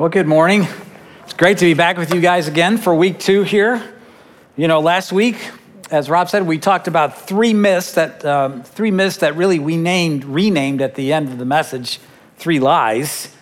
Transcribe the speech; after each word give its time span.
Well, 0.00 0.08
good 0.08 0.26
morning. 0.26 0.66
It's 1.24 1.34
great 1.34 1.58
to 1.58 1.66
be 1.66 1.74
back 1.74 1.98
with 1.98 2.14
you 2.14 2.22
guys 2.22 2.48
again 2.48 2.78
for 2.78 2.94
week 2.94 3.18
two 3.18 3.42
here. 3.42 3.82
You 4.56 4.66
know, 4.66 4.80
last 4.80 5.12
week, 5.12 5.36
as 5.90 6.08
Rob 6.08 6.30
said, 6.30 6.46
we 6.46 6.56
talked 6.56 6.88
about 6.88 7.20
three 7.20 7.52
myths 7.52 7.92
that 7.96 8.24
um, 8.24 8.62
three 8.62 8.90
myths 8.90 9.18
that 9.18 9.36
really 9.36 9.58
we 9.58 9.76
named 9.76 10.24
renamed 10.24 10.80
at 10.80 10.94
the 10.94 11.12
end 11.12 11.28
of 11.28 11.36
the 11.36 11.44
message, 11.44 12.00
three 12.38 12.58
lies 12.58 13.36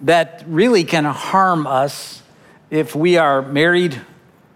that 0.00 0.42
really 0.46 0.84
can 0.84 1.04
harm 1.04 1.66
us 1.66 2.22
if 2.70 2.94
we 2.94 3.18
are 3.18 3.42
married 3.42 4.00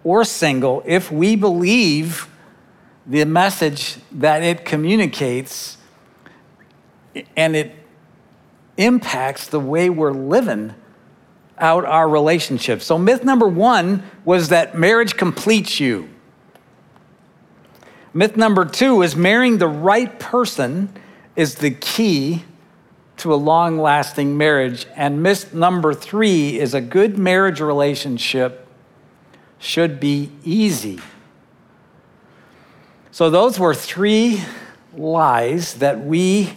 or 0.02 0.24
single 0.24 0.82
if 0.86 1.12
we 1.12 1.36
believe 1.36 2.26
the 3.06 3.22
message 3.26 3.98
that 4.11 4.42
it 4.42 4.64
communicates 4.64 5.76
and 7.36 7.54
it 7.54 7.76
impacts 8.79 9.46
the 9.46 9.61
way 9.61 9.90
we're 9.90 10.11
living 10.11 10.74
out 11.59 11.84
our 11.84 12.09
relationship. 12.09 12.82
So, 12.82 12.98
myth 12.98 13.24
number 13.24 13.47
one 13.47 14.02
was 14.24 14.48
that 14.48 14.77
marriage 14.77 15.16
completes 15.16 15.78
you. 15.78 16.09
Myth 18.12 18.37
number 18.37 18.65
two 18.65 19.02
is 19.02 19.16
marrying 19.16 19.59
the 19.59 19.69
right 19.69 20.19
person 20.19 20.92
is 21.37 21.56
the 21.56 21.70
key 21.70 22.45
to 23.19 23.33
a 23.33 23.37
long 23.37 23.78
lasting 23.78 24.37
marriage. 24.37 24.87
And 24.97 25.23
myth 25.23 25.55
number 25.55 25.95
three 25.95 26.59
is 26.59 26.75
a 26.75 26.80
good 26.80 27.19
marriage 27.19 27.61
relationship 27.61 28.66
should 29.59 29.98
be 29.98 30.30
easy. 30.45 31.00
So, 33.11 33.30
those 33.30 33.59
were 33.59 33.75
three 33.75 34.42
lies 34.97 35.75
that 35.75 36.05
we 36.05 36.56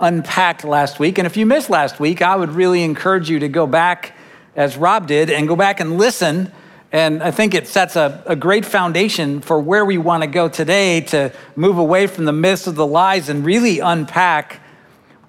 unpacked 0.00 0.64
last 0.64 0.98
week. 0.98 1.18
And 1.18 1.26
if 1.26 1.36
you 1.36 1.44
missed 1.44 1.70
last 1.70 2.00
week, 2.00 2.22
I 2.22 2.36
would 2.36 2.50
really 2.50 2.82
encourage 2.82 3.28
you 3.28 3.38
to 3.40 3.48
go 3.48 3.66
back 3.66 4.14
as 4.60 4.76
Rob 4.76 5.06
did, 5.06 5.30
and 5.30 5.48
go 5.48 5.56
back 5.56 5.80
and 5.80 5.96
listen. 5.96 6.52
And 6.92 7.22
I 7.22 7.30
think 7.30 7.54
it 7.54 7.66
sets 7.66 7.96
a, 7.96 8.22
a 8.26 8.36
great 8.36 8.66
foundation 8.66 9.40
for 9.40 9.58
where 9.58 9.86
we 9.86 9.96
want 9.96 10.22
to 10.22 10.26
go 10.26 10.50
today 10.50 11.00
to 11.00 11.32
move 11.56 11.78
away 11.78 12.06
from 12.06 12.26
the 12.26 12.32
myths 12.34 12.66
of 12.66 12.74
the 12.74 12.86
lies 12.86 13.30
and 13.30 13.42
really 13.42 13.78
unpack 13.78 14.60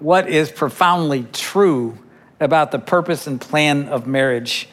what 0.00 0.28
is 0.28 0.52
profoundly 0.52 1.24
true 1.32 1.96
about 2.40 2.72
the 2.72 2.78
purpose 2.78 3.26
and 3.26 3.40
plan 3.40 3.88
of 3.88 4.06
marriage. 4.06 4.68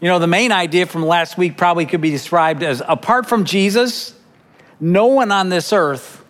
You 0.00 0.06
know, 0.06 0.20
the 0.20 0.28
main 0.28 0.52
idea 0.52 0.86
from 0.86 1.04
last 1.04 1.36
week 1.36 1.56
probably 1.56 1.84
could 1.84 2.00
be 2.00 2.10
described 2.10 2.62
as 2.62 2.80
apart 2.86 3.26
from 3.26 3.44
Jesus, 3.44 4.14
no 4.78 5.06
one 5.06 5.32
on 5.32 5.48
this 5.48 5.72
earth 5.72 6.24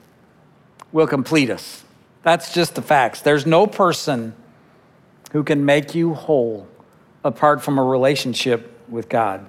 will 0.91 1.07
complete 1.07 1.51
us. 1.51 1.85
That's 2.23 2.55
just 2.55 2.77
the 2.77 2.83
facts. 2.83 3.21
There's 3.21 3.45
no 3.45 3.67
person 3.67 4.35
who 5.33 5.45
can 5.45 5.67
make 5.67 5.95
you 5.95 6.15
whole 6.15 6.67
apart 7.25 7.63
from 7.63 7.79
a 7.79 7.83
relationship 7.83 8.79
with 8.89 9.09
God. 9.09 9.47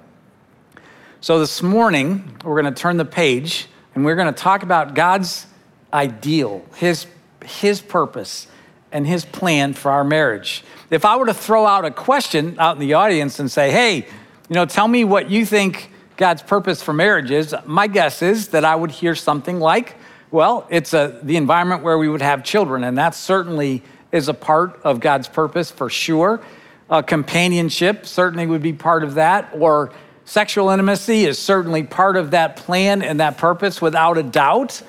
So 1.20 1.38
this 1.38 1.62
morning, 1.62 2.38
we're 2.44 2.60
going 2.60 2.72
to 2.72 2.80
turn 2.80 2.96
the 2.96 3.04
page 3.04 3.66
and 3.94 4.04
we're 4.04 4.16
going 4.16 4.32
to 4.32 4.40
talk 4.40 4.62
about 4.62 4.94
God's 4.94 5.46
ideal, 5.92 6.64
his, 6.74 7.06
his 7.44 7.80
purpose, 7.80 8.46
and 8.92 9.06
his 9.06 9.24
plan 9.24 9.74
for 9.74 9.90
our 9.90 10.04
marriage. 10.04 10.64
If 10.90 11.04
I 11.04 11.16
were 11.16 11.26
to 11.26 11.34
throw 11.34 11.66
out 11.66 11.84
a 11.84 11.90
question 11.90 12.56
out 12.58 12.76
in 12.76 12.80
the 12.80 12.94
audience 12.94 13.38
and 13.38 13.50
say, 13.50 13.70
hey, 13.70 13.96
you 13.96 14.54
know, 14.54 14.64
tell 14.64 14.88
me 14.88 15.04
what 15.04 15.30
you 15.30 15.44
think 15.44 15.90
God's 16.16 16.42
purpose 16.42 16.82
for 16.82 16.92
marriage 16.92 17.30
is, 17.30 17.54
my 17.66 17.86
guess 17.86 18.22
is 18.22 18.48
that 18.48 18.64
I 18.64 18.74
would 18.74 18.90
hear 18.90 19.14
something 19.14 19.58
like, 19.58 19.96
well, 20.30 20.66
it's 20.70 20.94
a, 20.94 21.20
the 21.22 21.36
environment 21.36 21.82
where 21.82 21.98
we 21.98 22.08
would 22.08 22.22
have 22.22 22.44
children, 22.44 22.84
and 22.84 22.96
that 22.98 23.14
certainly 23.14 23.82
is 24.12 24.28
a 24.28 24.34
part 24.34 24.80
of 24.82 25.00
God's 25.00 25.28
purpose 25.28 25.70
for 25.70 25.90
sure. 25.90 26.40
Uh, 26.88 27.02
companionship 27.02 28.06
certainly 28.06 28.46
would 28.46 28.62
be 28.62 28.72
part 28.72 29.02
of 29.02 29.14
that, 29.14 29.50
or 29.52 29.92
sexual 30.24 30.70
intimacy 30.70 31.24
is 31.24 31.38
certainly 31.38 31.82
part 31.82 32.16
of 32.16 32.30
that 32.30 32.56
plan 32.56 33.02
and 33.02 33.20
that 33.20 33.38
purpose 33.38 33.82
without 33.82 34.18
a 34.18 34.22
doubt. 34.22 34.82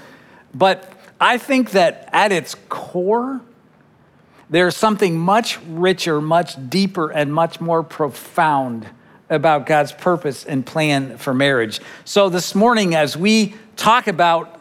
But 0.53 0.92
I 1.19 1.38
think 1.38 1.72
that 1.72 2.09
at 2.13 2.31
its 2.31 2.56
core, 2.69 3.41
there's 4.50 4.75
something 4.75 5.18
much 5.18 5.59
richer, 5.68 6.22
much 6.22 6.69
deeper, 6.69 7.09
and 7.09 7.34
much 7.34 7.59
more 7.59 7.84
profound 7.84 8.88
about 9.29 9.66
God's 9.66 9.91
purpose 9.91 10.46
and 10.46 10.66
plan 10.66 11.18
for 11.18 11.34
marriage. 11.34 11.81
So 12.06 12.29
this 12.29 12.56
morning, 12.56 12.96
as 12.96 13.18
we 13.18 13.56
talk 13.75 14.08
about 14.08 14.56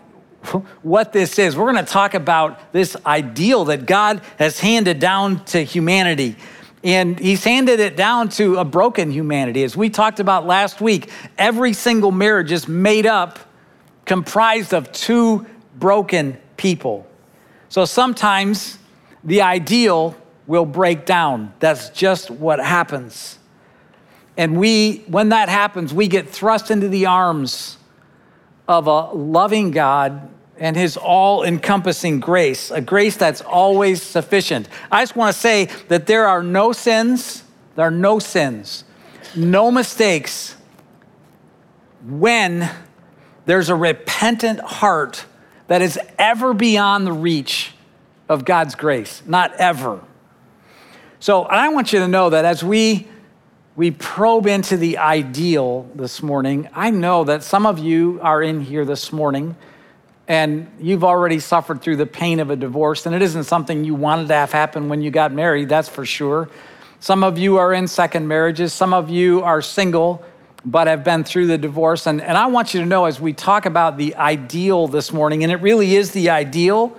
what 0.83 1.13
this 1.13 1.39
is, 1.39 1.57
we're 1.57 1.73
going 1.73 1.85
to 1.85 1.91
talk 1.91 2.15
about 2.15 2.73
this 2.73 2.97
ideal 3.05 3.67
that 3.67 3.87
God 3.87 4.23
has 4.39 4.59
handed 4.59 4.99
down 4.99 5.45
to 5.47 5.63
humanity 5.63 6.37
and 6.85 7.19
he's 7.19 7.43
handed 7.43 7.81
it 7.81 7.97
down 7.97 8.29
to 8.31 8.57
a 8.57 8.65
broken 8.65 9.11
humanity. 9.11 9.65
As 9.65 9.77
we 9.77 9.91
talked 9.91 10.21
about 10.21 10.47
last 10.47 10.81
week, 10.81 11.11
every 11.39 11.73
single 11.73 12.13
marriage 12.13 12.53
is 12.53 12.69
made 12.69 13.07
up, 13.07 13.39
comprised 14.05 14.73
of 14.73 14.93
two 14.93 15.47
broken 15.77 16.39
people. 16.57 17.07
So 17.69 17.85
sometimes 17.85 18.79
the 19.25 19.43
ideal 19.43 20.17
will 20.47 20.67
break 20.67 21.05
down. 21.07 21.53
That's 21.59 21.91
just 21.91 22.31
what 22.31 22.61
happens. 22.61 23.39
And 24.37 24.59
we, 24.59 24.99
when 25.09 25.31
that 25.31 25.49
happens, 25.49 25.93
we 25.93 26.09
get 26.09 26.29
thrust 26.29 26.71
into 26.71 26.89
the 26.89 27.07
arms 27.07 27.79
of 28.69 28.87
a 28.87 29.11
loving 29.13 29.71
God 29.71 30.29
and 30.59 30.77
his 30.77 30.97
all 30.97 31.43
encompassing 31.43 32.21
grace, 32.21 32.71
a 32.71 32.81
grace 32.81 33.17
that's 33.17 33.41
always 33.41 34.03
sufficient. 34.03 34.69
I 34.91 35.03
just 35.03 35.17
want 35.17 35.35
to 35.35 35.41
say 35.41 35.67
that 35.89 36.07
there 36.07 36.27
are 36.27 36.43
no 36.43 36.73
sins, 36.73 37.45
there 37.75 37.87
are 37.87 37.91
no 37.91 38.19
sins, 38.19 38.85
no 39.35 39.71
mistakes 39.71 40.57
when 42.05 42.71
there's 43.45 43.69
a 43.69 43.75
repentant 43.75 44.61
heart 44.61 45.27
that 45.69 45.83
is 45.83 45.99
ever 46.19 46.55
beyond 46.55 47.07
the 47.07 47.13
reach 47.13 47.73
of 48.29 48.45
God's 48.45 48.75
grace, 48.75 49.23
not 49.27 49.55
ever. 49.57 50.01
So 51.21 51.43
I 51.43 51.69
want 51.69 51.93
you 51.93 52.01
to 52.01 52.09
know 52.09 52.31
that 52.31 52.45
as 52.45 52.63
we 52.63 53.09
we 53.75 53.91
probe 53.91 54.47
into 54.47 54.79
the 54.79 54.97
ideal 54.97 55.87
this 55.95 56.23
morning, 56.23 56.67
I 56.73 56.91
know 56.91 57.25
that 57.25 57.43
some 57.43 57.67
of 57.67 57.79
you 57.79 58.19
are 58.23 58.43
in 58.43 58.63
here 58.63 58.87
this 58.87 59.13
morning 59.13 59.55
and 60.29 60.71
you've 60.81 61.05
already 61.05 61.39
suffered 61.39 61.83
through 61.83 61.97
the 61.97 62.07
pain 62.07 62.41
of 62.41 62.51
a 62.51 62.57
divorce, 62.57 63.07
and 63.07 63.15
it 63.15 63.23
isn't 63.23 63.45
something 63.45 63.85
you 63.85 63.95
wanted 63.95 64.29
to 64.29 64.35
have 64.35 64.53
happen 64.53 64.89
when 64.89 65.01
you 65.01 65.11
got 65.11 65.33
married, 65.33 65.69
that's 65.69 65.89
for 65.89 66.05
sure. 66.05 66.49
Some 66.99 67.23
of 67.23 67.39
you 67.39 67.59
are 67.59 67.73
in 67.73 67.87
second 67.87 68.27
marriages, 68.27 68.73
some 68.73 68.93
of 68.93 69.11
you 69.11 69.43
are 69.43 69.63
single, 69.63 70.25
but 70.65 70.89
have 70.89 71.05
been 71.05 71.23
through 71.23 71.47
the 71.47 71.59
divorce. 71.59 72.07
And, 72.07 72.21
and 72.21 72.37
I 72.37 72.47
want 72.47 72.75
you 72.75 72.81
to 72.81 72.87
know 72.87 73.05
as 73.05 73.21
we 73.21 73.33
talk 73.33 73.67
about 73.67 73.99
the 73.99 74.17
ideal 74.17 74.89
this 74.89 75.13
morning, 75.13 75.45
and 75.45 75.53
it 75.53 75.57
really 75.57 75.95
is 75.95 76.11
the 76.11 76.31
ideal, 76.31 76.97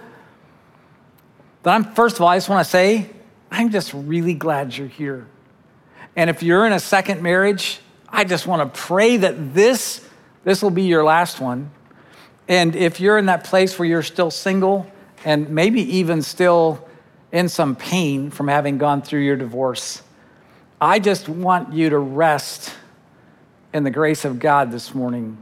that 1.64 1.74
I'm, 1.74 1.84
first 1.84 2.16
of 2.16 2.22
all, 2.22 2.30
I 2.30 2.38
just 2.38 2.48
want 2.48 2.64
to 2.64 2.70
say, 2.70 3.10
I'm 3.52 3.72
just 3.72 3.94
really 3.94 4.36
glad 4.36 4.78
you're 4.78 4.88
here. 4.88 5.28
And 6.16 6.30
if 6.30 6.42
you're 6.42 6.66
in 6.66 6.72
a 6.72 6.80
second 6.80 7.22
marriage, 7.22 7.80
I 8.08 8.24
just 8.24 8.48
want 8.48 8.74
to 8.74 8.80
pray 8.80 9.18
that 9.18 9.54
this, 9.54 10.08
this 10.46 10.64
will 10.64 10.70
be 10.70 10.84
your 10.84 11.04
last 11.04 11.42
one 11.42 11.72
and 12.47 12.75
if 12.75 13.00
you're 13.00 13.18
in 13.18 13.25
that 13.25 13.44
place 13.44 13.78
where 13.78 13.88
you're 13.88 14.03
still 14.03 14.31
single 14.31 14.90
and 15.25 15.50
maybe 15.50 15.81
even 15.97 16.22
still 16.22 16.88
in 17.31 17.50
some 17.50 17.75
pain 17.75 18.30
from 18.30 18.47
having 18.47 18.78
gone 18.78 19.02
through 19.02 19.22
your 19.22 19.35
divorce, 19.35 20.02
I 20.80 21.00
just 21.00 21.28
want 21.28 21.74
you 21.74 21.90
to 21.90 21.97
rest 21.97 22.74
in 23.74 23.84
the 23.84 23.91
grace 23.91 24.25
of 24.25 24.40
God 24.40 24.72
this 24.72 24.96
morning. 24.96 25.38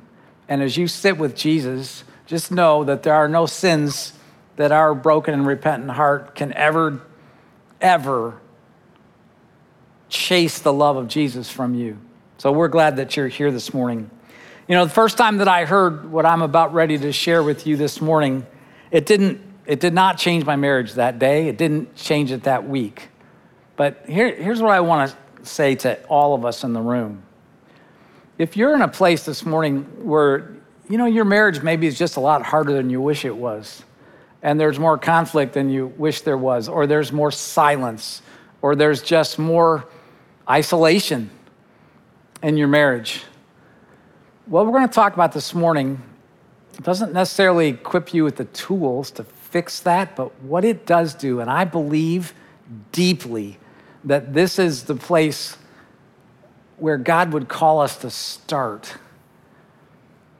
And 0.47 0.61
as 0.61 0.77
you 0.77 0.87
sit 0.87 1.17
with 1.17 1.35
Jesus, 1.35 2.03
just 2.25 2.51
know 2.51 2.83
that 2.83 3.03
there 3.03 3.13
are 3.13 3.27
no 3.27 3.45
sins 3.45 4.13
that 4.55 4.71
our 4.71 4.95
broken 4.95 5.33
and 5.33 5.45
repentant 5.45 5.91
heart 5.91 6.35
can 6.35 6.53
ever, 6.53 7.01
ever 7.81 8.39
chase 10.09 10.59
the 10.59 10.73
love 10.73 10.95
of 10.95 11.07
Jesus 11.07 11.49
from 11.51 11.75
you. 11.75 11.97
So 12.37 12.51
we're 12.51 12.67
glad 12.67 12.97
that 12.97 13.15
you're 13.15 13.27
here 13.27 13.51
this 13.51 13.73
morning. 13.73 14.09
You 14.67 14.73
know, 14.75 14.85
the 14.85 14.91
first 14.91 15.17
time 15.17 15.37
that 15.37 15.47
I 15.47 15.65
heard 15.65 16.11
what 16.11 16.25
I'm 16.25 16.41
about 16.41 16.73
ready 16.73 16.97
to 16.97 17.11
share 17.11 17.43
with 17.43 17.67
you 17.67 17.77
this 17.77 18.01
morning, 18.01 18.47
it 18.89 19.05
didn't 19.05 19.41
it 19.65 19.79
did 19.79 19.93
not 19.93 20.17
change 20.17 20.45
my 20.45 20.55
marriage 20.55 20.93
that 20.93 21.19
day. 21.19 21.47
It 21.47 21.57
didn't 21.57 21.95
change 21.95 22.31
it 22.31 22.43
that 22.43 22.67
week. 22.67 23.09
But 23.75 24.03
here, 24.07 24.33
here's 24.33 24.61
what 24.61 24.71
I 24.71 24.79
want 24.79 25.11
to 25.11 25.45
say 25.45 25.75
to 25.75 26.01
all 26.05 26.33
of 26.35 26.45
us 26.45 26.63
in 26.63 26.73
the 26.73 26.81
room. 26.81 27.23
If 28.37 28.55
you're 28.57 28.75
in 28.75 28.81
a 28.81 28.87
place 28.87 29.25
this 29.25 29.45
morning 29.45 29.83
where, 30.05 30.55
you 30.89 30.97
know, 30.97 31.05
your 31.05 31.25
marriage 31.25 31.63
maybe 31.63 31.87
is 31.87 31.97
just 31.97 32.15
a 32.17 32.19
lot 32.19 32.43
harder 32.43 32.73
than 32.73 32.89
you 32.89 33.01
wish 33.01 33.25
it 33.25 33.35
was, 33.35 33.83
and 34.43 34.59
there's 34.59 34.77
more 34.77 34.97
conflict 34.97 35.53
than 35.53 35.69
you 35.69 35.87
wish 35.97 36.21
there 36.21 36.37
was, 36.37 36.67
or 36.69 36.85
there's 36.85 37.11
more 37.11 37.31
silence, 37.31 38.21
or 38.61 38.75
there's 38.75 39.01
just 39.01 39.39
more 39.39 39.87
isolation 40.47 41.29
in 42.43 42.57
your 42.57 42.67
marriage, 42.67 43.23
what 44.45 44.65
we're 44.65 44.73
going 44.73 44.87
to 44.87 44.93
talk 44.93 45.13
about 45.13 45.31
this 45.31 45.55
morning 45.55 46.01
doesn't 46.83 47.13
necessarily 47.13 47.69
equip 47.69 48.13
you 48.13 48.23
with 48.23 48.35
the 48.35 48.45
tools 48.45 49.09
to 49.11 49.23
fix 49.23 49.79
that, 49.81 50.15
but 50.15 50.39
what 50.41 50.63
it 50.63 50.85
does 50.85 51.15
do, 51.15 51.39
and 51.39 51.49
I 51.49 51.65
believe 51.65 52.33
deeply 52.91 53.57
that 54.03 54.33
this 54.33 54.59
is 54.59 54.83
the 54.83 54.95
place 54.95 55.57
where 56.77 56.97
God 56.97 57.33
would 57.33 57.47
call 57.47 57.79
us 57.79 57.97
to 57.97 58.09
start 58.09 58.95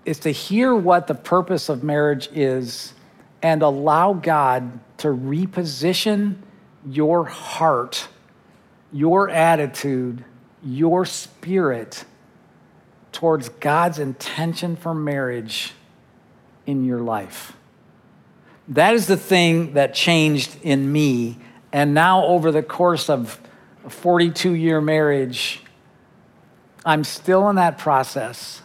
is 0.04 0.20
to 0.20 0.30
hear 0.30 0.76
what 0.76 1.08
the 1.08 1.16
purpose 1.16 1.68
of 1.70 1.84
marriage 1.84 2.30
is 2.34 2.94
and 3.42 3.64
allow 3.64 4.14
God 4.14 4.80
to 4.98 5.08
reposition 5.08 6.36
your 6.88 7.26
heart, 7.26 8.08
your 8.92 9.30
attitude, 9.30 10.24
your 10.64 11.06
spirit 11.06 12.06
towards 13.16 13.48
God's 13.48 13.98
intention 13.98 14.76
for 14.76 14.94
marriage 14.94 15.74
in 16.66 16.84
your 16.84 17.00
life. 17.00 17.54
That 18.68 18.94
is 18.94 19.08
the 19.08 19.18
thing 19.18 19.74
that 19.74 19.94
changed 19.94 20.58
in 20.62 20.92
me. 20.92 21.38
And 21.72 21.94
now, 21.94 22.26
over 22.26 22.52
the 22.52 22.62
course 22.62 23.10
of 23.10 23.40
a 23.86 23.90
42 23.90 24.52
year 24.54 24.82
marriage, 24.82 25.64
I'm 26.86 27.04
still 27.04 27.50
in 27.50 27.56
that 27.56 27.78
process. 27.78 28.62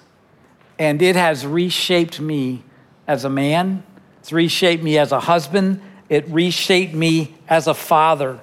And 0.78 1.00
it 1.00 1.16
has 1.16 1.46
reshaped 1.46 2.20
me 2.20 2.64
as 3.06 3.24
a 3.24 3.30
man, 3.30 3.82
it's 4.18 4.32
reshaped 4.32 4.82
me 4.82 4.98
as 4.98 5.12
a 5.12 5.20
husband, 5.20 5.80
it 6.08 6.28
reshaped 6.28 6.94
me 6.94 7.36
as 7.48 7.66
a 7.66 7.74
father. 7.74 8.40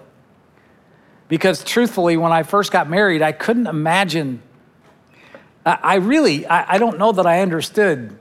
Because 1.28 1.64
truthfully, 1.64 2.16
when 2.16 2.32
I 2.32 2.44
first 2.44 2.72
got 2.72 2.90
married, 2.90 3.22
I 3.22 3.34
couldn't 3.34 3.68
imagine. 3.68 4.42
I 5.68 5.96
really, 5.96 6.48
I 6.48 6.78
don't 6.78 6.98
know 6.98 7.12
that 7.12 7.26
I 7.26 7.42
understood 7.42 8.18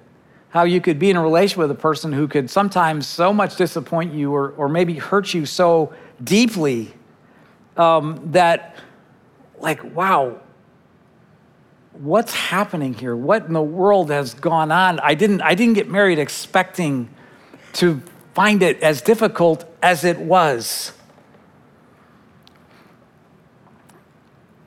how 0.48 0.64
you 0.64 0.80
could 0.80 0.98
be 0.98 1.10
in 1.10 1.16
a 1.16 1.22
relationship 1.22 1.58
with 1.58 1.70
a 1.70 1.74
person 1.74 2.12
who 2.12 2.26
could 2.26 2.50
sometimes 2.50 3.06
so 3.06 3.32
much 3.32 3.54
disappoint 3.54 4.12
you 4.14 4.32
or, 4.34 4.50
or 4.50 4.68
maybe 4.68 4.94
hurt 4.94 5.32
you 5.32 5.46
so 5.46 5.92
deeply 6.24 6.92
um, 7.76 8.20
that, 8.32 8.74
like, 9.60 9.84
wow, 9.94 10.40
what's 11.92 12.34
happening 12.34 12.94
here? 12.94 13.14
What 13.14 13.46
in 13.46 13.52
the 13.52 13.62
world 13.62 14.10
has 14.10 14.34
gone 14.34 14.72
on? 14.72 14.98
I 15.00 15.14
didn't, 15.14 15.42
I 15.42 15.54
didn't 15.54 15.74
get 15.74 15.88
married 15.88 16.18
expecting 16.18 17.08
to 17.74 18.02
find 18.34 18.60
it 18.62 18.82
as 18.82 19.02
difficult 19.02 19.64
as 19.82 20.02
it 20.02 20.18
was. 20.18 20.92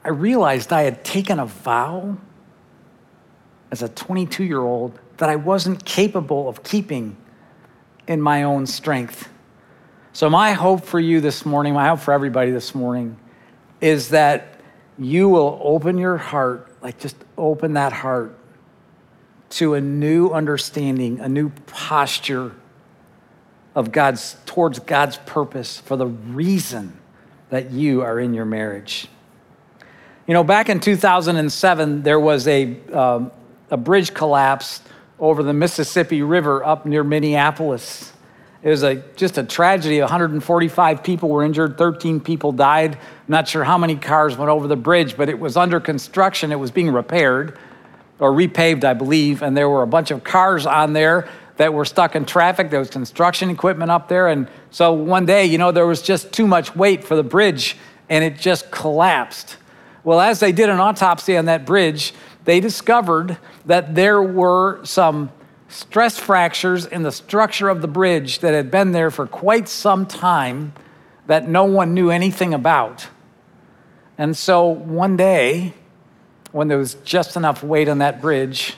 I 0.03 0.09
realized 0.09 0.71
I 0.71 0.83
had 0.83 1.03
taken 1.03 1.39
a 1.39 1.45
vow 1.45 2.17
as 3.71 3.81
a 3.81 3.89
22 3.89 4.43
year 4.43 4.61
old 4.61 4.97
that 5.17 5.29
I 5.29 5.35
wasn't 5.35 5.85
capable 5.85 6.47
of 6.47 6.63
keeping 6.63 7.17
in 8.07 8.21
my 8.21 8.43
own 8.43 8.65
strength. 8.65 9.29
So, 10.13 10.29
my 10.29 10.53
hope 10.53 10.83
for 10.83 10.99
you 10.99 11.21
this 11.21 11.45
morning, 11.45 11.73
my 11.73 11.87
hope 11.89 11.99
for 11.99 12.13
everybody 12.13 12.51
this 12.51 12.73
morning, 12.73 13.17
is 13.79 14.09
that 14.09 14.59
you 14.97 15.29
will 15.29 15.59
open 15.63 15.97
your 15.97 16.17
heart, 16.17 16.67
like 16.81 16.99
just 16.99 17.15
open 17.37 17.73
that 17.73 17.93
heart 17.93 18.37
to 19.51 19.75
a 19.75 19.81
new 19.81 20.29
understanding, 20.29 21.19
a 21.19 21.29
new 21.29 21.49
posture 21.67 22.53
of 23.75 23.91
God's 23.91 24.35
towards 24.45 24.79
God's 24.79 25.17
purpose 25.25 25.79
for 25.79 25.95
the 25.95 26.07
reason 26.07 26.99
that 27.49 27.71
you 27.71 28.01
are 28.01 28.19
in 28.19 28.33
your 28.33 28.45
marriage. 28.45 29.07
You 30.27 30.33
know, 30.33 30.43
back 30.43 30.69
in 30.69 30.79
2007, 30.79 32.03
there 32.03 32.19
was 32.19 32.47
a, 32.47 32.79
um, 32.91 33.31
a 33.71 33.77
bridge 33.77 34.13
collapse 34.13 34.81
over 35.19 35.43
the 35.43 35.53
Mississippi 35.53 36.21
River 36.21 36.63
up 36.63 36.85
near 36.85 37.03
Minneapolis. 37.03 38.13
It 38.61 38.69
was 38.69 38.83
a, 38.83 38.95
just 39.15 39.37
a 39.37 39.43
tragedy. 39.43 39.99
145 39.99 41.03
people 41.03 41.29
were 41.29 41.43
injured, 41.43 41.77
13 41.77 42.19
people 42.19 42.51
died. 42.51 42.95
I'm 42.95 43.01
not 43.27 43.47
sure 43.47 43.63
how 43.63 43.77
many 43.77 43.95
cars 43.95 44.37
went 44.37 44.49
over 44.49 44.67
the 44.67 44.75
bridge, 44.75 45.15
but 45.15 45.29
it 45.29 45.39
was 45.39 45.55
under 45.55 45.79
construction. 45.79 46.51
It 46.51 46.59
was 46.59 46.71
being 46.71 46.91
repaired 46.91 47.57
or 48.19 48.31
repaved, 48.31 48.83
I 48.83 48.93
believe, 48.93 49.41
and 49.41 49.55
there 49.55 49.69
were 49.69 49.81
a 49.81 49.87
bunch 49.87 50.11
of 50.11 50.23
cars 50.25 50.65
on 50.65 50.91
there 50.91 51.29
that 51.55 51.73
were 51.73 51.85
stuck 51.85 52.15
in 52.15 52.25
traffic. 52.25 52.69
There 52.69 52.79
was 52.79 52.89
construction 52.89 53.49
equipment 53.49 53.91
up 53.91 54.07
there. 54.07 54.27
And 54.27 54.49
so 54.71 54.93
one 54.93 55.25
day, 55.25 55.45
you 55.45 55.57
know, 55.57 55.71
there 55.71 55.85
was 55.85 56.01
just 56.01 56.31
too 56.31 56.47
much 56.47 56.75
weight 56.75 57.03
for 57.03 57.15
the 57.15 57.23
bridge 57.23 57.77
and 58.09 58.23
it 58.23 58.37
just 58.37 58.71
collapsed. 58.71 59.57
Well, 60.03 60.21
as 60.21 60.39
they 60.39 60.51
did 60.51 60.69
an 60.69 60.79
autopsy 60.79 61.35
on 61.37 61.45
that 61.45 61.65
bridge, 61.65 62.13
they 62.49 62.59
discovered 62.59 63.37
that 63.67 63.93
there 63.93 64.23
were 64.23 64.83
some 64.83 65.31
stress 65.67 66.17
fractures 66.17 66.83
in 66.83 67.03
the 67.03 67.11
structure 67.11 67.69
of 67.69 67.83
the 67.83 67.87
bridge 67.87 68.39
that 68.39 68.55
had 68.55 68.71
been 68.71 68.91
there 68.91 69.11
for 69.11 69.27
quite 69.27 69.69
some 69.69 70.07
time 70.07 70.73
that 71.27 71.47
no 71.47 71.65
one 71.65 71.93
knew 71.93 72.09
anything 72.09 72.55
about. 72.55 73.07
And 74.17 74.35
so 74.35 74.65
one 74.65 75.15
day, 75.15 75.75
when 76.51 76.67
there 76.69 76.79
was 76.79 76.95
just 76.95 77.35
enough 77.35 77.61
weight 77.61 77.87
on 77.87 77.99
that 77.99 78.19
bridge, 78.19 78.73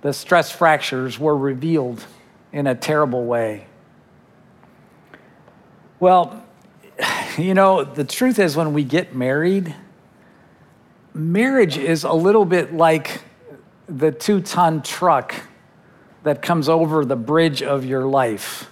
the 0.00 0.14
stress 0.14 0.50
fractures 0.50 1.18
were 1.18 1.36
revealed 1.36 2.02
in 2.50 2.66
a 2.66 2.74
terrible 2.74 3.26
way. 3.26 3.66
Well, 6.00 6.42
you 7.36 7.52
know, 7.52 7.84
the 7.84 8.04
truth 8.04 8.38
is 8.38 8.56
when 8.56 8.72
we 8.72 8.84
get 8.84 9.14
married, 9.14 9.74
marriage 11.16 11.78
is 11.78 12.04
a 12.04 12.12
little 12.12 12.44
bit 12.44 12.74
like 12.74 13.22
the 13.88 14.12
two 14.12 14.40
ton 14.40 14.82
truck 14.82 15.34
that 16.22 16.42
comes 16.42 16.68
over 16.68 17.04
the 17.04 17.16
bridge 17.16 17.62
of 17.62 17.84
your 17.84 18.04
life. 18.04 18.70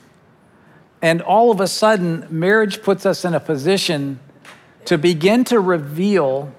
And 1.00 1.23
all 1.23 1.50
of 1.50 1.61
a 1.61 1.69
sudden, 1.69 2.26
marriage 2.31 2.82
puts 2.82 3.06
us 3.06 3.25
in 3.25 3.35
a 3.35 3.41
position 3.41 4.19
to 4.87 4.99
begin 4.99 5.44
to 5.44 5.61
reveal 5.61 6.52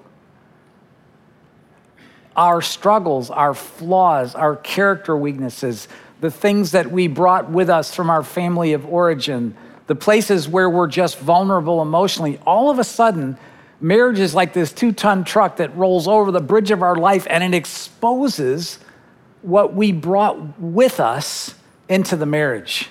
our 2.36 2.60
struggles, 2.60 3.30
our 3.30 3.54
flaws, 3.54 4.34
our 4.34 4.56
character 4.56 5.16
weaknesses, 5.16 5.88
the 6.20 6.30
things 6.30 6.72
that 6.72 6.90
we 6.90 7.08
brought 7.08 7.50
with 7.50 7.70
us 7.70 7.94
from 7.94 8.10
our 8.10 8.22
family 8.22 8.72
of 8.72 8.86
origin, 8.86 9.56
the 9.86 9.94
places 9.94 10.48
where 10.48 10.68
we're 10.68 10.86
just 10.86 11.18
vulnerable 11.18 11.80
emotionally. 11.82 12.38
All 12.46 12.70
of 12.70 12.78
a 12.78 12.84
sudden, 12.84 13.38
Marriage 13.80 14.18
is 14.18 14.34
like 14.34 14.52
this 14.52 14.72
two 14.72 14.92
ton 14.92 15.24
truck 15.24 15.56
that 15.56 15.76
rolls 15.76 16.08
over 16.08 16.30
the 16.30 16.40
bridge 16.40 16.70
of 16.70 16.82
our 16.82 16.96
life 16.96 17.26
and 17.28 17.44
it 17.44 17.54
exposes 17.54 18.78
what 19.42 19.74
we 19.74 19.92
brought 19.92 20.58
with 20.60 20.98
us 20.98 21.54
into 21.88 22.16
the 22.16 22.26
marriage. 22.26 22.88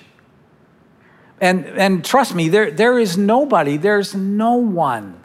And, 1.40 1.66
and 1.66 2.04
trust 2.04 2.34
me, 2.34 2.48
there, 2.48 2.70
there 2.70 2.98
is 2.98 3.18
nobody, 3.18 3.76
there's 3.76 4.14
no 4.14 4.54
one 4.54 5.20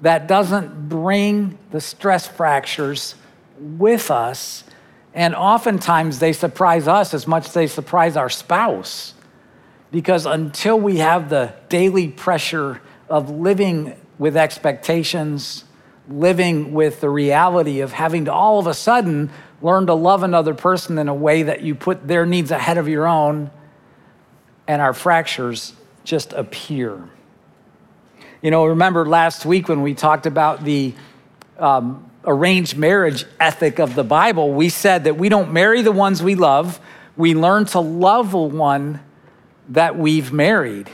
that 0.00 0.26
doesn't 0.26 0.88
bring 0.88 1.58
the 1.70 1.80
stress 1.80 2.26
fractures 2.26 3.14
with 3.58 4.10
us. 4.10 4.64
And 5.14 5.34
oftentimes 5.34 6.18
they 6.18 6.32
surprise 6.32 6.88
us 6.88 7.12
as 7.14 7.26
much 7.26 7.46
as 7.46 7.54
they 7.54 7.66
surprise 7.66 8.16
our 8.16 8.30
spouse. 8.30 9.14
Because 9.90 10.24
until 10.24 10.80
we 10.80 10.96
have 10.98 11.28
the 11.28 11.54
daily 11.68 12.08
pressure 12.08 12.80
of 13.10 13.28
living 13.30 13.94
with 14.22 14.36
expectations, 14.36 15.64
living 16.08 16.72
with 16.72 17.00
the 17.00 17.10
reality 17.10 17.80
of 17.80 17.90
having 17.90 18.26
to 18.26 18.32
all 18.32 18.60
of 18.60 18.68
a 18.68 18.72
sudden 18.72 19.28
learn 19.60 19.84
to 19.84 19.94
love 19.94 20.22
another 20.22 20.54
person 20.54 20.96
in 20.96 21.08
a 21.08 21.14
way 21.14 21.42
that 21.42 21.62
you 21.62 21.74
put 21.74 22.06
their 22.06 22.24
needs 22.24 22.52
ahead 22.52 22.78
of 22.78 22.86
your 22.86 23.04
own, 23.04 23.50
and 24.68 24.80
our 24.80 24.92
fractures 24.92 25.72
just 26.04 26.32
appear. 26.34 27.02
You 28.42 28.52
know, 28.52 28.66
remember 28.66 29.04
last 29.06 29.44
week 29.44 29.68
when 29.68 29.82
we 29.82 29.92
talked 29.92 30.26
about 30.26 30.62
the 30.62 30.94
um, 31.58 32.08
arranged 32.24 32.76
marriage 32.76 33.24
ethic 33.40 33.80
of 33.80 33.96
the 33.96 34.04
Bible, 34.04 34.52
we 34.52 34.68
said 34.68 35.02
that 35.02 35.16
we 35.16 35.30
don't 35.30 35.52
marry 35.52 35.82
the 35.82 35.90
ones 35.90 36.22
we 36.22 36.36
love, 36.36 36.78
we 37.16 37.34
learn 37.34 37.64
to 37.64 37.80
love 37.80 38.30
the 38.30 38.38
one 38.38 39.00
that 39.70 39.98
we've 39.98 40.32
married. 40.32 40.88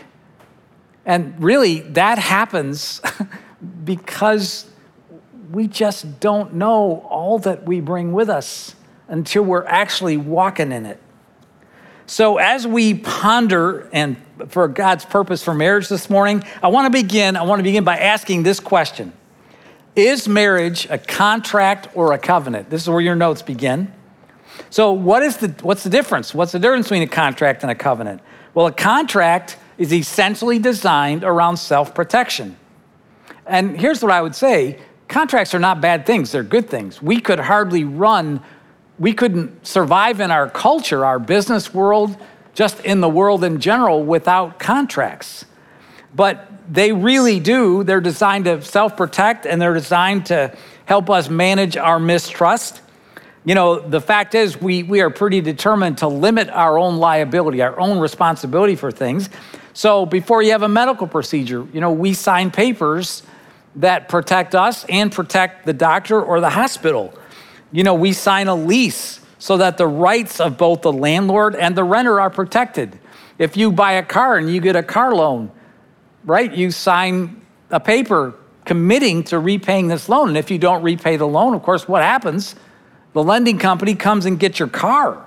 And 1.08 1.42
really, 1.42 1.80
that 1.80 2.18
happens 2.18 3.00
because 3.84 4.70
we 5.50 5.66
just 5.66 6.20
don't 6.20 6.54
know 6.54 7.06
all 7.08 7.38
that 7.40 7.64
we 7.64 7.80
bring 7.80 8.12
with 8.12 8.28
us 8.28 8.76
until 9.08 9.42
we're 9.42 9.64
actually 9.64 10.18
walking 10.18 10.70
in 10.70 10.84
it. 10.84 11.00
So, 12.04 12.36
as 12.36 12.66
we 12.66 12.92
ponder 12.94 13.88
and 13.90 14.18
for 14.48 14.68
God's 14.68 15.06
purpose 15.06 15.42
for 15.42 15.54
marriage 15.54 15.88
this 15.88 16.10
morning, 16.10 16.44
I 16.62 16.68
want 16.68 16.92
to 16.92 17.02
begin. 17.02 17.36
I 17.36 17.42
want 17.42 17.58
to 17.58 17.64
begin 17.64 17.84
by 17.84 17.96
asking 17.96 18.42
this 18.42 18.60
question 18.60 19.14
Is 19.96 20.28
marriage 20.28 20.86
a 20.90 20.98
contract 20.98 21.88
or 21.94 22.12
a 22.12 22.18
covenant? 22.18 22.68
This 22.68 22.82
is 22.82 22.88
where 22.88 23.00
your 23.00 23.16
notes 23.16 23.40
begin. 23.40 23.92
So, 24.68 24.92
what 24.92 25.22
is 25.22 25.38
the, 25.38 25.48
what's 25.62 25.84
the 25.84 25.90
difference? 25.90 26.34
What's 26.34 26.52
the 26.52 26.58
difference 26.58 26.86
between 26.86 27.02
a 27.02 27.06
contract 27.06 27.62
and 27.62 27.70
a 27.70 27.74
covenant? 27.74 28.20
Well, 28.52 28.66
a 28.66 28.72
contract 28.72 29.56
is 29.78 29.92
essentially 29.92 30.58
designed 30.58 31.24
around 31.24 31.56
self 31.56 31.94
protection. 31.94 32.56
And 33.46 33.80
here's 33.80 34.02
what 34.02 34.12
I 34.12 34.20
would 34.20 34.34
say 34.34 34.78
contracts 35.06 35.54
are 35.54 35.58
not 35.58 35.80
bad 35.80 36.04
things, 36.04 36.32
they're 36.32 36.42
good 36.42 36.68
things. 36.68 37.00
We 37.00 37.20
could 37.20 37.40
hardly 37.40 37.84
run, 37.84 38.42
we 38.98 39.14
couldn't 39.14 39.66
survive 39.66 40.20
in 40.20 40.30
our 40.30 40.50
culture, 40.50 41.04
our 41.04 41.18
business 41.18 41.72
world, 41.72 42.16
just 42.52 42.80
in 42.80 43.00
the 43.00 43.08
world 43.08 43.44
in 43.44 43.60
general 43.60 44.02
without 44.02 44.58
contracts. 44.58 45.46
But 46.14 46.50
they 46.70 46.92
really 46.92 47.40
do. 47.40 47.84
They're 47.84 48.00
designed 48.00 48.44
to 48.44 48.60
self 48.62 48.96
protect 48.96 49.46
and 49.46 49.60
they're 49.60 49.74
designed 49.74 50.26
to 50.26 50.54
help 50.84 51.08
us 51.08 51.30
manage 51.30 51.76
our 51.76 51.98
mistrust. 51.98 52.82
You 53.44 53.54
know, 53.54 53.80
the 53.80 54.00
fact 54.00 54.34
is, 54.34 54.60
we, 54.60 54.82
we 54.82 55.00
are 55.00 55.08
pretty 55.08 55.40
determined 55.40 55.98
to 55.98 56.08
limit 56.08 56.50
our 56.50 56.78
own 56.78 56.98
liability, 56.98 57.62
our 57.62 57.78
own 57.78 57.98
responsibility 57.98 58.76
for 58.76 58.90
things. 58.90 59.30
So 59.78 60.04
before 60.06 60.42
you 60.42 60.50
have 60.50 60.64
a 60.64 60.68
medical 60.68 61.06
procedure, 61.06 61.64
you 61.72 61.80
know, 61.80 61.92
we 61.92 62.12
sign 62.12 62.50
papers 62.50 63.22
that 63.76 64.08
protect 64.08 64.56
us 64.56 64.84
and 64.88 65.12
protect 65.12 65.66
the 65.66 65.72
doctor 65.72 66.20
or 66.20 66.40
the 66.40 66.50
hospital. 66.50 67.14
You 67.70 67.84
know, 67.84 67.94
we 67.94 68.12
sign 68.12 68.48
a 68.48 68.56
lease 68.56 69.20
so 69.38 69.56
that 69.58 69.78
the 69.78 69.86
rights 69.86 70.40
of 70.40 70.58
both 70.58 70.82
the 70.82 70.92
landlord 70.92 71.54
and 71.54 71.76
the 71.76 71.84
renter 71.84 72.20
are 72.20 72.28
protected. 72.28 72.98
If 73.38 73.56
you 73.56 73.70
buy 73.70 73.92
a 73.92 74.02
car 74.02 74.36
and 74.36 74.52
you 74.52 74.60
get 74.60 74.74
a 74.74 74.82
car 74.82 75.14
loan, 75.14 75.52
right, 76.24 76.52
you 76.52 76.72
sign 76.72 77.40
a 77.70 77.78
paper 77.78 78.34
committing 78.64 79.22
to 79.24 79.38
repaying 79.38 79.86
this 79.86 80.08
loan. 80.08 80.26
And 80.26 80.36
if 80.36 80.50
you 80.50 80.58
don't 80.58 80.82
repay 80.82 81.16
the 81.18 81.28
loan, 81.28 81.54
of 81.54 81.62
course, 81.62 81.86
what 81.86 82.02
happens? 82.02 82.56
The 83.12 83.22
lending 83.22 83.58
company 83.58 83.94
comes 83.94 84.26
and 84.26 84.40
gets 84.40 84.58
your 84.58 84.66
car. 84.66 85.24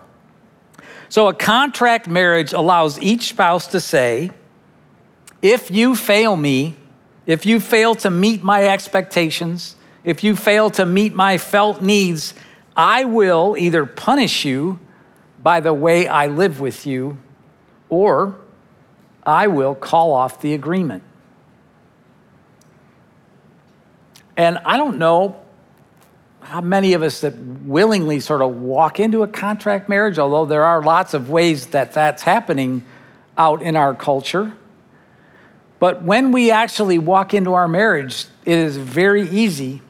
So 1.07 1.29
a 1.29 1.33
contract 1.33 2.09
marriage 2.09 2.51
allows 2.51 2.99
each 2.99 3.29
spouse 3.29 3.67
to 3.67 3.79
say, 3.79 4.31
if 5.41 5.71
you 5.71 5.95
fail 5.95 6.35
me, 6.35 6.75
if 7.25 7.45
you 7.45 7.59
fail 7.59 7.95
to 7.95 8.09
meet 8.09 8.43
my 8.43 8.67
expectations, 8.67 9.75
if 10.03 10.23
you 10.23 10.35
fail 10.35 10.69
to 10.71 10.85
meet 10.85 11.13
my 11.13 11.37
felt 11.37 11.81
needs, 11.81 12.33
I 12.75 13.05
will 13.05 13.55
either 13.57 13.85
punish 13.85 14.45
you 14.45 14.79
by 15.41 15.59
the 15.59 15.73
way 15.73 16.07
I 16.07 16.27
live 16.27 16.59
with 16.59 16.85
you, 16.85 17.17
or 17.89 18.35
I 19.23 19.47
will 19.47 19.75
call 19.75 20.13
off 20.13 20.41
the 20.41 20.53
agreement. 20.53 21.03
And 24.37 24.59
I 24.59 24.77
don't 24.77 24.97
know 24.97 25.39
how 26.41 26.61
many 26.61 26.93
of 26.93 27.03
us 27.03 27.21
that 27.21 27.37
willingly 27.37 28.19
sort 28.19 28.41
of 28.41 28.55
walk 28.61 28.99
into 28.99 29.23
a 29.23 29.27
contract 29.27 29.89
marriage, 29.89 30.17
although 30.17 30.45
there 30.45 30.63
are 30.63 30.81
lots 30.81 31.13
of 31.13 31.29
ways 31.29 31.67
that 31.67 31.93
that's 31.93 32.23
happening 32.23 32.83
out 33.37 33.61
in 33.61 33.75
our 33.75 33.93
culture. 33.93 34.53
But 35.81 36.03
when 36.03 36.31
we 36.31 36.51
actually 36.51 36.99
walk 36.99 37.33
into 37.33 37.55
our 37.55 37.67
marriage, 37.67 38.27
it 38.45 38.55
is 38.55 38.77
very 38.77 39.27
easy 39.27 39.81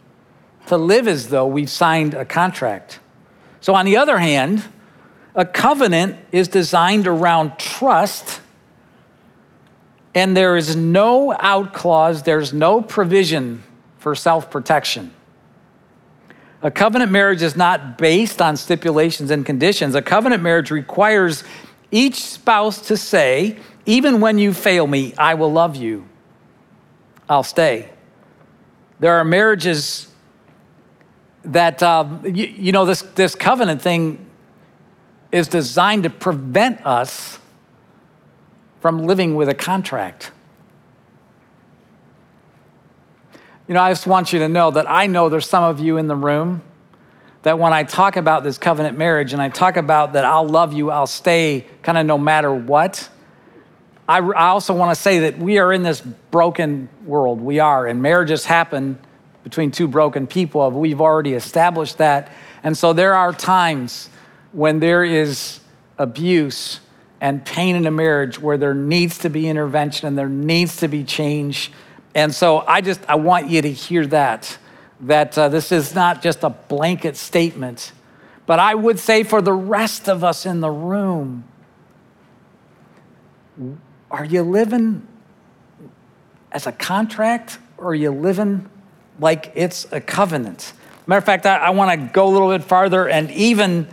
to 0.68 0.78
live 0.78 1.06
as 1.06 1.28
though 1.28 1.46
we've 1.46 1.70
signed 1.70 2.14
a 2.14 2.24
contract. 2.24 3.02
So, 3.60 3.76
on 3.76 3.86
the 3.86 3.98
other 3.98 4.18
hand, 4.18 4.64
a 5.36 5.44
covenant 5.44 6.16
is 6.32 6.48
designed 6.48 7.08
around 7.08 7.60
trust, 7.60 8.40
and 10.16 10.36
there 10.36 10.56
is 10.56 10.78
no 10.78 11.36
out 11.38 11.74
clause, 11.74 12.24
there's 12.24 12.54
no 12.54 12.82
provision 12.82 13.62
for 13.98 14.16
self 14.16 14.50
protection. 14.50 15.14
A 16.62 16.72
covenant 16.72 17.12
marriage 17.12 17.42
is 17.42 17.58
not 17.58 17.98
based 17.98 18.42
on 18.42 18.56
stipulations 18.56 19.30
and 19.30 19.46
conditions. 19.46 19.94
A 19.96 20.02
covenant 20.02 20.42
marriage 20.42 20.72
requires 20.72 21.44
each 21.92 22.24
spouse 22.24 22.88
to 22.88 22.96
say, 22.96 23.58
even 23.86 24.22
when 24.22 24.38
you 24.38 24.54
fail 24.54 24.88
me, 24.88 25.14
I 25.18 25.34
will 25.34 25.52
love 25.52 25.76
you. 25.76 26.08
I'll 27.30 27.44
stay. 27.44 27.90
There 29.00 29.16
are 29.16 29.24
marriages 29.24 30.08
that, 31.44 31.82
um, 31.82 32.22
you, 32.26 32.46
you 32.46 32.72
know, 32.72 32.86
this, 32.86 33.02
this 33.02 33.36
covenant 33.36 33.82
thing 33.82 34.26
is 35.32 35.48
designed 35.48 36.04
to 36.04 36.10
prevent 36.10 36.86
us 36.86 37.40
from 38.80 39.06
living 39.06 39.36
with 39.36 39.50
a 39.50 39.54
contract. 39.54 40.32
You 43.68 43.76
know, 43.76 43.82
I 43.82 43.92
just 43.92 44.06
want 44.06 44.34
you 44.34 44.40
to 44.40 44.50
know 44.50 44.72
that 44.72 44.90
I 44.90 45.08
know 45.08 45.30
there's 45.30 45.48
some 45.48 45.64
of 45.64 45.80
you 45.80 45.98
in 45.98 46.08
the 46.08 46.16
room 46.16 46.62
that 47.44 47.58
when 47.58 47.74
I 47.74 47.84
talk 47.84 48.18
about 48.18 48.44
this 48.44 48.58
covenant 48.58 48.98
marriage 48.98 49.34
and 49.34 49.42
I 49.42 49.50
talk 49.50 49.78
about 49.78 50.14
that 50.14 50.26
I'll 50.26 50.48
love 50.48 50.74
you, 50.74 50.92
I'll 50.92 51.08
stay 51.08 51.66
kind 51.82 51.98
of 51.98 52.06
no 52.06 52.18
matter 52.18 52.54
what, 52.54 53.10
I, 54.08 54.20
I 54.20 54.48
also 54.48 54.74
want 54.74 54.96
to 54.96 55.02
say 55.02 55.20
that 55.20 55.38
we 55.38 55.58
are 55.60 55.72
in 55.72 55.84
this 55.84 56.02
broken 56.02 56.90
world. 57.06 57.40
We 57.42 57.60
are, 57.60 57.88
and 57.88 58.02
marriages 58.02 58.46
happen 58.46 59.00
between 59.44 59.72
two 59.72 59.88
broken 59.88 60.28
people. 60.28 60.70
We've 60.72 61.02
already 61.02 61.34
established 61.34 61.98
that. 61.98 62.32
And 62.64 62.78
so 62.78 62.94
there 62.94 63.14
are 63.14 63.34
times 63.34 64.10
when 64.52 64.80
there 64.80 65.04
is 65.04 65.60
abuse 65.98 66.80
and 67.22 67.46
pain 67.46 67.76
in 67.76 67.86
a 67.86 67.92
marriage 67.92 68.40
where 68.40 68.58
there 68.58 68.74
needs 68.74 69.20
to 69.20 69.30
be 69.30 69.48
intervention 69.48 70.08
and 70.08 70.18
there 70.18 70.30
needs 70.30 70.78
to 70.78 70.88
be 70.88 71.04
change. 71.04 71.72
And 72.14 72.34
so 72.34 72.60
I 72.60 72.82
just 72.82 73.00
I 73.08 73.16
want 73.16 73.50
you 73.50 73.62
to 73.62 73.72
hear 73.72 74.06
that 74.08 74.58
that 75.02 75.38
uh, 75.38 75.50
this 75.50 75.72
is 75.72 75.96
not 75.96 76.22
just 76.22 76.44
a 76.44 76.50
blanket 76.50 77.18
statement, 77.18 77.92
but 78.46 78.60
I 78.60 78.76
would 78.76 79.00
say 79.00 79.24
for 79.24 79.42
the 79.42 79.54
rest 79.54 80.08
of 80.08 80.24
us 80.24 80.46
in 80.46 80.62
the 80.62 80.70
room, 80.70 81.44
are 84.12 84.26
you 84.26 84.44
living 84.44 85.08
as 86.52 86.68
a 86.68 86.72
contract 86.72 87.58
or 87.78 87.88
are 87.88 87.96
you 87.96 88.12
living 88.12 88.70
like 89.20 89.52
it's 89.56 89.88
a 89.92 90.02
covenant? 90.02 90.74
Matter 91.08 91.18
of 91.18 91.26
fact, 91.26 91.46
I, 91.46 91.58
I 91.58 91.70
want 91.72 92.00
to 92.00 92.14
go 92.14 92.28
a 92.28 92.32
little 92.32 92.50
bit 92.50 92.64
farther 92.64 93.08
and 93.10 93.32
even, 93.32 93.88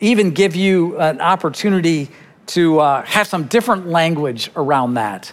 even 0.00 0.30
give 0.32 0.56
you 0.56 0.98
an 0.98 1.20
opportunity 1.20 2.08
to 2.46 2.80
uh, 2.80 3.02
have 3.02 3.26
some 3.26 3.44
different 3.44 3.88
language 3.88 4.50
around 4.56 4.94
that. 4.94 5.32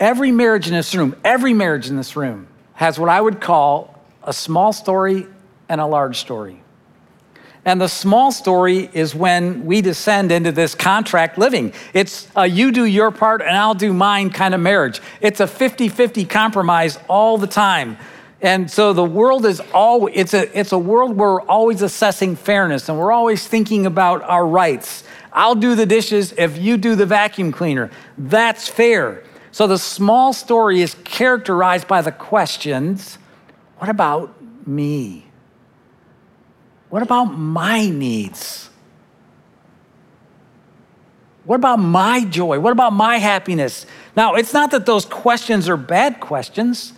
Every 0.00 0.32
marriage 0.32 0.66
in 0.66 0.74
this 0.74 0.94
room, 0.94 1.16
every 1.24 1.54
marriage 1.54 1.88
in 1.88 1.96
this 1.96 2.16
room 2.16 2.48
has 2.74 2.98
what 2.98 3.08
I 3.08 3.20
would 3.20 3.40
call 3.40 4.04
a 4.24 4.32
small 4.32 4.72
story 4.72 5.26
and 5.68 5.80
a 5.80 5.86
large 5.86 6.18
story. 6.18 6.62
And 7.68 7.78
the 7.78 7.88
small 7.88 8.32
story 8.32 8.88
is 8.94 9.14
when 9.14 9.66
we 9.66 9.82
descend 9.82 10.32
into 10.32 10.50
this 10.52 10.74
contract 10.74 11.36
living. 11.36 11.74
It's 11.92 12.26
a 12.34 12.46
you 12.46 12.72
do 12.72 12.86
your 12.86 13.10
part 13.10 13.42
and 13.42 13.54
I'll 13.54 13.74
do 13.74 13.92
mine 13.92 14.30
kind 14.30 14.54
of 14.54 14.60
marriage. 14.62 15.02
It's 15.20 15.40
a 15.40 15.46
50 15.46 15.90
50 15.90 16.24
compromise 16.24 16.98
all 17.08 17.36
the 17.36 17.46
time. 17.46 17.98
And 18.40 18.70
so 18.70 18.94
the 18.94 19.04
world 19.04 19.44
is 19.44 19.60
all 19.74 20.08
it's 20.10 20.32
a 20.32 20.58
it's 20.58 20.72
a 20.72 20.78
world 20.78 21.14
where 21.14 21.34
we're 21.34 21.42
always 21.42 21.82
assessing 21.82 22.36
fairness 22.36 22.88
and 22.88 22.98
we're 22.98 23.12
always 23.12 23.46
thinking 23.46 23.84
about 23.84 24.22
our 24.22 24.46
rights. 24.46 25.04
I'll 25.30 25.54
do 25.54 25.74
the 25.74 25.84
dishes 25.84 26.32
if 26.38 26.56
you 26.56 26.78
do 26.78 26.96
the 26.96 27.04
vacuum 27.04 27.52
cleaner. 27.52 27.90
That's 28.16 28.66
fair. 28.66 29.24
So 29.52 29.66
the 29.66 29.76
small 29.76 30.32
story 30.32 30.80
is 30.80 30.94
characterized 31.04 31.86
by 31.86 32.00
the 32.00 32.12
questions, 32.12 33.18
what 33.76 33.90
about 33.90 34.34
me? 34.66 35.27
What 36.90 37.02
about 37.02 37.24
my 37.24 37.88
needs? 37.88 38.70
What 41.44 41.56
about 41.56 41.78
my 41.78 42.24
joy? 42.24 42.58
What 42.60 42.72
about 42.72 42.92
my 42.92 43.16
happiness? 43.16 43.86
Now, 44.16 44.34
it's 44.34 44.52
not 44.52 44.70
that 44.72 44.84
those 44.84 45.04
questions 45.06 45.68
are 45.68 45.76
bad 45.76 46.20
questions, 46.20 46.92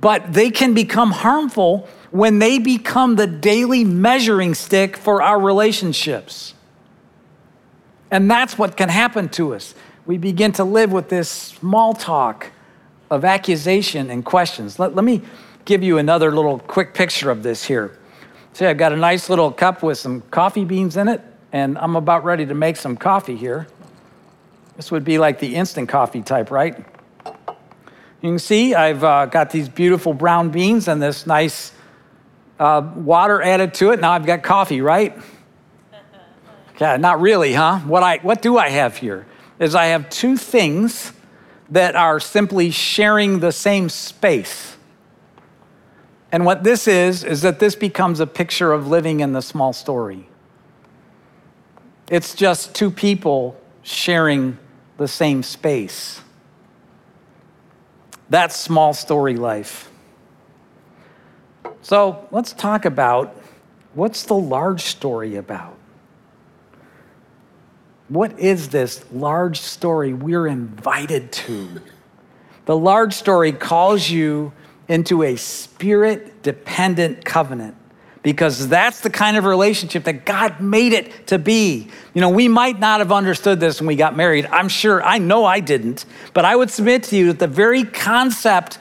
but 0.00 0.32
they 0.32 0.50
can 0.50 0.74
become 0.74 1.12
harmful 1.12 1.88
when 2.10 2.38
they 2.38 2.58
become 2.58 3.16
the 3.16 3.26
daily 3.26 3.84
measuring 3.84 4.54
stick 4.54 4.96
for 4.96 5.22
our 5.22 5.40
relationships. 5.40 6.54
And 8.10 8.30
that's 8.30 8.58
what 8.58 8.76
can 8.76 8.88
happen 8.88 9.28
to 9.30 9.54
us. 9.54 9.74
We 10.06 10.18
begin 10.18 10.52
to 10.52 10.64
live 10.64 10.92
with 10.92 11.08
this 11.08 11.28
small 11.28 11.94
talk 11.94 12.50
of 13.10 13.24
accusation 13.24 14.10
and 14.10 14.24
questions. 14.24 14.78
Let, 14.78 14.94
let 14.94 15.04
me 15.04 15.22
give 15.64 15.82
you 15.82 15.98
another 15.98 16.30
little 16.30 16.58
quick 16.58 16.94
picture 16.94 17.30
of 17.30 17.42
this 17.42 17.64
here. 17.64 17.96
See, 18.54 18.66
I've 18.66 18.78
got 18.78 18.92
a 18.92 18.96
nice 18.96 19.28
little 19.28 19.50
cup 19.50 19.82
with 19.82 19.98
some 19.98 20.20
coffee 20.30 20.64
beans 20.64 20.96
in 20.96 21.08
it, 21.08 21.20
and 21.52 21.76
I'm 21.76 21.96
about 21.96 22.22
ready 22.22 22.46
to 22.46 22.54
make 22.54 22.76
some 22.76 22.96
coffee 22.96 23.34
here. 23.34 23.66
This 24.76 24.92
would 24.92 25.02
be 25.02 25.18
like 25.18 25.40
the 25.40 25.56
instant 25.56 25.88
coffee 25.88 26.22
type, 26.22 26.52
right? 26.52 26.78
You 27.26 28.30
can 28.30 28.38
see 28.38 28.72
I've 28.72 29.02
uh, 29.02 29.26
got 29.26 29.50
these 29.50 29.68
beautiful 29.68 30.14
brown 30.14 30.50
beans 30.50 30.86
and 30.86 31.02
this 31.02 31.26
nice 31.26 31.72
uh, 32.60 32.88
water 32.94 33.42
added 33.42 33.74
to 33.74 33.90
it. 33.90 34.00
Now 34.00 34.12
I've 34.12 34.24
got 34.24 34.42
coffee, 34.42 34.80
right? 34.80 35.16
Yeah, 36.80 36.96
not 36.96 37.20
really, 37.20 37.52
huh? 37.52 37.78
What, 37.80 38.02
I, 38.02 38.16
what 38.18 38.42
do 38.42 38.58
I 38.58 38.68
have 38.68 38.96
here? 38.96 39.26
Is 39.60 39.76
I 39.76 39.86
have 39.86 40.10
two 40.10 40.36
things 40.36 41.12
that 41.70 41.94
are 41.94 42.18
simply 42.18 42.72
sharing 42.72 43.38
the 43.38 43.52
same 43.52 43.88
space. 43.88 44.73
And 46.34 46.44
what 46.44 46.64
this 46.64 46.88
is, 46.88 47.22
is 47.22 47.42
that 47.42 47.60
this 47.60 47.76
becomes 47.76 48.18
a 48.18 48.26
picture 48.26 48.72
of 48.72 48.88
living 48.88 49.20
in 49.20 49.34
the 49.34 49.40
small 49.40 49.72
story. 49.72 50.26
It's 52.10 52.34
just 52.34 52.74
two 52.74 52.90
people 52.90 53.56
sharing 53.84 54.58
the 54.96 55.06
same 55.06 55.44
space. 55.44 56.22
That's 58.30 58.56
small 58.56 58.94
story 58.94 59.36
life. 59.36 59.92
So 61.82 62.26
let's 62.32 62.52
talk 62.52 62.84
about 62.84 63.40
what's 63.92 64.24
the 64.24 64.34
large 64.34 64.82
story 64.82 65.36
about? 65.36 65.76
What 68.08 68.36
is 68.40 68.70
this 68.70 69.04
large 69.12 69.60
story 69.60 70.12
we're 70.12 70.48
invited 70.48 71.30
to? 71.30 71.80
The 72.64 72.76
large 72.76 73.14
story 73.14 73.52
calls 73.52 74.10
you 74.10 74.52
into 74.88 75.22
a 75.22 75.36
spirit 75.36 76.42
dependent 76.42 77.24
covenant 77.24 77.76
because 78.24 78.68
that's 78.68 79.00
the 79.00 79.10
kind 79.10 79.36
of 79.36 79.44
relationship 79.44 80.04
that 80.04 80.24
God 80.24 80.58
made 80.58 80.94
it 80.94 81.26
to 81.26 81.38
be. 81.38 81.88
You 82.14 82.22
know, 82.22 82.30
we 82.30 82.48
might 82.48 82.80
not 82.80 83.00
have 83.00 83.12
understood 83.12 83.60
this 83.60 83.80
when 83.80 83.86
we 83.86 83.96
got 83.96 84.16
married. 84.16 84.46
I'm 84.46 84.68
sure, 84.68 85.02
I 85.02 85.18
know 85.18 85.44
I 85.44 85.60
didn't, 85.60 86.06
but 86.32 86.46
I 86.46 86.56
would 86.56 86.70
submit 86.70 87.04
to 87.04 87.16
you 87.16 87.26
that 87.26 87.38
the 87.38 87.46
very 87.46 87.84
concept 87.84 88.78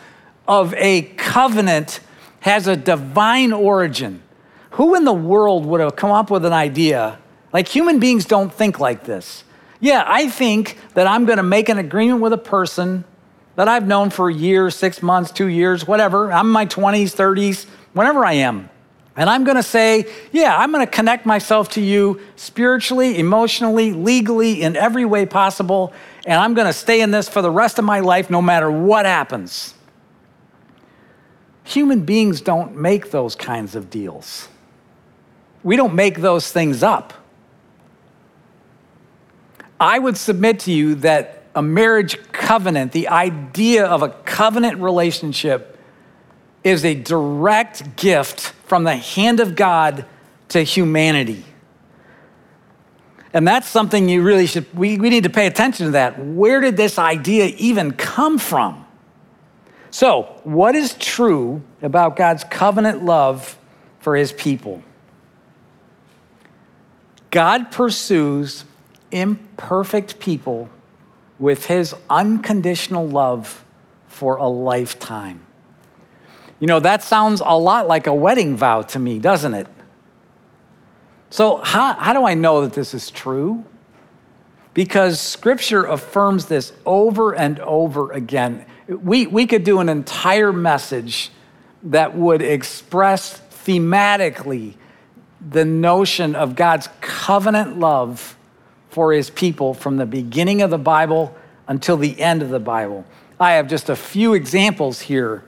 of 0.48 0.74
a 0.75 1.01
covenant 1.17 2.00
has 2.39 2.67
a 2.67 2.77
divine 2.77 3.51
origin. 3.51 4.24
Who 4.72 4.95
in 4.95 5.03
the 5.03 5.13
world 5.13 5.65
would 5.65 5.81
have 5.81 5.98
come 5.98 6.12
up 6.12 6.31
with 6.31 6.45
an 6.45 6.53
idea? 6.53 7.19
Like 7.51 7.67
human 7.67 8.00
beings 8.00 8.25
don't 8.25 8.51
think 8.51 8.79
like 8.79 9.03
this. 9.03 9.43
Yeah, 9.81 10.05
I 10.07 10.29
think 10.29 10.77
that 10.93 11.05
I'm 11.05 11.25
to 11.27 11.43
make 11.43 11.67
an 11.67 11.77
agreement 11.77 12.22
with 12.22 12.31
a 12.31 12.38
person 12.38 13.03
that 13.55 13.67
I've 13.67 13.88
known 13.88 14.10
for 14.10 14.29
a 14.29 14.33
year, 14.33 14.69
six 14.69 15.01
months, 15.01 15.31
two 15.31 15.48
years, 15.48 15.88
whatever. 15.88 16.31
I'm 16.31 16.48
in 16.48 16.51
my 16.51 16.65
20s, 16.65 17.15
30s, 17.15 17.65
whenever 17.93 18.25
I 18.25 18.33
am. 18.33 18.69
And 19.15 19.29
I'm 19.29 19.43
going 19.43 19.57
to 19.57 19.63
say, 19.63 20.12
yeah, 20.31 20.57
I'm 20.57 20.72
going 20.72 20.86
to 20.86 20.91
connect 20.91 21.25
myself 21.25 21.69
to 21.72 21.81
you 21.81 22.19
spiritually, 22.36 23.19
emotionally, 23.19 23.93
legally, 23.93 24.63
in 24.63 24.75
every 24.75 25.05
way 25.05 25.27
possible. 25.27 25.93
And 26.25 26.39
I'm 26.39 26.55
going 26.55 26.65
to 26.65 26.74
stay 26.74 27.01
in 27.01 27.12
this 27.12 27.29
for 27.29 27.43
the 27.43 27.51
rest 27.51 27.77
of 27.77 27.86
my 27.86 28.00
life, 28.00 28.31
no 28.31 28.41
matter 28.41 28.72
what 28.72 29.05
happens. 29.05 29.75
Human 31.63 32.01
beings 32.01 32.41
don't 32.41 32.75
make 32.75 33.12
those 33.12 33.36
kinds 33.36 33.75
of 33.75 33.89
deals. 33.91 34.50
We 35.62 35.75
don't 35.75 35.93
make 35.93 36.17
those 36.19 36.51
things 36.51 36.81
up. 36.81 37.13
I 39.79 40.00
would 40.00 40.17
submit 40.17 40.60
to 40.62 40.72
you 40.72 40.95
that 40.95 41.42
a 41.55 41.62
marriage 41.62 42.19
covenant, 42.31 42.91
the 42.91 43.10
idea 43.10 43.86
of 43.86 44.01
a 44.01 44.10
covenant 44.10 44.79
relationship, 44.79 45.77
is 46.63 46.86
a 46.86 46.95
direct 46.95 47.95
gift 47.95 48.39
from 48.65 48.83
the 48.83 48.95
hand 48.95 49.39
of 49.39 49.55
God 49.55 50.05
to 50.50 50.63
humanity. 50.63 51.45
And 53.33 53.48
that's 53.48 53.67
something 53.67 54.07
you 54.07 54.22
really 54.22 54.45
should, 54.45 54.72
we, 54.77 54.98
we 54.98 55.10
need 55.10 55.24
to 55.24 55.29
pay 55.29 55.48
attention 55.48 55.88
to 55.88 55.91
that. 55.93 56.24
Where 56.24 56.62
did 56.62 56.77
this 56.77 57.00
idea 57.00 57.53
even 57.57 57.91
come 57.91 58.38
from? 58.38 58.86
So, 59.89 60.39
what 60.43 60.75
is 60.75 60.93
true 60.95 61.62
about 61.81 62.15
God's 62.15 62.43
covenant 62.43 63.03
love 63.03 63.57
for 64.00 64.15
his 64.15 64.31
people? 64.31 64.81
God 67.31 67.72
pursues 67.72 68.65
imperfect 69.12 70.19
people 70.19 70.69
with 71.43 71.65
his 71.65 71.93
unconditional 72.09 73.05
love 73.05 73.65
for 74.07 74.38
a 74.38 74.47
lifetime. 74.47 75.45
You 76.62 76.67
know, 76.67 76.79
that 76.79 77.03
sounds 77.03 77.41
a 77.45 77.59
lot 77.59 77.85
like 77.85 78.07
a 78.07 78.13
wedding 78.13 78.55
vow 78.55 78.83
to 78.83 78.97
me, 78.97 79.19
doesn't 79.19 79.53
it? 79.53 79.67
So, 81.29 81.57
how, 81.57 81.95
how 81.95 82.13
do 82.13 82.23
I 82.23 82.33
know 82.33 82.62
that 82.62 82.71
this 82.71 82.93
is 82.93 83.12
true? 83.12 83.65
Because 84.73 85.19
scripture 85.19 85.83
affirms 85.83 86.45
this 86.45 86.71
over 86.85 87.35
and 87.35 87.59
over 87.59 88.13
again. 88.13 88.65
We, 88.88 89.27
we 89.27 89.45
could 89.45 89.65
do 89.65 89.81
an 89.81 89.89
entire 89.89 90.53
message 90.53 91.29
that 91.83 92.15
would 92.15 92.41
express 92.41 93.41
thematically 93.65 94.75
the 95.45 95.65
notion 95.65 96.35
of 96.35 96.55
God's 96.55 96.88
covenant 97.01 97.79
love 97.79 98.38
for 98.93 99.12
his 99.12 99.31
people 99.31 99.73
from 99.73 99.97
the 99.97 100.05
beginning 100.05 100.62
of 100.62 100.69
the 100.69 100.77
Bible 100.77 101.35
until 101.67 101.97
the 101.97 102.21
end 102.21 102.43
of 102.43 102.50
the 102.50 102.59
Bible. 102.59 103.03
I 103.39 103.53
have 103.53 103.67
just 103.67 103.89
a 103.89 103.95
few 103.95 104.35
examples 104.35 105.01
here. 105.01 105.43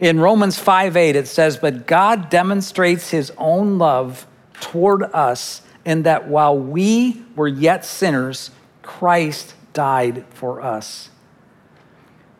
In 0.00 0.18
Romans 0.18 0.58
5 0.58 0.96
8, 0.96 1.14
it 1.14 1.28
says, 1.28 1.56
But 1.56 1.86
God 1.86 2.30
demonstrates 2.30 3.10
his 3.10 3.32
own 3.38 3.78
love 3.78 4.26
toward 4.60 5.04
us 5.04 5.62
in 5.84 6.02
that 6.02 6.26
while 6.26 6.58
we 6.58 7.22
were 7.36 7.46
yet 7.46 7.84
sinners, 7.84 8.50
Christ 8.82 9.54
died 9.72 10.24
for 10.30 10.60
us. 10.60 11.10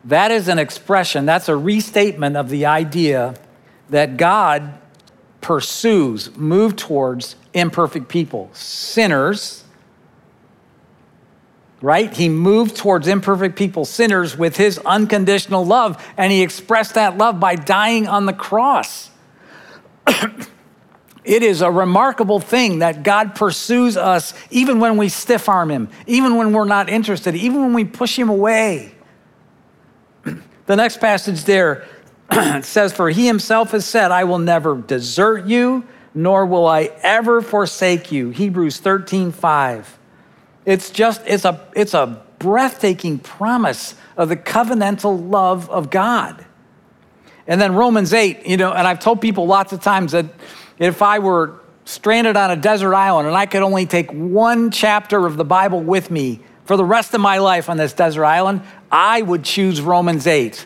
That 0.05 0.33
is 0.33 0.49
an 0.49 0.59
expression, 0.59 1.27
that's 1.27 1.49
a 1.49 1.57
restatement 1.57 2.37
of 2.37 2.49
the 2.49 2.67
idea 2.67 3.37
that 3.89 4.17
God 4.17 4.81
pursues, 5.41 6.37
move 6.37 6.75
towards 6.75 7.37
imperfect 7.55 8.09
people, 8.09 8.51
sinners 8.53 9.64
right? 11.85 12.17
He 12.17 12.31
moved 12.31 12.77
towards 12.77 13.07
imperfect 13.07 13.57
people, 13.57 13.85
sinners, 13.85 14.39
with 14.39 14.57
his 14.57 14.79
unconditional 14.87 15.67
love, 15.67 16.03
and 16.17 16.33
he 16.33 16.41
expressed 16.41 16.95
that 16.95 17.19
love 17.19 17.39
by 17.39 17.57
dying 17.57 18.09
on 18.09 18.25
the 18.25 18.33
cross. 18.33 19.11
it 20.07 21.43
is 21.43 21.61
a 21.61 21.71
remarkable 21.71 22.41
thing 22.41 22.79
that 22.79 23.03
God 23.03 23.35
pursues 23.35 23.99
us 23.99 24.33
even 24.51 24.81
when 24.81 24.97
we 24.97 25.11
stiff 25.11 25.47
arm 25.47 25.71
him, 25.71 25.91
even 26.07 26.37
when 26.37 26.55
we're 26.55 26.65
not 26.65 26.89
interested, 26.89 27.37
even 27.37 27.61
when 27.61 27.75
we 27.75 27.85
push 27.85 28.19
him 28.19 28.31
away. 28.31 28.95
the 30.25 30.77
next 30.77 31.01
passage 31.01 31.45
there 31.45 31.87
says, 32.63 32.95
For 32.95 33.11
he 33.11 33.27
himself 33.27 33.73
has 33.73 33.85
said, 33.85 34.11
I 34.11 34.25
will 34.25 34.39
never 34.39 34.75
desert 34.75 35.45
you, 35.45 35.87
nor 36.15 36.47
will 36.47 36.67
I 36.67 36.93
ever 37.03 37.43
forsake 37.43 38.11
you. 38.11 38.31
Hebrews 38.31 38.79
13, 38.79 39.33
5. 39.33 39.99
It's 40.65 40.91
just, 40.91 41.23
it's 41.27 41.45
a, 41.45 41.67
it's 41.75 41.95
a 41.95 42.23
breathtaking 42.39 43.19
promise 43.19 43.95
of 44.17 44.29
the 44.29 44.37
covenantal 44.37 45.31
love 45.31 45.69
of 45.71 45.91
God. 45.91 46.45
And 47.47 47.61
then 47.61 47.75
Romans 47.75 48.15
8, 48.15 48.47
you 48.47 48.57
know, 48.57 48.73
and 48.73 48.87
I've 48.87 49.01
told 49.01 49.21
people 49.21 49.47
lots 49.47 49.73
of 49.73 49.83
times 49.83 50.13
that 50.13 50.27
if 50.79 51.03
I 51.03 51.19
were 51.19 51.61
stranded 51.85 52.37
on 52.37 52.51
a 52.51 52.57
desert 52.57 52.95
island 52.95 53.29
and 53.29 53.37
I 53.37 53.47
could 53.47 53.63
only 53.63 53.87
take 53.87 54.11
one 54.11 54.71
chapter 54.71 55.27
of 55.27 55.37
the 55.37 55.45
Bible 55.45 55.81
with 55.81 56.11
me 56.11 56.41
for 56.65 56.77
the 56.77 56.85
rest 56.85 57.13
of 57.13 57.21
my 57.21 57.39
life 57.39 57.69
on 57.69 57.77
this 57.77 57.93
desert 57.93 58.25
island, 58.25 58.63
I 58.91 59.21
would 59.21 59.45
choose 59.45 59.83
Romans 59.83 60.27
8 60.27 60.65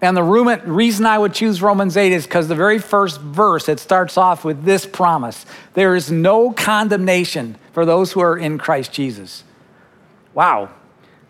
and 0.00 0.16
the 0.16 0.22
reason 0.22 1.06
I 1.06 1.18
would 1.18 1.34
choose 1.34 1.60
Romans 1.60 1.96
8 1.96 2.12
is 2.12 2.24
because 2.24 2.46
the 2.46 2.54
very 2.54 2.78
first 2.78 3.20
verse, 3.20 3.68
it 3.68 3.80
starts 3.80 4.16
off 4.16 4.44
with 4.44 4.64
this 4.64 4.86
promise 4.86 5.44
there 5.74 5.96
is 5.96 6.10
no 6.10 6.52
condemnation 6.52 7.56
for 7.72 7.84
those 7.84 8.12
who 8.12 8.20
are 8.20 8.38
in 8.38 8.58
Christ 8.58 8.92
Jesus. 8.92 9.42
Wow, 10.34 10.70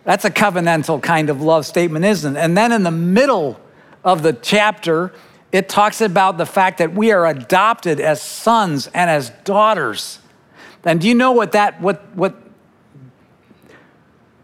that's 0.04 0.26
a 0.26 0.30
covenantal 0.30 1.02
kind 1.02 1.30
of 1.30 1.40
love 1.40 1.64
statement, 1.64 2.04
isn't 2.04 2.36
it? 2.36 2.40
And 2.40 2.56
then 2.56 2.72
in 2.72 2.82
the 2.82 2.90
middle 2.90 3.58
of 4.04 4.22
the 4.22 4.34
chapter, 4.34 5.14
it 5.50 5.68
talks 5.68 6.02
about 6.02 6.36
the 6.36 6.46
fact 6.46 6.78
that 6.78 6.92
we 6.92 7.10
are 7.10 7.26
adopted 7.26 8.00
as 8.00 8.20
sons 8.20 8.86
and 8.88 9.08
as 9.08 9.30
daughters. 9.44 10.18
And 10.84 11.00
do 11.00 11.08
you 11.08 11.14
know 11.14 11.32
what 11.32 11.52
that, 11.52 11.80
what, 11.80 12.14
what, 12.14 12.34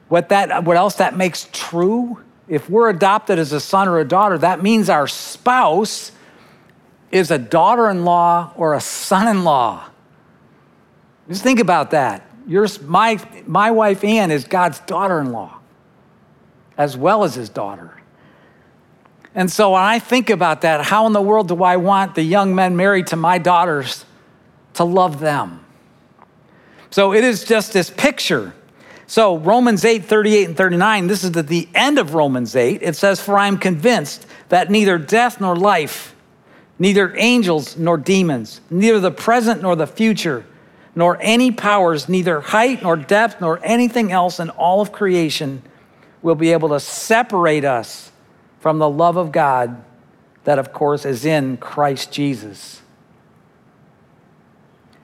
what 0.09 0.31
that, 0.31 0.65
what 0.65 0.77
else 0.77 0.95
that 0.97 1.17
makes 1.17 1.49
true? 1.53 2.19
If 2.49 2.69
we're 2.69 2.91
adopted 2.91 3.39
as 3.39 3.53
a 3.53 3.61
son 3.61 3.89
or 3.89 3.99
a 3.99 4.05
daughter, 4.05 4.37
that 4.39 4.63
means 4.63 4.91
our 4.91 5.07
spouse 5.07 6.13
is 7.11 7.31
a 7.31 7.39
daughter 7.39 7.89
in 7.89 8.05
law 8.05 8.53
or 8.57 8.75
a 8.75 8.81
son 8.81 9.29
in 9.29 9.45
law. 9.45 9.85
Just 11.29 11.43
think 11.43 11.61
about 11.61 11.93
that. 11.93 12.29
Yours, 12.47 12.83
my, 12.83 13.19
my 13.47 13.71
wife, 13.71 14.05
Ann, 14.05 14.31
is 14.31 14.45
God's 14.45 14.81
daughter 14.81 15.21
in 15.21 15.33
law, 15.33 15.59
as 16.77 16.97
well 16.97 17.25
as 17.25 17.35
his 17.35 17.49
daughter. 17.49 18.03
And 19.35 19.51
so 19.51 19.73
when 19.73 19.83
I 19.83 19.99
think 19.99 20.29
about 20.29 20.61
that, 20.61 20.85
how 20.85 21.07
in 21.07 21.13
the 21.13 21.23
world 21.23 21.49
do 21.49 21.63
I 21.63 21.77
want 21.77 22.15
the 22.15 22.23
young 22.23 22.55
men 22.55 22.77
married 22.77 23.09
to 23.09 23.17
my 23.17 23.39
daughters 23.39 24.05
to 24.75 24.85
love 24.85 25.19
them? 25.21 25.65
So 26.91 27.13
it 27.15 27.25
is 27.25 27.45
just 27.45 27.73
this 27.73 27.91
picture 27.91 28.55
so, 29.07 29.37
Romans 29.39 29.85
8, 29.85 30.05
38 30.05 30.49
and 30.49 30.57
39, 30.57 31.07
this 31.07 31.25
is 31.25 31.37
at 31.37 31.49
the 31.49 31.69
end 31.75 31.99
of 31.99 32.15
Romans 32.15 32.57
8. 32.57 32.83
It 32.83 32.97
says, 32.97 33.21
For 33.21 33.37
I 33.37 33.49
am 33.49 33.59
convinced 33.59 34.27
that 34.49 34.71
neither 34.71 34.99
death 34.99 35.41
nor 35.41 35.57
life, 35.57 36.15
neither 36.79 37.15
angels 37.17 37.77
nor 37.77 37.99
demons, 37.99 38.61
neither 38.71 39.01
the 39.01 39.11
present 39.11 39.61
nor 39.61 39.77
the 39.77 39.87
future, 39.87 40.47
nor 40.95 41.19
any 41.21 41.51
powers, 41.51 42.09
neither 42.09 42.41
height 42.41 42.83
nor 42.83 42.97
depth 42.97 43.41
nor 43.41 43.61
anything 43.63 44.11
else 44.11 44.41
in 44.41 44.49
all 44.51 44.81
of 44.81 44.93
creation 44.93 45.63
will 46.23 46.35
be 46.35 46.53
able 46.53 46.71
to 46.71 46.81
separate 46.81 47.65
us 47.65 48.11
from 48.61 48.79
the 48.79 48.89
love 48.89 49.19
of 49.19 49.33
God 49.33 49.85
that, 50.45 50.59
of 50.59 50.73
course, 50.73 51.05
is 51.05 51.27
in 51.27 51.59
Christ 51.59 52.11
Jesus. 52.11 52.81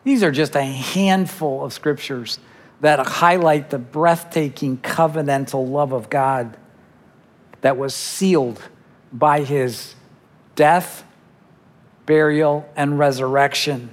These 0.05 0.23
are 0.23 0.31
just 0.31 0.57
a 0.57 0.63
handful 0.63 1.63
of 1.63 1.75
scriptures 1.75 2.39
that 2.81 3.07
highlight 3.07 3.71
the 3.71 3.79
breathtaking 3.79 4.79
covenantal 4.79 5.69
love 5.69 5.93
of 5.93 6.09
God 6.11 6.57
that 7.61 7.77
was 7.77 7.95
sealed 7.95 8.61
by 9.12 9.43
his 9.43 9.95
death, 10.55 11.05
burial, 12.07 12.69
and 12.77 12.99
resurrection. 12.99 13.90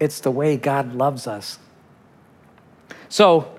It's 0.00 0.20
the 0.20 0.30
way 0.30 0.56
God 0.56 0.94
loves 0.94 1.26
us. 1.26 1.58
So, 3.08 3.50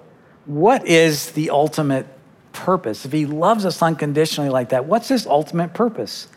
what 0.45 0.86
is 0.86 1.32
the 1.32 1.49
ultimate 1.49 2.08
purpose, 2.51 3.06
if 3.06 3.12
he 3.12 3.25
loves 3.25 3.65
us 3.65 3.82
unconditionally 3.82 4.49
like 4.49 4.69
that, 4.69 4.86
what's 4.86 5.08
his 5.08 5.25
ultimate 5.28 5.73
purpose? 5.73 6.28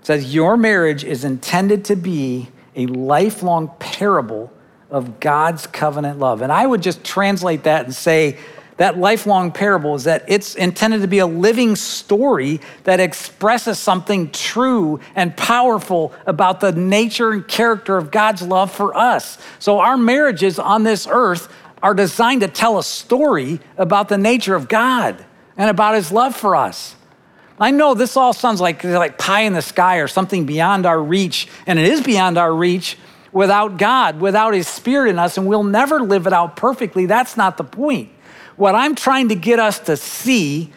It 0.00 0.06
says, 0.06 0.34
Your 0.34 0.56
marriage 0.56 1.04
is 1.04 1.24
intended 1.24 1.84
to 1.86 1.96
be 1.96 2.48
a 2.76 2.86
lifelong 2.86 3.72
parable 3.78 4.52
of 4.90 5.20
God's 5.20 5.66
covenant 5.66 6.18
love. 6.18 6.42
And 6.42 6.52
I 6.52 6.66
would 6.66 6.82
just 6.82 7.04
translate 7.04 7.64
that 7.64 7.84
and 7.84 7.94
say, 7.94 8.38
that 8.80 8.96
lifelong 8.96 9.52
parable 9.52 9.94
is 9.94 10.04
that 10.04 10.24
it's 10.26 10.54
intended 10.54 11.02
to 11.02 11.06
be 11.06 11.18
a 11.18 11.26
living 11.26 11.76
story 11.76 12.62
that 12.84 12.98
expresses 12.98 13.78
something 13.78 14.30
true 14.30 15.00
and 15.14 15.36
powerful 15.36 16.14
about 16.24 16.60
the 16.60 16.72
nature 16.72 17.30
and 17.32 17.46
character 17.46 17.98
of 17.98 18.10
God's 18.10 18.40
love 18.40 18.72
for 18.72 18.96
us. 18.96 19.36
So, 19.58 19.80
our 19.80 19.98
marriages 19.98 20.58
on 20.58 20.82
this 20.82 21.06
earth 21.06 21.52
are 21.82 21.92
designed 21.92 22.40
to 22.40 22.48
tell 22.48 22.78
a 22.78 22.82
story 22.82 23.60
about 23.76 24.08
the 24.08 24.16
nature 24.16 24.54
of 24.54 24.66
God 24.66 25.22
and 25.58 25.68
about 25.68 25.94
his 25.94 26.10
love 26.10 26.34
for 26.34 26.56
us. 26.56 26.96
I 27.58 27.72
know 27.72 27.92
this 27.92 28.16
all 28.16 28.32
sounds 28.32 28.62
like, 28.62 28.82
like 28.82 29.18
pie 29.18 29.42
in 29.42 29.52
the 29.52 29.60
sky 29.60 29.98
or 29.98 30.08
something 30.08 30.46
beyond 30.46 30.86
our 30.86 31.02
reach, 31.02 31.48
and 31.66 31.78
it 31.78 31.84
is 31.84 32.00
beyond 32.00 32.38
our 32.38 32.54
reach 32.54 32.96
without 33.32 33.78
God, 33.78 34.20
without 34.20 34.54
his 34.54 34.66
spirit 34.66 35.10
in 35.10 35.18
us, 35.18 35.36
and 35.36 35.46
we'll 35.46 35.62
never 35.62 36.00
live 36.00 36.26
it 36.26 36.32
out 36.32 36.56
perfectly. 36.56 37.06
That's 37.06 37.36
not 37.36 37.56
the 37.56 37.64
point. 37.64 38.10
What 38.56 38.74
I'm 38.74 38.94
trying 38.94 39.28
to 39.28 39.34
get 39.34 39.58
us 39.58 39.78
to 39.80 39.96
see, 39.96 40.72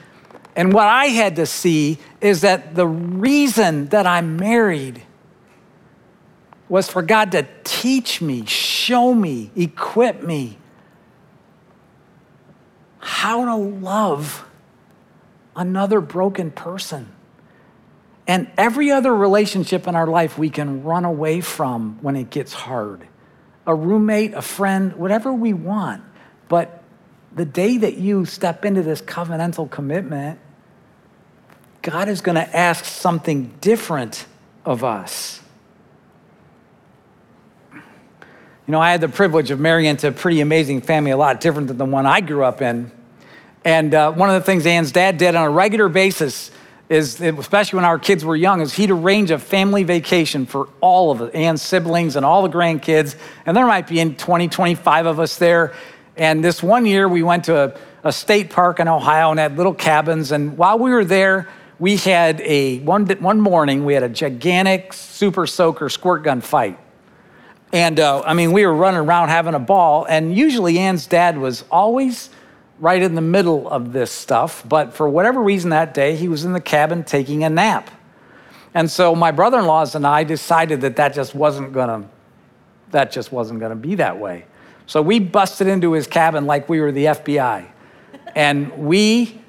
and 0.55 0.71
what 0.71 0.87
I 0.87 1.05
had 1.07 1.35
to 1.37 1.45
see, 1.45 1.97
is 2.21 2.41
that 2.41 2.75
the 2.75 2.87
reason 2.87 3.87
that 3.87 4.05
I'm 4.05 4.37
married 4.37 5.03
was 6.69 6.89
for 6.89 7.01
God 7.01 7.31
to 7.33 7.45
teach 7.63 8.21
me, 8.21 8.45
show 8.45 9.13
me, 9.13 9.51
equip 9.55 10.23
me 10.23 10.57
how 12.99 13.45
to 13.45 13.55
love 13.55 14.45
another 15.55 15.99
broken 15.99 16.51
person. 16.51 17.11
And 18.27 18.49
every 18.57 18.91
other 18.91 19.13
relationship 19.13 19.87
in 19.87 19.95
our 19.95 20.07
life 20.07 20.37
we 20.37 20.49
can 20.49 20.83
run 20.83 21.05
away 21.05 21.41
from 21.41 21.97
when 22.01 22.15
it 22.15 22.29
gets 22.29 22.53
hard. 22.53 23.07
A 23.65 23.75
roommate, 23.75 24.33
a 24.33 24.41
friend, 24.41 24.93
whatever 24.93 25.33
we 25.33 25.53
want. 25.53 26.03
But 26.47 26.83
the 27.35 27.45
day 27.45 27.77
that 27.77 27.97
you 27.97 28.25
step 28.25 28.63
into 28.63 28.81
this 28.81 29.01
covenantal 29.01 29.69
commitment, 29.69 30.39
God 31.81 32.07
is 32.07 32.21
going 32.21 32.35
to 32.35 32.55
ask 32.55 32.85
something 32.85 33.53
different 33.59 34.25
of 34.63 34.83
us. 34.83 35.41
You 37.73 38.71
know, 38.71 38.79
I 38.79 38.91
had 38.91 39.01
the 39.01 39.09
privilege 39.09 39.51
of 39.51 39.59
marrying 39.59 39.89
into 39.89 40.07
a 40.07 40.11
pretty 40.13 40.39
amazing 40.39 40.81
family, 40.81 41.11
a 41.11 41.17
lot 41.17 41.41
different 41.41 41.67
than 41.67 41.77
the 41.77 41.85
one 41.85 42.05
I 42.05 42.21
grew 42.21 42.45
up 42.45 42.61
in. 42.61 42.91
And 43.65 43.93
uh, 43.93 44.13
one 44.13 44.29
of 44.29 44.35
the 44.35 44.45
things 44.45 44.65
Ann's 44.65 44.93
dad 44.93 45.17
did 45.17 45.35
on 45.35 45.45
a 45.45 45.49
regular 45.49 45.89
basis 45.89 46.49
is, 46.93 47.19
especially 47.19 47.77
when 47.77 47.85
our 47.85 47.97
kids 47.97 48.23
were 48.23 48.35
young, 48.35 48.61
is 48.61 48.73
he'd 48.73 48.91
arrange 48.91 49.31
a 49.31 49.39
family 49.39 49.83
vacation 49.83 50.45
for 50.45 50.69
all 50.79 51.09
of 51.11 51.33
Ann's 51.33 51.61
siblings 51.61 52.15
and 52.15 52.23
all 52.23 52.43
the 52.43 52.55
grandkids. 52.55 53.15
And 53.45 53.57
there 53.57 53.65
might 53.65 53.87
be 53.87 54.13
20, 54.13 54.47
25 54.47 55.05
of 55.07 55.19
us 55.19 55.37
there. 55.37 55.73
And 56.15 56.43
this 56.43 56.61
one 56.61 56.85
year, 56.85 57.09
we 57.09 57.23
went 57.23 57.45
to 57.45 57.57
a, 57.57 57.79
a 58.03 58.11
state 58.13 58.51
park 58.51 58.79
in 58.79 58.87
Ohio 58.87 59.31
and 59.31 59.39
had 59.39 59.57
little 59.57 59.73
cabins. 59.73 60.31
And 60.31 60.55
while 60.55 60.77
we 60.77 60.91
were 60.91 61.03
there, 61.03 61.49
we 61.79 61.97
had 61.97 62.39
a 62.41 62.79
one, 62.79 63.07
one 63.07 63.41
morning, 63.41 63.85
we 63.85 63.95
had 63.95 64.03
a 64.03 64.09
gigantic 64.09 64.93
super 64.93 65.47
soaker 65.47 65.89
squirt 65.89 66.23
gun 66.23 66.41
fight. 66.41 66.77
And 67.71 67.99
uh, 67.99 68.21
I 68.21 68.35
mean, 68.35 68.51
we 68.51 68.67
were 68.67 68.75
running 68.75 68.99
around 68.99 69.29
having 69.29 69.55
a 69.55 69.59
ball. 69.59 70.05
And 70.05 70.37
usually, 70.37 70.77
Ann's 70.77 71.07
dad 71.07 71.39
was 71.39 71.63
always 71.71 72.29
right 72.79 73.01
in 73.01 73.15
the 73.15 73.21
middle 73.21 73.69
of 73.69 73.93
this 73.93 74.11
stuff. 74.11 74.63
But 74.67 74.93
for 74.93 75.07
whatever 75.07 75.41
reason 75.41 75.69
that 75.69 75.93
day, 75.93 76.15
he 76.15 76.27
was 76.27 76.45
in 76.45 76.53
the 76.53 76.61
cabin 76.61 77.03
taking 77.03 77.43
a 77.43 77.49
nap. 77.49 77.89
And 78.73 78.89
so 78.89 79.15
my 79.15 79.31
brother-in-laws 79.31 79.95
and 79.95 80.05
I 80.05 80.23
decided 80.23 80.81
that 80.81 80.95
that 80.95 81.13
just 81.13 81.35
wasn't 81.35 81.73
gonna, 81.73 82.09
that 82.91 83.11
just 83.11 83.31
wasn't 83.31 83.59
gonna 83.59 83.75
be 83.75 83.95
that 83.95 84.19
way. 84.19 84.45
So 84.85 85.01
we 85.01 85.19
busted 85.19 85.67
into 85.67 85.93
his 85.93 86.07
cabin 86.07 86.45
like 86.45 86.67
we 86.67 86.81
were 86.81 86.91
the 86.91 87.05
FBI. 87.05 87.67
And 88.35 88.71
we 88.77 89.39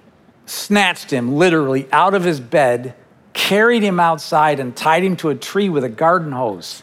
snatched 0.46 1.10
him 1.10 1.36
literally 1.36 1.88
out 1.90 2.14
of 2.14 2.22
his 2.24 2.38
bed, 2.38 2.94
carried 3.32 3.82
him 3.82 3.98
outside, 3.98 4.60
and 4.60 4.76
tied 4.76 5.02
him 5.02 5.16
to 5.16 5.30
a 5.30 5.34
tree 5.34 5.68
with 5.68 5.84
a 5.84 5.88
garden 5.88 6.32
hose. 6.32 6.82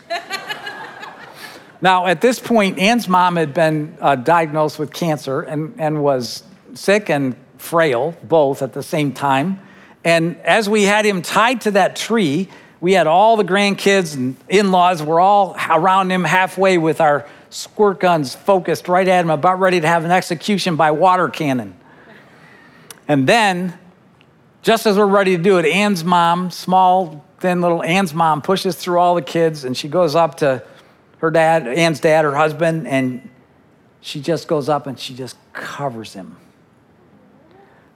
Now, 1.81 2.05
at 2.05 2.21
this 2.21 2.39
point, 2.39 2.77
Ann's 2.77 3.07
mom 3.07 3.35
had 3.35 3.53
been 3.53 3.97
uh, 3.99 4.15
diagnosed 4.15 4.77
with 4.77 4.93
cancer 4.93 5.41
and, 5.41 5.73
and 5.79 6.03
was 6.03 6.43
sick 6.75 7.09
and 7.09 7.35
frail, 7.57 8.15
both 8.23 8.61
at 8.61 8.73
the 8.73 8.83
same 8.83 9.13
time. 9.13 9.59
And 10.03 10.37
as 10.41 10.69
we 10.69 10.83
had 10.83 11.05
him 11.05 11.23
tied 11.23 11.61
to 11.61 11.71
that 11.71 11.95
tree, 11.95 12.49
we 12.79 12.93
had 12.93 13.07
all 13.07 13.35
the 13.35 13.43
grandkids 13.43 14.15
and 14.15 14.35
in 14.47 14.71
laws 14.71 15.01
were 15.01 15.19
all 15.19 15.55
around 15.69 16.11
him 16.11 16.23
halfway 16.23 16.77
with 16.77 17.01
our 17.01 17.27
squirt 17.49 17.99
guns 17.99 18.33
focused 18.33 18.87
right 18.87 19.07
at 19.07 19.23
him, 19.23 19.29
about 19.29 19.59
ready 19.59 19.81
to 19.81 19.87
have 19.87 20.05
an 20.05 20.11
execution 20.11 20.75
by 20.75 20.91
water 20.91 21.29
cannon. 21.29 21.75
And 23.07 23.27
then, 23.27 23.77
just 24.61 24.85
as 24.85 24.97
we're 24.97 25.05
ready 25.05 25.35
to 25.35 25.43
do 25.43 25.57
it, 25.57 25.65
Ann's 25.65 26.03
mom, 26.03 26.51
small, 26.51 27.25
thin 27.39 27.61
little 27.61 27.83
Ann's 27.83 28.13
mom, 28.13 28.41
pushes 28.41 28.75
through 28.75 28.99
all 28.99 29.15
the 29.15 29.21
kids 29.21 29.63
and 29.63 29.75
she 29.75 29.87
goes 29.87 30.15
up 30.15 30.35
to 30.37 30.63
her 31.21 31.29
dad, 31.29 31.67
Ann's 31.67 31.99
dad, 31.99 32.25
her 32.25 32.35
husband, 32.35 32.87
and 32.87 33.29
she 34.01 34.19
just 34.19 34.47
goes 34.47 34.67
up 34.67 34.87
and 34.87 34.99
she 34.99 35.13
just 35.13 35.37
covers 35.53 36.13
him. 36.13 36.35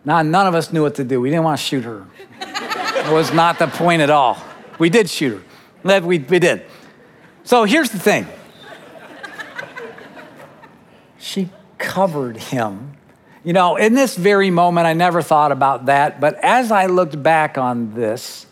Now, 0.05 0.21
none 0.21 0.45
of 0.45 0.53
us 0.53 0.71
knew 0.71 0.83
what 0.83 0.93
to 0.95 1.03
do. 1.03 1.19
We 1.19 1.31
didn't 1.31 1.43
want 1.43 1.59
to 1.59 1.65
shoot 1.65 1.83
her. 1.83 2.05
it 2.39 3.11
was 3.11 3.33
not 3.33 3.57
the 3.57 3.65
point 3.65 4.03
at 4.03 4.11
all. 4.11 4.38
We 4.77 4.91
did 4.91 5.09
shoot 5.09 5.41
her. 5.83 6.01
We, 6.01 6.19
we 6.19 6.38
did. 6.38 6.65
So 7.43 7.63
here's 7.63 7.89
the 7.89 7.99
thing 7.99 8.27
she 11.17 11.49
covered 11.79 12.38
him. 12.38 12.95
You 13.43 13.53
know, 13.53 13.75
in 13.75 13.95
this 13.95 14.15
very 14.15 14.51
moment, 14.51 14.85
I 14.85 14.93
never 14.93 15.23
thought 15.23 15.51
about 15.51 15.88
that, 15.88 16.21
but 16.21 16.35
as 16.43 16.71
I 16.71 16.85
looked 16.85 17.21
back 17.21 17.57
on 17.57 17.95
this, 17.95 18.45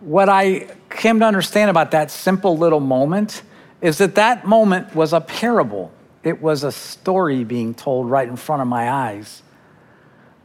what 0.00 0.28
I 0.28 0.68
came 0.90 1.20
to 1.20 1.24
understand 1.24 1.70
about 1.70 1.92
that 1.92 2.10
simple 2.10 2.58
little 2.58 2.80
moment 2.80 3.42
is 3.82 3.98
that 3.98 4.14
that 4.14 4.46
moment 4.46 4.94
was 4.94 5.12
a 5.12 5.20
parable. 5.20 5.92
It 6.22 6.40
was 6.40 6.64
a 6.64 6.72
story 6.72 7.44
being 7.44 7.74
told 7.74 8.08
right 8.08 8.26
in 8.26 8.36
front 8.36 8.62
of 8.62 8.68
my 8.68 8.90
eyes 8.90 9.42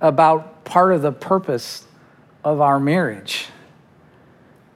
about 0.01 0.65
part 0.65 0.91
of 0.91 1.01
the 1.01 1.11
purpose 1.11 1.85
of 2.43 2.59
our 2.59 2.79
marriage. 2.79 3.47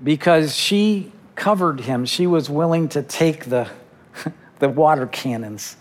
Because 0.01 0.55
she 0.55 1.11
covered 1.35 1.81
him, 1.81 2.05
she 2.05 2.27
was 2.27 2.49
willing 2.49 2.87
to 2.89 3.01
take 3.01 3.45
the, 3.45 3.67
the 4.59 4.69
water 4.69 5.07
cannons 5.07 5.75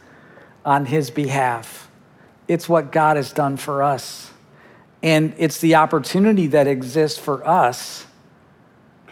on 0.65 0.87
his 0.87 1.11
behalf. 1.11 1.91
It's 2.49 2.69
what 2.69 2.93
God 2.93 3.17
has 3.17 3.33
done 3.33 3.57
for 3.57 3.83
us. 3.83 4.31
And 5.03 5.35
it's 5.39 5.61
the 5.61 5.77
opportunity 5.77 6.49
that 6.49 6.67
exists 6.67 7.19
for 7.19 7.47
us 7.47 8.07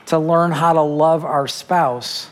to 0.07 0.19
learn 0.19 0.53
how 0.53 0.73
to 0.73 0.83
love 0.83 1.25
our 1.25 1.47
spouse, 1.47 2.31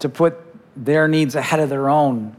to 0.00 0.08
put 0.08 0.38
their 0.76 1.08
needs 1.08 1.34
ahead 1.34 1.60
of 1.60 1.68
their 1.68 1.88
own, 1.88 2.36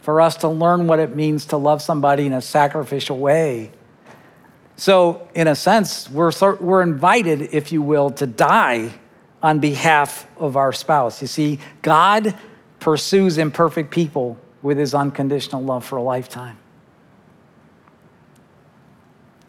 for 0.00 0.20
us 0.20 0.36
to 0.38 0.48
learn 0.48 0.86
what 0.86 0.98
it 0.98 1.14
means 1.14 1.46
to 1.46 1.56
love 1.56 1.82
somebody 1.82 2.26
in 2.26 2.32
a 2.32 2.42
sacrificial 2.42 3.18
way. 3.18 3.70
So, 4.76 5.28
in 5.34 5.46
a 5.46 5.54
sense, 5.54 6.10
we're, 6.10 6.32
we're 6.56 6.82
invited, 6.82 7.54
if 7.54 7.70
you 7.72 7.80
will, 7.80 8.10
to 8.10 8.26
die 8.26 8.92
on 9.42 9.60
behalf 9.60 10.26
of 10.36 10.56
our 10.56 10.72
spouse. 10.72 11.20
You 11.20 11.28
see, 11.28 11.58
God 11.82 12.34
pursues 12.80 13.38
imperfect 13.38 13.90
people 13.90 14.38
with 14.62 14.78
his 14.78 14.94
unconditional 14.94 15.62
love 15.62 15.84
for 15.84 15.96
a 15.96 16.02
lifetime. 16.02 16.58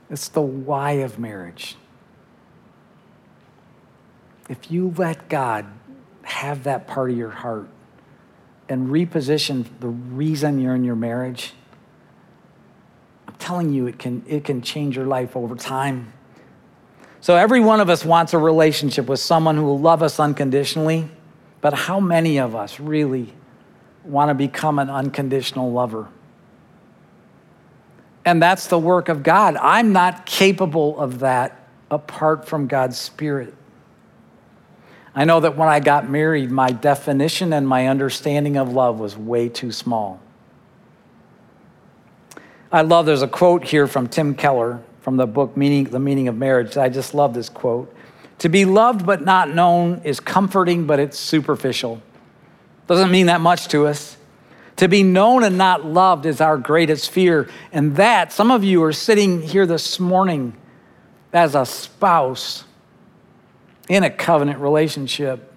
It's 0.09 0.27
the 0.27 0.41
why 0.41 0.91
of 0.91 1.17
marriage. 1.17 1.75
If 4.47 4.69
you 4.69 4.93
let 4.95 5.27
God 5.27 5.65
have 6.25 6.63
that 6.63 6.87
part 6.87 7.11
of 7.11 7.17
your 7.17 7.29
heart 7.29 7.67
and 8.67 8.89
reposition 8.89 9.65
the 9.79 9.87
reason 9.87 10.59
you're 10.59 10.75
in 10.75 10.83
your 10.83 10.95
marriage, 10.95 11.53
I'm 13.27 13.35
telling 13.35 13.73
you, 13.73 13.87
it 13.87 13.99
can, 13.99 14.23
it 14.27 14.43
can 14.43 14.61
change 14.61 14.95
your 14.95 15.05
life 15.05 15.35
over 15.35 15.55
time. 15.55 16.11
So, 17.21 17.35
every 17.35 17.59
one 17.59 17.79
of 17.79 17.89
us 17.89 18.05
wants 18.05 18.33
a 18.33 18.37
relationship 18.37 19.07
with 19.07 19.19
someone 19.19 19.55
who 19.55 19.63
will 19.63 19.79
love 19.79 20.03
us 20.03 20.19
unconditionally, 20.19 21.09
but 21.61 21.73
how 21.73 21.99
many 21.99 22.37
of 22.37 22.55
us 22.55 22.79
really 22.79 23.33
want 24.03 24.29
to 24.29 24.35
become 24.35 24.77
an 24.77 24.89
unconditional 24.89 25.71
lover. 25.71 26.07
And 28.23 28.41
that's 28.41 28.67
the 28.67 28.79
work 28.79 29.09
of 29.09 29.23
God. 29.23 29.55
I'm 29.57 29.93
not 29.93 30.25
capable 30.25 30.99
of 30.99 31.19
that 31.19 31.67
apart 31.89 32.47
from 32.47 32.67
God's 32.67 32.97
Spirit. 32.97 33.53
I 35.15 35.23
know 35.23 35.39
that 35.39 35.55
when 35.55 35.69
I 35.69 35.79
got 35.79 36.09
married, 36.09 36.51
my 36.51 36.71
definition 36.71 37.53
and 37.53 37.65
my 37.65 37.87
understanding 37.87 38.57
of 38.57 38.73
love 38.73 38.99
was 38.99 39.17
way 39.17 39.47
too 39.47 39.71
small. 39.71 40.19
I 42.69 42.81
love 42.81 43.05
there's 43.05 43.21
a 43.21 43.27
quote 43.27 43.63
here 43.63 43.87
from 43.87 44.09
Tim 44.09 44.35
Keller 44.35 44.83
from 44.99 45.15
the 45.15 45.25
book 45.25 45.55
meaning, 45.55 45.85
The 45.85 45.99
Meaning 45.99 46.27
of 46.27 46.35
Marriage. 46.35 46.75
I 46.75 46.89
just 46.89 47.13
love 47.13 47.33
this 47.33 47.47
quote. 47.47 47.95
To 48.39 48.49
be 48.49 48.65
loved 48.65 49.05
but 49.05 49.23
not 49.23 49.49
known 49.49 50.01
is 50.03 50.19
comforting, 50.19 50.85
but 50.85 50.99
it's 50.99 51.17
superficial. 51.17 52.01
Doesn't 52.87 53.09
mean 53.09 53.27
that 53.27 53.39
much 53.39 53.69
to 53.69 53.87
us. 53.87 54.17
To 54.77 54.89
be 54.89 55.03
known 55.03 55.45
and 55.45 55.57
not 55.57 55.85
loved 55.85 56.25
is 56.25 56.41
our 56.41 56.57
greatest 56.57 57.09
fear. 57.11 57.47
And 57.71 57.95
that, 57.95 58.33
some 58.33 58.51
of 58.51 58.65
you 58.65 58.83
are 58.83 58.91
sitting 58.91 59.41
here 59.41 59.65
this 59.65 59.97
morning 59.97 60.57
as 61.31 61.55
a 61.55 61.65
spouse 61.65 62.64
in 63.87 64.03
a 64.03 64.09
covenant 64.09 64.59
relationship, 64.59 65.53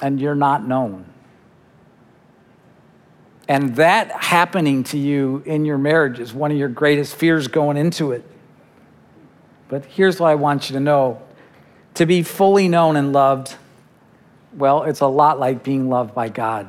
and 0.00 0.20
you're 0.20 0.34
not 0.34 0.66
known. 0.66 1.04
And 3.48 3.76
that 3.76 4.10
happening 4.12 4.84
to 4.84 4.98
you 4.98 5.42
in 5.46 5.64
your 5.64 5.78
marriage 5.78 6.20
is 6.20 6.34
one 6.34 6.50
of 6.50 6.58
your 6.58 6.68
greatest 6.68 7.16
fears 7.16 7.48
going 7.48 7.76
into 7.78 8.12
it. 8.12 8.22
But 9.68 9.86
here's 9.86 10.20
what 10.20 10.28
I 10.28 10.34
want 10.34 10.68
you 10.68 10.74
to 10.74 10.80
know 10.80 11.22
to 11.94 12.06
be 12.06 12.22
fully 12.22 12.68
known 12.68 12.94
and 12.94 13.12
loved, 13.12 13.56
well, 14.52 14.84
it's 14.84 15.00
a 15.00 15.06
lot 15.06 15.40
like 15.40 15.64
being 15.64 15.88
loved 15.88 16.14
by 16.14 16.28
God. 16.28 16.68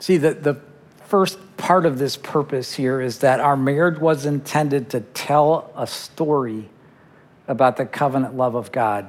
See, 0.00 0.16
the, 0.16 0.32
the 0.34 0.60
first 1.04 1.38
part 1.70 1.86
of 1.86 2.00
this 2.00 2.16
purpose 2.16 2.74
here 2.74 3.00
is 3.00 3.20
that 3.20 3.38
our 3.38 3.56
marriage 3.56 3.96
was 3.96 4.26
intended 4.26 4.90
to 4.90 4.98
tell 5.00 5.72
a 5.76 5.86
story 5.86 6.68
about 7.46 7.76
the 7.76 7.86
covenant 7.86 8.36
love 8.36 8.56
of 8.56 8.72
God. 8.72 9.06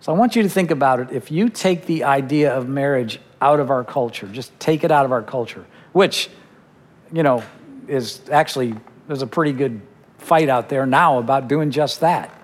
So 0.00 0.12
I 0.12 0.18
want 0.18 0.34
you 0.34 0.42
to 0.42 0.48
think 0.48 0.72
about 0.72 0.98
it. 0.98 1.12
If 1.12 1.30
you 1.30 1.48
take 1.48 1.86
the 1.86 2.02
idea 2.02 2.52
of 2.52 2.68
marriage 2.68 3.20
out 3.40 3.60
of 3.60 3.70
our 3.70 3.84
culture, 3.84 4.26
just 4.26 4.50
take 4.58 4.82
it 4.82 4.90
out 4.90 5.04
of 5.04 5.12
our 5.12 5.22
culture, 5.22 5.64
which, 5.92 6.28
you 7.12 7.22
know, 7.22 7.44
is 7.86 8.20
actually, 8.32 8.74
there's 9.06 9.22
a 9.22 9.28
pretty 9.28 9.52
good 9.52 9.80
fight 10.18 10.48
out 10.48 10.68
there 10.68 10.86
now 10.86 11.20
about 11.20 11.46
doing 11.46 11.70
just 11.70 12.00
that. 12.00 12.36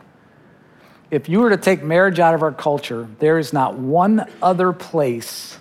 If 1.11 1.29
you 1.29 1.41
were 1.41 1.51
to 1.51 1.57
take 1.57 1.83
marriage 1.83 2.21
out 2.21 2.37
of 2.37 2.43
our 2.45 2.53
culture, 2.53 3.09
there 3.19 3.37
is 3.37 3.53
not 3.53 3.75
one 3.75 4.31
other 4.41 4.73
place 4.73 5.59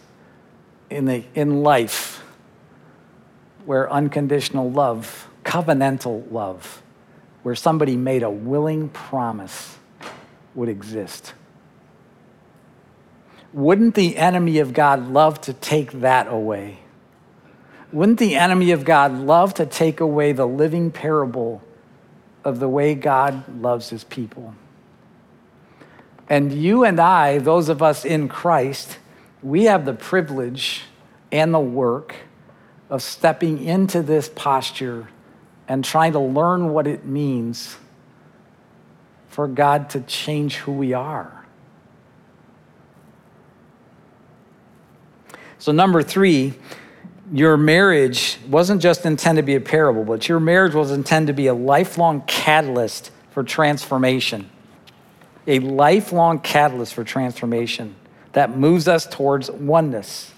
in, 0.91 1.05
the, 1.05 1.23
in 1.33 1.63
life 1.63 2.14
where 3.65 3.91
unconditional 3.91 4.69
love, 4.69 5.27
covenantal 5.43 6.31
love, 6.31 6.81
where 7.43 7.55
somebody 7.55 7.95
made 7.95 8.23
a 8.23 8.29
willing 8.29 8.89
promise 8.89 9.77
would 10.53 10.69
exist. 10.69 11.33
Wouldn't 13.53 13.95
the 13.95 14.17
enemy 14.17 14.59
of 14.59 14.73
God 14.73 15.09
love 15.11 15.39
to 15.41 15.53
take 15.53 15.91
that 16.01 16.27
away? 16.27 16.79
Wouldn't 17.91 18.19
the 18.19 18.35
enemy 18.35 18.71
of 18.71 18.83
God 18.83 19.13
love 19.13 19.53
to 19.55 19.65
take 19.65 19.99
away 19.99 20.33
the 20.33 20.45
living 20.45 20.91
parable 20.91 21.61
of 22.43 22.59
the 22.59 22.67
way 22.67 22.95
God 22.95 23.61
loves 23.61 23.89
his 23.89 24.03
people? 24.03 24.53
And 26.27 26.51
you 26.51 26.83
and 26.83 26.99
I, 26.99 27.37
those 27.37 27.69
of 27.69 27.81
us 27.81 28.03
in 28.03 28.27
Christ, 28.27 28.97
we 29.41 29.65
have 29.65 29.85
the 29.85 29.93
privilege 29.93 30.81
and 31.31 31.53
the 31.53 31.59
work 31.59 32.15
of 32.89 33.01
stepping 33.01 33.63
into 33.63 34.01
this 34.01 34.29
posture 34.29 35.09
and 35.67 35.83
trying 35.83 36.13
to 36.13 36.19
learn 36.19 36.69
what 36.69 36.87
it 36.87 37.05
means 37.05 37.77
for 39.27 39.47
God 39.47 39.89
to 39.91 40.01
change 40.01 40.57
who 40.57 40.71
we 40.71 40.93
are. 40.93 41.45
So, 45.57 45.71
number 45.71 46.03
three, 46.03 46.53
your 47.33 47.57
marriage 47.57 48.37
wasn't 48.47 48.83
just 48.83 49.03
intended 49.05 49.41
to 49.41 49.45
be 49.45 49.55
a 49.55 49.59
parable, 49.59 50.03
but 50.03 50.29
your 50.29 50.39
marriage 50.39 50.75
was 50.75 50.91
intended 50.91 51.27
to 51.27 51.33
be 51.33 51.47
a 51.47 51.55
lifelong 51.55 52.21
catalyst 52.27 53.09
for 53.31 53.43
transformation. 53.43 54.49
A 55.47 55.57
lifelong 55.57 56.39
catalyst 56.39 56.93
for 56.93 57.03
transformation 57.03 57.95
that 58.33 58.55
moves 58.55 58.87
us 58.87 59.07
towards 59.07 59.49
oneness. 59.49 60.34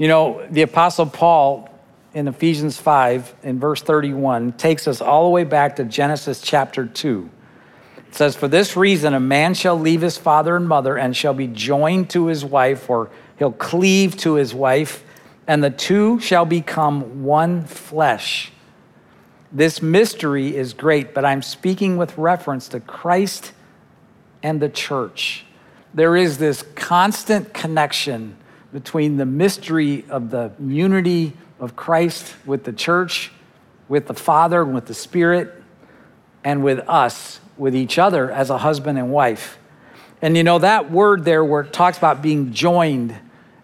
You 0.00 0.08
know, 0.08 0.46
the 0.48 0.62
Apostle 0.62 1.04
Paul 1.04 1.68
in 2.14 2.26
Ephesians 2.26 2.78
5, 2.78 3.34
in 3.42 3.60
verse 3.60 3.82
31, 3.82 4.54
takes 4.54 4.88
us 4.88 5.02
all 5.02 5.24
the 5.24 5.28
way 5.28 5.44
back 5.44 5.76
to 5.76 5.84
Genesis 5.84 6.40
chapter 6.40 6.86
2. 6.86 7.28
It 8.08 8.14
says, 8.14 8.34
For 8.34 8.48
this 8.48 8.78
reason, 8.78 9.12
a 9.12 9.20
man 9.20 9.52
shall 9.52 9.78
leave 9.78 10.00
his 10.00 10.16
father 10.16 10.56
and 10.56 10.66
mother 10.66 10.96
and 10.96 11.14
shall 11.14 11.34
be 11.34 11.48
joined 11.48 12.08
to 12.10 12.28
his 12.28 12.46
wife, 12.46 12.88
or 12.88 13.10
he'll 13.38 13.52
cleave 13.52 14.16
to 14.20 14.36
his 14.36 14.54
wife, 14.54 15.04
and 15.46 15.62
the 15.62 15.68
two 15.68 16.18
shall 16.18 16.46
become 16.46 17.22
one 17.22 17.66
flesh. 17.66 18.52
This 19.52 19.82
mystery 19.82 20.56
is 20.56 20.72
great, 20.72 21.12
but 21.12 21.26
I'm 21.26 21.42
speaking 21.42 21.98
with 21.98 22.16
reference 22.16 22.68
to 22.68 22.80
Christ 22.80 23.52
and 24.42 24.62
the 24.62 24.70
church. 24.70 25.44
There 25.92 26.16
is 26.16 26.38
this 26.38 26.62
constant 26.74 27.52
connection 27.52 28.38
between 28.72 29.16
the 29.16 29.26
mystery 29.26 30.04
of 30.08 30.30
the 30.30 30.52
unity 30.60 31.32
of 31.58 31.76
Christ 31.76 32.34
with 32.46 32.64
the 32.64 32.72
church, 32.72 33.32
with 33.88 34.06
the 34.06 34.14
Father, 34.14 34.64
with 34.64 34.86
the 34.86 34.94
Spirit, 34.94 35.62
and 36.44 36.62
with 36.62 36.78
us, 36.88 37.40
with 37.56 37.74
each 37.74 37.98
other 37.98 38.30
as 38.30 38.50
a 38.50 38.58
husband 38.58 38.98
and 38.98 39.12
wife. 39.12 39.58
And 40.22 40.36
you 40.36 40.42
know, 40.42 40.58
that 40.58 40.90
word 40.90 41.24
there 41.24 41.44
where 41.44 41.62
it 41.62 41.72
talks 41.72 41.98
about 41.98 42.22
being 42.22 42.52
joined 42.52 43.14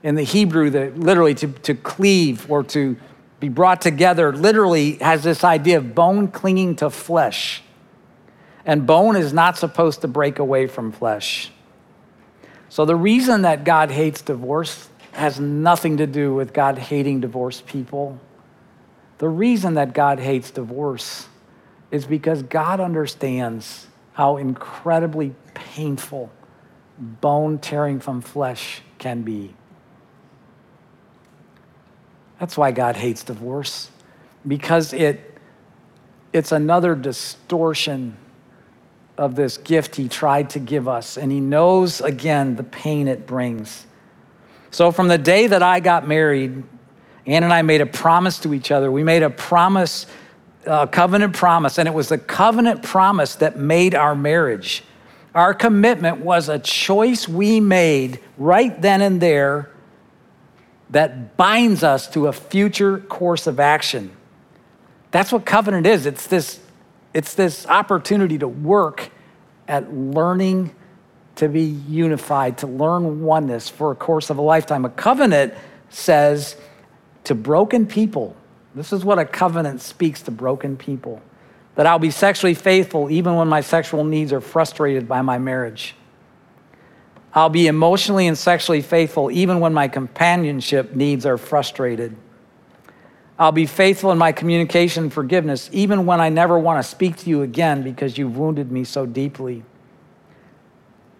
in 0.02 0.14
the 0.14 0.22
Hebrew, 0.22 0.70
that 0.70 0.98
literally 0.98 1.34
to, 1.36 1.48
to 1.48 1.74
cleave 1.74 2.50
or 2.50 2.62
to 2.64 2.96
be 3.40 3.48
brought 3.48 3.80
together, 3.80 4.32
literally 4.32 4.92
has 4.96 5.22
this 5.22 5.44
idea 5.44 5.78
of 5.78 5.94
bone 5.94 6.28
clinging 6.28 6.76
to 6.76 6.90
flesh. 6.90 7.62
And 8.64 8.86
bone 8.86 9.16
is 9.16 9.32
not 9.32 9.56
supposed 9.56 10.00
to 10.02 10.08
break 10.08 10.38
away 10.38 10.66
from 10.66 10.92
flesh. 10.92 11.50
So 12.68 12.84
the 12.84 12.96
reason 12.96 13.42
that 13.42 13.64
God 13.64 13.90
hates 13.90 14.22
divorce 14.22 14.88
has 15.16 15.40
nothing 15.40 15.96
to 15.96 16.06
do 16.06 16.34
with 16.34 16.52
God 16.52 16.78
hating 16.78 17.20
divorced 17.20 17.66
people. 17.66 18.20
The 19.18 19.28
reason 19.28 19.74
that 19.74 19.94
God 19.94 20.18
hates 20.18 20.50
divorce 20.50 21.26
is 21.90 22.04
because 22.04 22.42
God 22.42 22.80
understands 22.80 23.86
how 24.12 24.36
incredibly 24.36 25.34
painful 25.54 26.30
bone 26.98 27.58
tearing 27.58 28.00
from 28.00 28.20
flesh 28.20 28.82
can 28.98 29.22
be. 29.22 29.54
That's 32.38 32.56
why 32.56 32.72
God 32.72 32.96
hates 32.96 33.24
divorce, 33.24 33.90
because 34.46 34.92
it, 34.92 35.38
it's 36.32 36.52
another 36.52 36.94
distortion 36.94 38.16
of 39.16 39.34
this 39.34 39.56
gift 39.56 39.96
He 39.96 40.08
tried 40.08 40.50
to 40.50 40.58
give 40.58 40.88
us. 40.88 41.16
And 41.16 41.32
He 41.32 41.40
knows, 41.40 42.02
again, 42.02 42.56
the 42.56 42.62
pain 42.62 43.08
it 43.08 43.26
brings. 43.26 43.86
So, 44.70 44.90
from 44.90 45.08
the 45.08 45.18
day 45.18 45.46
that 45.46 45.62
I 45.62 45.80
got 45.80 46.06
married, 46.06 46.62
Ann 47.26 47.42
and 47.42 47.52
I 47.52 47.62
made 47.62 47.80
a 47.80 47.86
promise 47.86 48.38
to 48.40 48.54
each 48.54 48.70
other. 48.70 48.90
We 48.90 49.02
made 49.02 49.22
a 49.22 49.30
promise, 49.30 50.06
a 50.64 50.86
covenant 50.86 51.34
promise, 51.34 51.78
and 51.78 51.88
it 51.88 51.94
was 51.94 52.08
the 52.08 52.18
covenant 52.18 52.82
promise 52.82 53.34
that 53.36 53.58
made 53.58 53.94
our 53.94 54.14
marriage. 54.14 54.84
Our 55.34 55.52
commitment 55.52 56.20
was 56.20 56.48
a 56.48 56.58
choice 56.58 57.28
we 57.28 57.60
made 57.60 58.20
right 58.38 58.80
then 58.80 59.02
and 59.02 59.20
there 59.20 59.70
that 60.90 61.36
binds 61.36 61.82
us 61.82 62.08
to 62.10 62.28
a 62.28 62.32
future 62.32 62.98
course 62.98 63.46
of 63.46 63.58
action. 63.58 64.16
That's 65.10 65.32
what 65.32 65.44
covenant 65.44 65.86
is. 65.86 66.06
It's 66.06 66.26
this, 66.26 66.60
it's 67.12 67.34
this 67.34 67.66
opportunity 67.66 68.38
to 68.38 68.48
work 68.48 69.10
at 69.66 69.92
learning 69.92 70.74
to 71.36 71.48
be 71.48 71.62
unified, 71.62 72.58
to 72.58 72.66
learn 72.66 73.22
oneness 73.22 73.68
for 73.68 73.92
a 73.92 73.94
course 73.94 74.30
of 74.30 74.38
a 74.38 74.42
lifetime. 74.42 74.84
A 74.84 74.90
covenant 74.90 75.54
says 75.90 76.56
to 77.24 77.34
broken 77.34 77.86
people, 77.86 78.34
this 78.74 78.92
is 78.92 79.04
what 79.04 79.18
a 79.18 79.24
covenant 79.24 79.80
speaks 79.80 80.22
to 80.22 80.30
broken 80.30 80.76
people 80.76 81.22
that 81.76 81.86
I'll 81.86 81.98
be 81.98 82.10
sexually 82.10 82.54
faithful 82.54 83.10
even 83.10 83.36
when 83.36 83.48
my 83.48 83.60
sexual 83.60 84.02
needs 84.02 84.32
are 84.32 84.40
frustrated 84.40 85.06
by 85.06 85.22
my 85.22 85.38
marriage. 85.38 85.94
I'll 87.32 87.50
be 87.50 87.66
emotionally 87.66 88.26
and 88.26 88.36
sexually 88.36 88.80
faithful 88.80 89.30
even 89.30 89.60
when 89.60 89.74
my 89.74 89.88
companionship 89.88 90.94
needs 90.94 91.26
are 91.26 91.36
frustrated. 91.36 92.16
I'll 93.38 93.52
be 93.52 93.66
faithful 93.66 94.10
in 94.10 94.16
my 94.16 94.32
communication 94.32 95.04
and 95.04 95.12
forgiveness 95.12 95.68
even 95.70 96.06
when 96.06 96.18
I 96.18 96.30
never 96.30 96.58
want 96.58 96.82
to 96.82 96.90
speak 96.90 97.16
to 97.18 97.30
you 97.30 97.42
again 97.42 97.82
because 97.82 98.16
you've 98.16 98.38
wounded 98.38 98.72
me 98.72 98.84
so 98.84 99.04
deeply. 99.04 99.62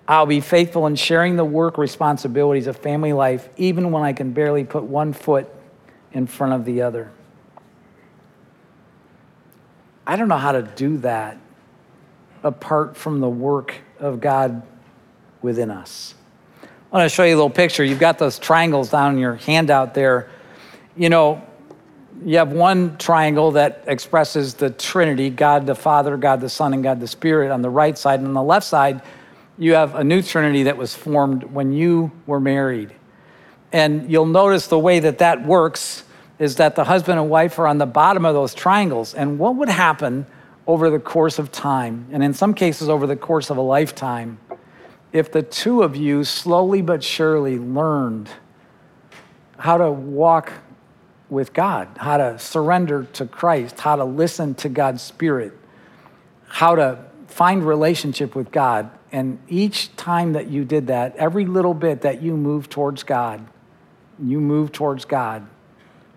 I'll 0.09 0.27
be 0.27 0.41
faithful 0.41 0.87
in 0.87 0.95
sharing 0.95 1.37
the 1.37 1.45
work 1.45 1.79
responsibilities 1.79 2.67
of 2.67 2.77
family 2.77 3.13
life, 3.13 3.49
even 3.57 3.91
when 3.91 4.03
I 4.03 4.13
can 4.13 4.33
barely 4.33 4.65
put 4.65 4.85
one 4.85 5.13
foot 5.13 5.49
in 6.13 6.27
front 6.27 6.53
of 6.53 6.65
the 6.65 6.83
other. 6.83 7.11
I 10.07 10.17
don't 10.17 10.29
know 10.29 10.37
how 10.37 10.53
to 10.53 10.63
do 10.63 10.99
that 10.99 11.39
apart 12.45 12.97
from 12.97 13.21
the 13.21 13.29
work 13.29 13.75
of 13.99 14.21
God 14.21 14.63
within 15.43 15.71
us. 15.71 16.15
I 16.63 16.97
want 16.97 17.11
to 17.11 17.15
show 17.15 17.25
you 17.25 17.35
a 17.35 17.37
little 17.37 17.51
picture. 17.51 17.83
You've 17.83 17.99
got 17.99 18.19
those 18.19 18.39
triangles 18.39 18.91
down 18.91 19.15
in 19.15 19.19
your 19.19 19.35
handout 19.35 19.95
there. 19.95 20.31
You 20.97 21.09
know, 21.09 21.43
you 22.25 22.39
have 22.39 22.53
one 22.53 22.97
triangle 22.97 23.51
that 23.53 23.85
expresses 23.89 24.55
the 24.55 24.71
Trinity 24.71 25.29
God 25.29 25.67
the 25.67 25.75
Father, 25.75 26.17
God 26.17 26.41
the 26.41 26.49
Son, 26.49 26.73
and 26.73 26.83
God 26.83 27.01
the 27.01 27.09
Spirit 27.09 27.51
on 27.51 27.61
the 27.61 27.69
right 27.69 27.99
side. 27.99 28.21
And 28.21 28.29
on 28.29 28.35
the 28.35 28.43
left 28.43 28.67
side, 28.67 29.03
you 29.59 29.75
have 29.75 29.95
a 29.95 30.05
new 30.05 30.23
Trinity 30.23 30.65
that 30.65 30.77
was 30.77 30.95
formed 30.95 31.45
when 31.45 31.73
you 31.73 32.13
were 32.27 32.41
married. 32.41 32.95
And 33.73 34.11
you'll 34.11 34.27
notice 34.27 34.67
the 34.67 34.79
way 34.79 35.01
that 35.01 35.19
that 35.19 35.45
works 35.45 36.05
is 36.39 36.57
that 36.57 36.77
the 36.77 36.85
husband 36.85 37.19
and 37.19 37.31
wife 37.31 37.59
are 37.59 37.67
on 37.67 37.79
the 37.79 37.87
bottom 37.87 38.25
of 38.25 38.35
those 38.35 38.55
triangles. 38.55 39.15
And 39.15 39.39
what 39.39 39.57
would 39.57 39.69
happen 39.69 40.27
over 40.67 40.91
the 40.91 40.99
course 40.99 41.39
of 41.39 41.53
time, 41.53 42.07
and 42.11 42.23
in 42.23 42.35
some 42.35 42.53
cases 42.53 42.89
over 42.89 43.07
the 43.07 43.17
course 43.17 43.51
of 43.51 43.57
a 43.57 43.63
lifetime, 43.63 44.39
if 45.13 45.31
the 45.31 45.43
two 45.43 45.83
of 45.83 45.97
you 45.97 46.25
slowly 46.25 46.83
but 46.83 47.03
surely 47.03 47.59
learned 47.59 48.29
how 49.59 49.79
to 49.79 49.91
walk 49.91 50.53
with 51.31 51.53
God, 51.53 51.89
how 51.97 52.17
to 52.17 52.39
surrender 52.39 53.05
to 53.15 53.27
Christ, 53.27 53.81
how 53.81 53.97
to 53.97 54.05
listen 54.05 54.55
to 54.57 54.69
God's 54.69 55.03
Spirit, 55.03 55.53
how 56.47 56.75
to 56.75 57.05
find 57.27 57.67
relationship 57.67 58.35
with 58.35 58.51
God. 58.51 58.91
And 59.17 59.39
each 59.49 59.97
time 59.97 60.35
that 60.35 60.49
you 60.49 60.67
did 60.67 60.89
that, 60.89 61.17
every 61.17 61.47
little 61.47 61.73
bit 61.73 62.03
that 62.03 62.21
you 62.21 62.37
move 62.37 62.69
towards 62.69 63.03
God, 63.03 63.47
you 64.23 64.43
move 64.43 64.73
towards 64.73 65.07
God. 65.07 65.47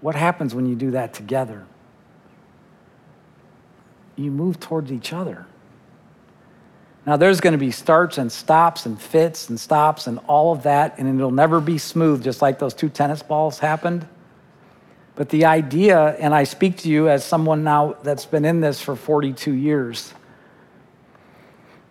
What 0.02 0.16
happens 0.16 0.54
when 0.54 0.66
you 0.66 0.76
do 0.76 0.92
that 0.92 1.14
together? 1.14 1.66
You 4.18 4.32
move 4.32 4.60
towards 4.60 4.92
each 4.92 5.14
other. 5.14 5.46
Now, 7.06 7.16
there's 7.16 7.40
going 7.40 7.54
to 7.54 7.58
be 7.58 7.72
starts 7.72 8.18
and 8.18 8.30
stops 8.30 8.86
and 8.86 9.02
fits 9.02 9.48
and 9.48 9.58
stops 9.58 10.06
and 10.06 10.20
all 10.28 10.52
of 10.52 10.64
that, 10.64 11.00
and 11.00 11.08
it'll 11.08 11.32
never 11.32 11.62
be 11.62 11.78
smooth, 11.78 12.22
just 12.22 12.42
like 12.42 12.60
those 12.60 12.74
two 12.74 12.90
tennis 12.90 13.24
balls 13.24 13.60
happened. 13.60 14.06
But 15.16 15.30
the 15.30 15.46
idea, 15.46 16.18
and 16.20 16.36
I 16.36 16.44
speak 16.44 16.80
to 16.80 16.90
you 16.90 17.08
as 17.08 17.24
someone 17.24 17.64
now 17.64 17.96
that's 18.04 18.26
been 18.26 18.44
in 18.44 18.60
this 18.60 18.82
for 18.82 18.98
42 18.98 19.54
years, 19.54 20.14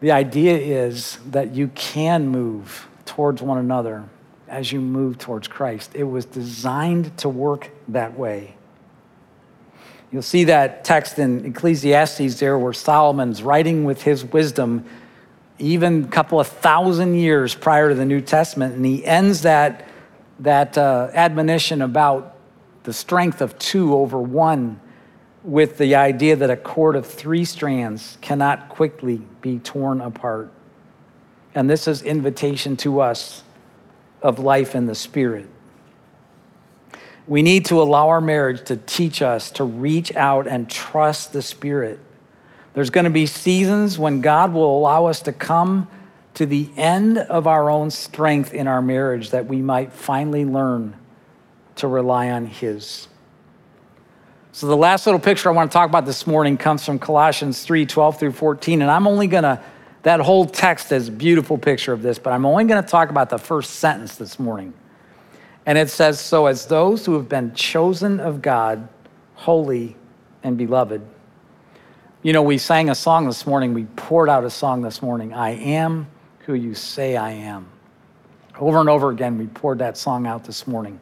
the 0.01 0.13
idea 0.13 0.57
is 0.57 1.19
that 1.31 1.55
you 1.55 1.69
can 1.69 2.29
move 2.29 2.89
towards 3.05 3.43
one 3.43 3.59
another 3.59 4.05
as 4.47 4.73
you 4.73 4.81
move 4.81 5.19
towards 5.19 5.49
Christ. 5.49 5.93
It 5.95 6.05
was 6.05 6.25
designed 6.25 7.17
to 7.19 7.29
work 7.29 7.71
that 7.89 8.19
way. 8.19 8.55
You'll 10.11 10.23
see 10.23 10.45
that 10.45 10.85
text 10.85 11.19
in 11.19 11.45
Ecclesiastes 11.45 12.41
there 12.41 12.59
where 12.59 12.73
Solomon's 12.73 13.43
writing 13.43 13.85
with 13.85 14.03
his 14.03 14.25
wisdom 14.25 14.85
even 15.59 16.05
a 16.05 16.09
couple 16.09 16.39
of 16.39 16.47
thousand 16.47 17.15
years 17.15 17.55
prior 17.55 17.89
to 17.89 17.95
the 17.95 18.05
New 18.05 18.21
Testament, 18.21 18.77
and 18.77 18.87
he 18.87 19.05
ends 19.05 19.43
that, 19.43 19.89
that 20.39 20.79
uh, 20.79 21.11
admonition 21.13 21.83
about 21.83 22.37
the 22.85 22.93
strength 22.93 23.41
of 23.41 23.59
two 23.59 23.95
over 23.95 24.19
one 24.19 24.81
with 25.49 25.79
the 25.79 25.95
idea 25.95 26.37
that 26.37 26.51
a 26.51 26.57
cord 26.57 26.95
of 26.95 27.07
three 27.07 27.43
strands 27.43 28.19
cannot 28.21 28.69
quickly 28.69 29.23
be 29.41 29.59
torn 29.59 29.99
apart. 30.03 30.53
And 31.55 31.71
this 31.71 31.89
is 31.89 32.03
invitation 32.03 32.77
to 32.79 33.01
us 33.01 33.43
of 34.21 34.39
life 34.39 34.75
in 34.75 34.85
the 34.85 34.95
Spirit. 34.95 35.49
We 37.27 37.41
need 37.41 37.65
to 37.67 37.81
allow 37.81 38.11
our 38.11 38.21
marriage 38.21 38.67
to 38.67 38.77
teach 38.77 39.23
us 39.23 39.51
to 39.53 39.65
reach 39.65 40.15
out 40.15 40.47
and 40.47 40.69
trust 40.69 41.33
the 41.33 41.41
Spirit. 41.41 41.99
There's 42.75 42.91
going 42.91 43.05
to 43.05 43.11
be 43.11 43.25
seasons 43.25 43.99
when 43.99 44.21
God 44.21 44.53
will 44.53 44.79
allow 44.79 45.07
us 45.07 45.23
to 45.23 45.33
come 45.33 45.89
to 46.35 46.45
the 46.45 46.69
end 46.77 47.17
of 47.17 47.47
our 47.47 47.71
own 47.71 47.91
strength 47.91 48.53
in 48.53 48.67
our 48.67 48.83
marriage 48.83 49.31
that 49.31 49.47
we 49.47 49.63
might 49.63 49.95
finally 49.95 50.45
learn 50.45 50.95
to 51.77 51.89
rely 51.89 52.29
on 52.29 52.45
His. 52.45 53.09
So, 54.53 54.67
the 54.67 54.77
last 54.77 55.07
little 55.07 55.21
picture 55.21 55.51
I 55.51 55.53
want 55.53 55.71
to 55.71 55.75
talk 55.75 55.89
about 55.89 56.07
this 56.07 56.27
morning 56.27 56.57
comes 56.57 56.85
from 56.85 56.99
Colossians 56.99 57.63
3 57.63 57.85
12 57.87 58.19
through 58.19 58.33
14. 58.33 58.83
And 58.83 58.91
I'm 58.91 59.07
only 59.07 59.27
going 59.27 59.45
to 59.45 59.63
that 60.03 60.21
whole 60.21 60.47
text 60.47 60.91
is 60.93 61.09
a 61.09 61.13
beautiful 61.13 61.59
picture 61.59 61.93
of 61.93 62.03
this, 62.03 62.19
but 62.19 62.33
I'm 62.33 62.47
only 62.47 62.65
going 62.65 62.83
to 62.83 62.89
talk 62.89 63.11
about 63.11 63.31
the 63.31 63.39
first 63.39 63.73
sentence 63.73 64.17
this 64.17 64.39
morning. 64.39 64.73
And 65.67 65.77
it 65.77 65.91
says, 65.91 66.21
So 66.21 66.47
as 66.47 66.67
those 66.67 67.05
who 67.05 67.15
have 67.15 67.29
been 67.29 67.55
chosen 67.55 68.21
of 68.21 68.41
God, 68.41 68.89
holy 69.35 69.97
and 70.43 70.57
beloved. 70.57 71.03
You 72.23 72.33
know, 72.33 72.43
we 72.43 72.59
sang 72.59 72.91
a 72.91 72.95
song 72.95 73.27
this 73.27 73.47
morning, 73.47 73.75
we 73.75 73.85
poured 73.85 74.29
out 74.29 74.45
a 74.45 74.51
song 74.51 74.83
this 74.83 75.03
morning 75.03 75.33
I 75.33 75.51
am 75.51 76.09
who 76.41 76.55
you 76.55 76.75
say 76.75 77.17
I 77.17 77.33
am. 77.33 77.69
Over 78.59 78.81
and 78.81 78.89
over 78.89 79.11
again, 79.11 79.37
we 79.37 79.47
poured 79.47 79.79
that 79.81 79.97
song 79.97 80.27
out 80.27 80.45
this 80.45 80.67
morning. 80.67 80.99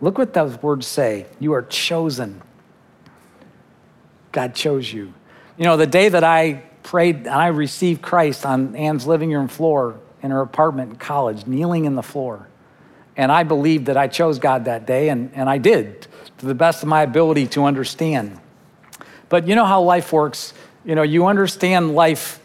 Look 0.00 0.18
what 0.18 0.34
those 0.34 0.62
words 0.62 0.86
say. 0.86 1.26
You 1.40 1.54
are 1.54 1.62
chosen. 1.62 2.42
God 4.32 4.54
chose 4.54 4.92
you. 4.92 5.12
You 5.56 5.64
know, 5.64 5.76
the 5.76 5.86
day 5.86 6.08
that 6.08 6.24
I 6.24 6.62
prayed 6.82 7.16
and 7.16 7.28
I 7.28 7.48
received 7.48 8.02
Christ 8.02 8.44
on 8.44 8.74
Ann's 8.74 9.06
living 9.06 9.30
room 9.32 9.48
floor 9.48 10.00
in 10.22 10.30
her 10.30 10.40
apartment 10.40 10.90
in 10.90 10.96
college, 10.96 11.46
kneeling 11.46 11.84
in 11.84 11.94
the 11.94 12.02
floor. 12.02 12.48
And 13.16 13.30
I 13.30 13.42
believed 13.42 13.86
that 13.86 13.96
I 13.96 14.08
chose 14.08 14.38
God 14.38 14.64
that 14.64 14.86
day, 14.86 15.10
and, 15.10 15.30
and 15.34 15.48
I 15.48 15.58
did 15.58 16.06
to 16.38 16.46
the 16.46 16.54
best 16.54 16.82
of 16.82 16.88
my 16.88 17.02
ability 17.02 17.46
to 17.48 17.64
understand. 17.64 18.40
But 19.28 19.46
you 19.46 19.54
know 19.54 19.66
how 19.66 19.82
life 19.82 20.12
works. 20.12 20.54
You 20.84 20.94
know, 20.94 21.02
you 21.02 21.26
understand 21.26 21.94
life 21.94 22.40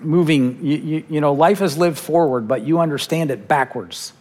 moving, 0.00 0.64
you, 0.64 0.76
you, 0.76 1.04
you 1.08 1.20
know, 1.20 1.32
life 1.32 1.60
is 1.60 1.76
lived 1.76 1.98
forward, 1.98 2.46
but 2.46 2.62
you 2.62 2.78
understand 2.78 3.30
it 3.30 3.48
backwards. 3.48 4.12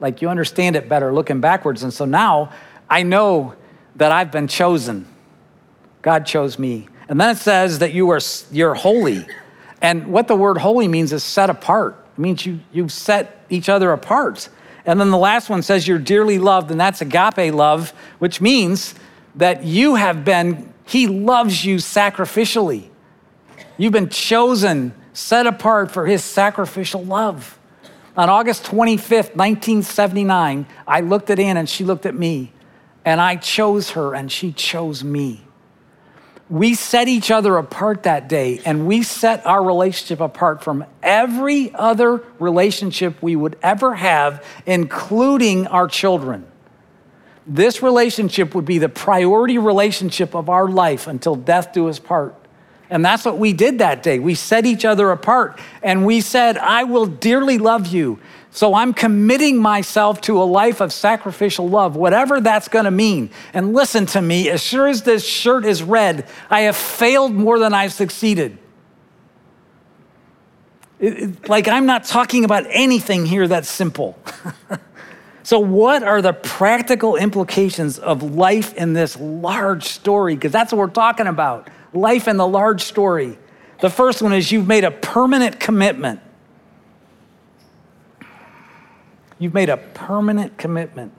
Like 0.00 0.20
you 0.22 0.28
understand 0.28 0.76
it 0.76 0.88
better 0.88 1.12
looking 1.12 1.40
backwards. 1.40 1.82
And 1.82 1.92
so 1.92 2.04
now 2.04 2.52
I 2.90 3.02
know 3.02 3.54
that 3.96 4.10
I've 4.10 4.32
been 4.32 4.48
chosen. 4.48 5.06
God 6.02 6.26
chose 6.26 6.58
me. 6.58 6.88
And 7.08 7.20
then 7.20 7.30
it 7.30 7.38
says 7.38 7.78
that 7.78 7.92
you 7.92 8.10
are 8.10 8.20
you're 8.50 8.74
holy. 8.74 9.26
And 9.80 10.08
what 10.08 10.28
the 10.28 10.36
word 10.36 10.58
holy 10.58 10.88
means 10.88 11.12
is 11.12 11.24
set 11.24 11.50
apart. 11.50 11.96
It 12.16 12.20
means 12.20 12.44
you 12.44 12.60
you've 12.72 12.92
set 12.92 13.44
each 13.48 13.68
other 13.68 13.92
apart. 13.92 14.48
And 14.84 15.00
then 15.00 15.10
the 15.10 15.18
last 15.18 15.48
one 15.48 15.62
says 15.62 15.86
you're 15.86 15.98
dearly 15.98 16.38
loved, 16.38 16.70
and 16.70 16.80
that's 16.80 17.00
agape 17.00 17.54
love, 17.54 17.90
which 18.18 18.40
means 18.40 18.94
that 19.36 19.64
you 19.64 19.94
have 19.94 20.24
been, 20.24 20.72
he 20.84 21.06
loves 21.06 21.64
you 21.64 21.76
sacrificially. 21.76 22.88
You've 23.78 23.92
been 23.92 24.08
chosen, 24.08 24.92
set 25.12 25.46
apart 25.46 25.92
for 25.92 26.06
his 26.06 26.24
sacrificial 26.24 27.04
love. 27.04 27.58
On 28.16 28.28
August 28.28 28.64
25th, 28.64 29.36
1979, 29.36 30.66
I 30.86 31.00
looked 31.00 31.30
at 31.30 31.38
Ann 31.38 31.56
and 31.56 31.68
she 31.68 31.84
looked 31.84 32.04
at 32.04 32.14
me, 32.14 32.52
and 33.04 33.20
I 33.20 33.36
chose 33.36 33.90
her 33.90 34.14
and 34.14 34.32
she 34.32 34.52
chose 34.52 35.04
me 35.04 35.44
we 36.52 36.74
set 36.74 37.08
each 37.08 37.30
other 37.30 37.56
apart 37.56 38.02
that 38.02 38.28
day 38.28 38.60
and 38.66 38.86
we 38.86 39.02
set 39.02 39.46
our 39.46 39.64
relationship 39.64 40.20
apart 40.20 40.62
from 40.62 40.84
every 41.02 41.74
other 41.74 42.22
relationship 42.38 43.22
we 43.22 43.34
would 43.34 43.58
ever 43.62 43.94
have, 43.94 44.44
including 44.66 45.66
our 45.68 45.88
children. 45.88 46.46
This 47.46 47.82
relationship 47.82 48.54
would 48.54 48.66
be 48.66 48.76
the 48.76 48.90
priority 48.90 49.56
relationship 49.56 50.34
of 50.34 50.50
our 50.50 50.68
life 50.68 51.06
until 51.06 51.36
death 51.36 51.72
do 51.72 51.88
us 51.88 51.98
part. 51.98 52.36
And 52.92 53.02
that's 53.02 53.24
what 53.24 53.38
we 53.38 53.54
did 53.54 53.78
that 53.78 54.02
day. 54.02 54.18
We 54.18 54.34
set 54.34 54.66
each 54.66 54.84
other 54.84 55.10
apart 55.12 55.58
and 55.82 56.04
we 56.04 56.20
said, 56.20 56.58
I 56.58 56.84
will 56.84 57.06
dearly 57.06 57.56
love 57.56 57.86
you. 57.86 58.18
So 58.50 58.74
I'm 58.74 58.92
committing 58.92 59.56
myself 59.56 60.20
to 60.22 60.42
a 60.42 60.44
life 60.44 60.82
of 60.82 60.92
sacrificial 60.92 61.66
love, 61.66 61.96
whatever 61.96 62.38
that's 62.38 62.68
going 62.68 62.84
to 62.84 62.90
mean. 62.90 63.30
And 63.54 63.72
listen 63.72 64.04
to 64.06 64.20
me, 64.20 64.50
as 64.50 64.62
sure 64.62 64.88
as 64.88 65.04
this 65.04 65.26
shirt 65.26 65.64
is 65.64 65.82
red, 65.82 66.28
I 66.50 66.60
have 66.60 66.76
failed 66.76 67.32
more 67.32 67.58
than 67.58 67.72
I've 67.72 67.94
succeeded. 67.94 68.58
It, 71.00 71.18
it, 71.18 71.48
like 71.48 71.68
I'm 71.68 71.86
not 71.86 72.04
talking 72.04 72.44
about 72.44 72.66
anything 72.68 73.24
here 73.24 73.48
that's 73.48 73.70
simple. 73.70 74.18
so, 75.42 75.58
what 75.58 76.02
are 76.02 76.20
the 76.20 76.34
practical 76.34 77.16
implications 77.16 77.98
of 77.98 78.22
life 78.22 78.74
in 78.74 78.92
this 78.92 79.18
large 79.18 79.84
story? 79.84 80.34
Because 80.34 80.52
that's 80.52 80.72
what 80.72 80.78
we're 80.78 80.88
talking 80.88 81.26
about 81.26 81.70
life 81.92 82.28
in 82.28 82.36
the 82.36 82.46
large 82.46 82.82
story. 82.82 83.38
The 83.80 83.90
first 83.90 84.22
one 84.22 84.32
is 84.32 84.52
you've 84.52 84.68
made 84.68 84.84
a 84.84 84.90
permanent 84.90 85.58
commitment 85.58 86.20
You've 89.42 89.54
made 89.54 89.70
a 89.70 89.76
permanent 89.76 90.56
commitment. 90.56 91.12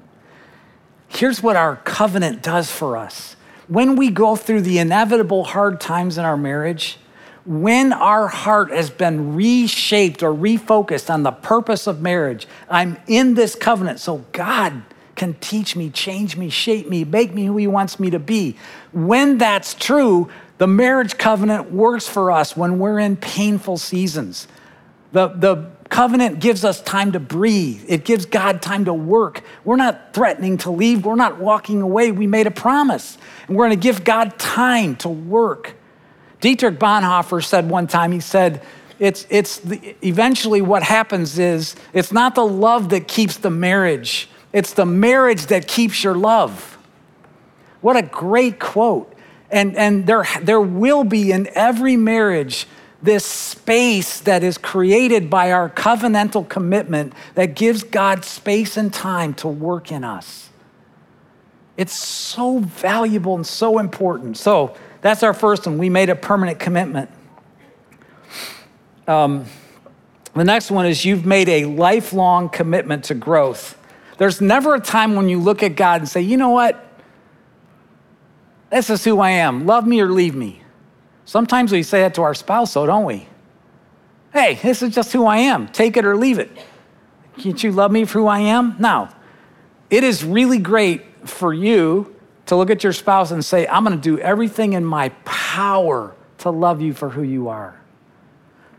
Here's 1.10 1.44
what 1.44 1.58
our 1.58 1.76
covenant 1.76 2.42
does 2.42 2.72
for 2.72 2.96
us. 2.96 3.36
When 3.68 3.98
we 3.98 4.12
go 4.12 4.38
through 4.38 4.62
the 4.62 4.78
inevitable 4.78 5.44
hard 5.44 5.82
times 5.82 6.18
in 6.18 6.24
our 6.24 6.38
marriage, 6.38 7.00
when 7.46 7.92
our 7.92 8.30
heart 8.30 8.72
has 8.72 8.90
been 8.90 9.36
reshaped 9.36 10.24
or 10.24 10.34
refocused 10.34 11.14
on 11.14 11.24
the 11.24 11.34
purpose 11.34 11.86
of 11.86 12.02
marriage, 12.02 12.48
I'm 12.70 12.98
in 13.08 13.34
this 13.34 13.56
covenant 13.56 14.00
so 14.00 14.24
God 14.32 14.84
can 15.16 15.34
teach 15.42 15.76
me, 15.76 15.90
change 15.90 16.38
me, 16.38 16.50
shape 16.50 16.88
me, 16.88 17.04
make 17.04 17.34
me 17.34 17.44
who 17.44 17.58
He 17.58 17.68
wants 17.68 18.00
me 18.00 18.10
to 18.10 18.20
be. 18.20 18.56
When 18.94 19.38
that's 19.38 19.74
true, 19.74 20.30
the 20.64 20.68
marriage 20.68 21.18
covenant 21.18 21.74
works 21.74 22.08
for 22.08 22.32
us 22.32 22.56
when 22.56 22.80
we're 22.80 22.98
in 22.98 23.18
painful 23.18 23.76
seasons. 23.76 24.48
The, 25.12 25.28
the 25.28 25.70
covenant 25.90 26.40
gives 26.40 26.64
us 26.64 26.82
time 26.82 27.12
to 27.12 27.20
breathe, 27.20 27.84
it 27.90 28.06
gives 28.06 28.26
God 28.26 28.62
time 28.62 28.86
to 28.86 28.94
work. 28.94 29.44
We're 29.66 29.76
not 29.76 30.14
threatening 30.14 30.58
to 30.60 30.72
leave, 30.72 31.06
we're 31.06 31.16
not 31.16 31.38
walking 31.38 31.82
away. 31.82 32.14
We 32.14 32.28
made 32.28 32.48
a 32.48 32.52
promise, 32.52 33.18
and 33.46 33.58
we're 33.58 33.66
going 33.68 33.78
to 33.78 33.84
give 33.84 34.06
God 34.06 34.40
time 34.40 34.96
to 34.98 35.10
work. 35.10 35.76
Dietrich 36.40 36.80
Bonhoeffer 36.80 37.44
said 37.44 37.70
one 37.70 37.86
time, 37.86 38.14
he 38.14 38.22
said, 38.22 38.64
it's, 39.00 39.28
it's 39.30 39.58
the, 39.58 39.98
eventually 40.02 40.62
what 40.62 40.82
happens 40.82 41.40
is 41.40 41.76
it's 41.92 42.14
not 42.14 42.36
the 42.36 42.46
love 42.46 42.88
that 42.92 43.10
keeps 43.10 43.36
the 43.36 43.50
marriage, 43.50 44.30
it's 44.54 44.72
the 44.72 44.86
marriage 44.86 45.48
that 45.48 45.68
keeps 45.68 46.06
your 46.06 46.16
love. 46.16 46.78
What 47.82 47.98
a 47.98 48.02
great 48.02 48.62
quote. 48.62 49.13
And, 49.54 49.78
and 49.78 50.08
there, 50.08 50.26
there 50.42 50.60
will 50.60 51.04
be 51.04 51.32
in 51.32 51.48
every 51.54 51.96
marriage 51.96 52.66
this 53.04 53.24
space 53.24 54.20
that 54.22 54.44
is 54.44 54.58
created 54.58 55.30
by 55.30 55.52
our 55.52 55.70
covenantal 55.70 56.50
commitment 56.50 57.14
that 57.36 57.54
gives 57.54 57.84
God 57.84 58.26
space 58.26 58.78
and 58.78 58.92
time 58.92 59.36
to 59.36 59.48
work 59.48 59.92
in 59.92 60.04
us. 60.04 60.50
It's 61.78 61.94
so 61.94 62.60
valuable 62.60 63.36
and 63.36 63.46
so 63.46 63.78
important. 63.78 64.38
So 64.38 64.76
that's 65.02 65.22
our 65.22 65.36
first 65.36 65.68
one. 65.68 65.78
We 65.78 65.90
made 65.90 66.10
a 66.10 66.16
permanent 66.16 66.60
commitment. 66.60 67.12
Um, 69.08 69.46
the 70.34 70.46
next 70.46 70.72
one 70.72 70.88
is 70.88 71.06
you've 71.06 71.28
made 71.28 71.48
a 71.48 71.66
lifelong 71.66 72.50
commitment 72.50 73.04
to 73.06 73.14
growth. 73.14 73.78
There's 74.18 74.42
never 74.42 74.74
a 74.74 74.80
time 74.80 75.16
when 75.16 75.30
you 75.30 75.40
look 75.40 75.62
at 75.62 75.76
God 75.76 76.02
and 76.02 76.10
say, 76.10 76.22
you 76.22 76.38
know 76.38 76.50
what? 76.50 76.83
This 78.74 78.90
is 78.90 79.04
who 79.04 79.20
I 79.20 79.30
am. 79.30 79.68
Love 79.68 79.86
me 79.86 80.02
or 80.02 80.10
leave 80.10 80.34
me. 80.34 80.64
Sometimes 81.26 81.72
we 81.72 81.84
say 81.84 82.02
that 82.02 82.16
to 82.16 82.24
our 82.24 82.34
spouse, 82.34 82.72
so 82.72 82.88
don't 82.88 83.06
we? 83.06 83.28
Hey, 84.34 84.56
this 84.64 84.82
is 84.82 84.96
just 84.96 85.14
who 85.14 85.28
I 85.28 85.38
am. 85.38 85.68
Take 85.68 85.96
it 85.96 86.06
or 86.06 86.18
leave 86.18 86.40
it. 86.40 86.50
Can't 87.38 87.64
you 87.64 87.72
love 87.72 87.92
me 87.92 88.04
for 88.06 88.18
who 88.18 88.26
I 88.26 88.40
am? 88.40 88.76
Now, 88.80 89.16
it 89.92 90.04
is 90.04 90.24
really 90.24 90.58
great 90.58 91.04
for 91.30 91.54
you 91.54 92.16
to 92.48 92.56
look 92.56 92.72
at 92.72 92.84
your 92.84 92.94
spouse 92.94 93.30
and 93.30 93.46
say, 93.46 93.68
I'm 93.68 93.84
going 93.84 93.96
to 93.96 94.02
do 94.02 94.18
everything 94.18 94.74
in 94.74 94.84
my 94.84 95.10
power 95.24 96.16
to 96.40 96.50
love 96.50 96.82
you 96.82 96.96
for 96.96 97.10
who 97.10 97.22
you 97.22 97.50
are. 97.50 97.80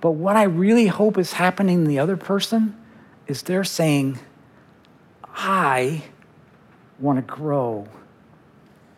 But 0.00 0.10
what 0.10 0.34
I 0.34 0.42
really 0.42 0.88
hope 0.88 1.18
is 1.18 1.34
happening 1.34 1.82
in 1.82 1.84
the 1.84 2.00
other 2.00 2.16
person 2.16 2.76
is 3.28 3.42
they're 3.42 3.62
saying, 3.62 4.18
I 5.36 6.02
want 6.98 7.18
to 7.18 7.22
grow 7.22 7.86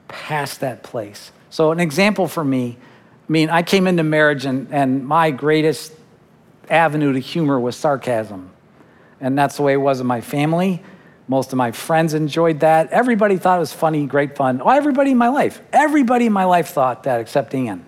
past 0.09 0.61
that 0.61 0.83
place. 0.83 1.33
So, 1.51 1.73
an 1.73 1.81
example 1.81 2.29
for 2.29 2.45
me 2.45 2.79
I 3.29 3.33
mean, 3.33 3.51
I 3.51 3.63
came 3.63 3.89
into 3.89 4.05
marriage 4.05 4.47
and, 4.47 4.73
and 4.73 5.05
my 5.05 5.33
greatest 5.33 5.93
avenue 6.71 7.13
to 7.13 7.19
humor 7.19 7.59
was 7.59 7.75
sarcasm. 7.75 8.51
And 9.21 9.37
that's 9.37 9.57
the 9.57 9.63
way 9.63 9.73
it 9.73 9.79
was 9.79 10.01
in 10.01 10.07
my 10.07 10.21
family. 10.21 10.83
Most 11.27 11.53
of 11.53 11.57
my 11.57 11.73
friends 11.73 12.15
enjoyed 12.15 12.61
that. 12.61 12.91
Everybody 12.91 13.37
thought 13.37 13.57
it 13.57 13.61
was 13.61 13.73
funny, 13.73 14.07
great 14.07 14.37
fun. 14.37 14.63
Oh, 14.63 14.69
everybody 14.69 15.11
in 15.11 15.19
my 15.19 15.29
life. 15.29 15.61
Everybody 15.73 16.27
in 16.27 16.33
my 16.33 16.45
life 16.45 16.69
thought 16.69 17.03
that 17.03 17.21
except 17.21 17.53
Ann. 17.53 17.85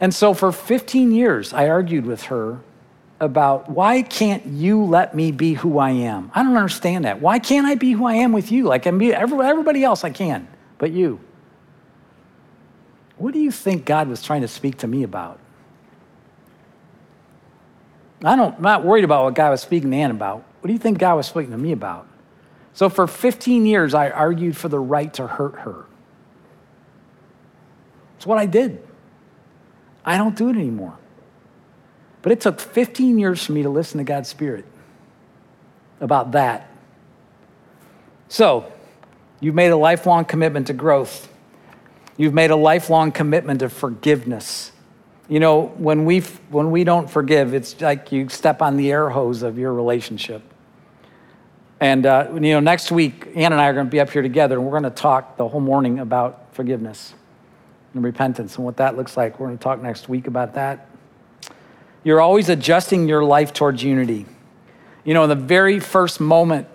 And 0.00 0.12
so 0.12 0.34
for 0.34 0.50
15 0.50 1.12
years, 1.12 1.52
I 1.52 1.68
argued 1.68 2.06
with 2.06 2.24
her 2.24 2.60
about 3.20 3.68
why 3.68 4.02
can't 4.02 4.46
you 4.46 4.84
let 4.84 5.14
me 5.14 5.32
be 5.32 5.54
who 5.54 5.78
I 5.78 5.90
am? 5.90 6.30
I 6.34 6.42
don't 6.42 6.56
understand 6.56 7.04
that. 7.04 7.20
Why 7.20 7.38
can't 7.38 7.66
I 7.66 7.74
be 7.74 7.92
who 7.92 8.06
I 8.06 8.14
am 8.14 8.32
with 8.32 8.52
you? 8.52 8.64
Like 8.64 8.86
I'm 8.86 9.00
everybody 9.02 9.82
else 9.84 10.04
I 10.04 10.10
can, 10.10 10.46
but 10.78 10.92
you. 10.92 11.20
What 13.16 13.34
do 13.34 13.40
you 13.40 13.50
think 13.50 13.84
God 13.84 14.08
was 14.08 14.22
trying 14.22 14.42
to 14.42 14.48
speak 14.48 14.78
to 14.78 14.86
me 14.86 15.02
about? 15.02 15.40
I 18.24 18.36
don't, 18.36 18.56
I'm 18.56 18.62
not 18.62 18.84
worried 18.84 19.04
about 19.04 19.24
what 19.24 19.34
God 19.34 19.50
was 19.50 19.60
speaking 19.60 19.90
to 19.90 19.96
Ann 19.96 20.10
about. 20.10 20.44
What 20.60 20.68
do 20.68 20.72
you 20.72 20.78
think 20.78 20.98
God 20.98 21.16
was 21.16 21.26
speaking 21.26 21.50
to 21.50 21.58
me 21.58 21.72
about? 21.72 22.06
So 22.74 22.88
for 22.88 23.06
15 23.06 23.66
years, 23.66 23.94
I 23.94 24.10
argued 24.10 24.56
for 24.56 24.68
the 24.68 24.78
right 24.78 25.12
to 25.14 25.26
hurt 25.26 25.60
her. 25.60 25.84
It's 28.16 28.26
what 28.26 28.38
I 28.38 28.46
did. 28.46 28.84
I 30.04 30.16
don't 30.16 30.36
do 30.36 30.48
it 30.48 30.56
anymore. 30.56 30.96
But 32.28 32.32
it 32.32 32.40
took 32.42 32.60
15 32.60 33.18
years 33.18 33.46
for 33.46 33.52
me 33.52 33.62
to 33.62 33.70
listen 33.70 33.96
to 33.96 34.04
God's 34.04 34.28
Spirit 34.28 34.66
about 35.98 36.32
that. 36.32 36.68
So, 38.28 38.70
you've 39.40 39.54
made 39.54 39.70
a 39.70 39.78
lifelong 39.78 40.26
commitment 40.26 40.66
to 40.66 40.74
growth. 40.74 41.32
You've 42.18 42.34
made 42.34 42.50
a 42.50 42.56
lifelong 42.56 43.12
commitment 43.12 43.60
to 43.60 43.70
forgiveness. 43.70 44.72
You 45.26 45.40
know, 45.40 45.68
when 45.78 46.04
we, 46.04 46.20
when 46.50 46.70
we 46.70 46.84
don't 46.84 47.08
forgive, 47.08 47.54
it's 47.54 47.80
like 47.80 48.12
you 48.12 48.28
step 48.28 48.60
on 48.60 48.76
the 48.76 48.92
air 48.92 49.08
hose 49.08 49.42
of 49.42 49.56
your 49.56 49.72
relationship. 49.72 50.42
And, 51.80 52.04
uh, 52.04 52.28
you 52.34 52.40
know, 52.40 52.60
next 52.60 52.92
week, 52.92 53.26
Ann 53.36 53.52
and 53.52 53.54
I 53.54 53.68
are 53.68 53.72
going 53.72 53.86
to 53.86 53.90
be 53.90 54.00
up 54.00 54.10
here 54.10 54.20
together, 54.20 54.56
and 54.56 54.66
we're 54.66 54.78
going 54.78 54.82
to 54.82 54.90
talk 54.90 55.38
the 55.38 55.48
whole 55.48 55.60
morning 55.60 55.98
about 55.98 56.48
forgiveness 56.52 57.14
and 57.94 58.04
repentance 58.04 58.56
and 58.56 58.66
what 58.66 58.76
that 58.76 58.98
looks 58.98 59.16
like. 59.16 59.40
We're 59.40 59.46
going 59.46 59.56
to 59.56 59.64
talk 59.64 59.80
next 59.80 60.10
week 60.10 60.26
about 60.26 60.52
that. 60.56 60.88
You're 62.08 62.22
always 62.22 62.48
adjusting 62.48 63.06
your 63.06 63.22
life 63.22 63.52
towards 63.52 63.82
unity. 63.82 64.24
You 65.04 65.12
know, 65.12 65.24
in 65.24 65.28
the 65.28 65.34
very 65.34 65.78
first 65.78 66.20
moment 66.20 66.66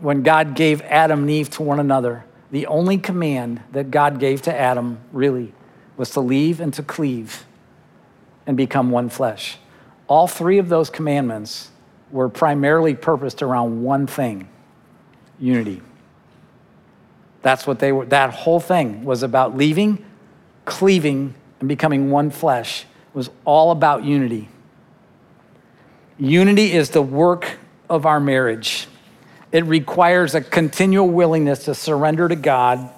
when 0.00 0.24
God 0.24 0.56
gave 0.56 0.82
Adam 0.82 1.20
and 1.20 1.30
Eve 1.30 1.48
to 1.50 1.62
one 1.62 1.78
another, 1.78 2.24
the 2.50 2.66
only 2.66 2.98
command 2.98 3.62
that 3.70 3.92
God 3.92 4.18
gave 4.18 4.42
to 4.42 4.52
Adam 4.52 4.98
really 5.12 5.54
was 5.96 6.10
to 6.10 6.20
leave 6.20 6.58
and 6.58 6.74
to 6.74 6.82
cleave 6.82 7.44
and 8.48 8.56
become 8.56 8.90
one 8.90 9.10
flesh. 9.10 9.58
All 10.08 10.26
three 10.26 10.58
of 10.58 10.68
those 10.68 10.90
commandments 10.90 11.70
were 12.10 12.28
primarily 12.28 12.96
purposed 12.96 13.42
around 13.42 13.84
one 13.84 14.08
thing 14.08 14.48
unity. 15.38 15.82
That's 17.42 17.64
what 17.64 17.78
they 17.78 17.92
were, 17.92 18.06
that 18.06 18.30
whole 18.30 18.58
thing 18.58 19.04
was 19.04 19.22
about 19.22 19.56
leaving, 19.56 20.04
cleaving, 20.64 21.36
and 21.60 21.68
becoming 21.68 22.10
one 22.10 22.32
flesh. 22.32 22.82
It 22.82 23.14
was 23.14 23.30
all 23.44 23.70
about 23.70 24.02
unity. 24.02 24.48
Unity 26.20 26.72
is 26.72 26.90
the 26.90 27.00
work 27.00 27.58
of 27.88 28.04
our 28.04 28.20
marriage. 28.20 28.86
It 29.52 29.64
requires 29.64 30.34
a 30.34 30.42
continual 30.42 31.08
willingness 31.08 31.64
to 31.64 31.74
surrender 31.74 32.28
to 32.28 32.36
God. 32.36 32.92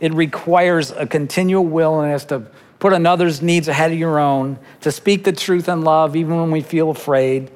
It 0.00 0.14
requires 0.14 0.92
a 0.92 1.04
continual 1.04 1.64
willingness 1.64 2.24
to 2.26 2.46
put 2.78 2.92
another's 2.92 3.42
needs 3.42 3.66
ahead 3.66 3.90
of 3.90 3.98
your 3.98 4.20
own, 4.20 4.60
to 4.82 4.92
speak 4.92 5.24
the 5.24 5.32
truth 5.32 5.68
in 5.68 5.82
love 5.82 6.14
even 6.14 6.36
when 6.36 6.52
we 6.52 6.60
feel 6.60 6.90
afraid. 6.90 7.50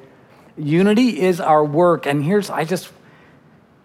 Unity 0.58 1.20
is 1.20 1.40
our 1.40 1.64
work. 1.64 2.04
And 2.04 2.24
here's, 2.24 2.50
I 2.50 2.64
just, 2.64 2.90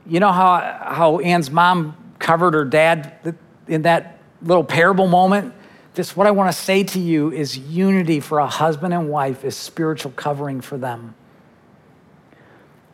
you 0.08 0.20
know 0.20 0.32
how, 0.32 0.60
how 0.82 1.20
Ann's 1.20 1.52
mom 1.52 1.96
covered 2.18 2.56
her 2.56 2.66
dad 2.66 3.38
in 3.68 3.84
that 3.84 4.20
little 4.42 4.64
parable 4.64 5.06
moment? 5.06 5.54
This, 5.94 6.16
what 6.16 6.26
I 6.26 6.32
want 6.32 6.52
to 6.52 6.58
say 6.58 6.84
to 6.84 7.00
you 7.00 7.32
is 7.32 7.58
unity 7.58 8.22
for 8.22 8.40
a 8.40 8.48
husband 8.48 8.96
and 8.96 9.08
wife 9.08 9.46
is 9.46 9.56
spiritual 9.56 10.12
covering 10.16 10.62
for 10.62 10.80
them. 10.80 11.14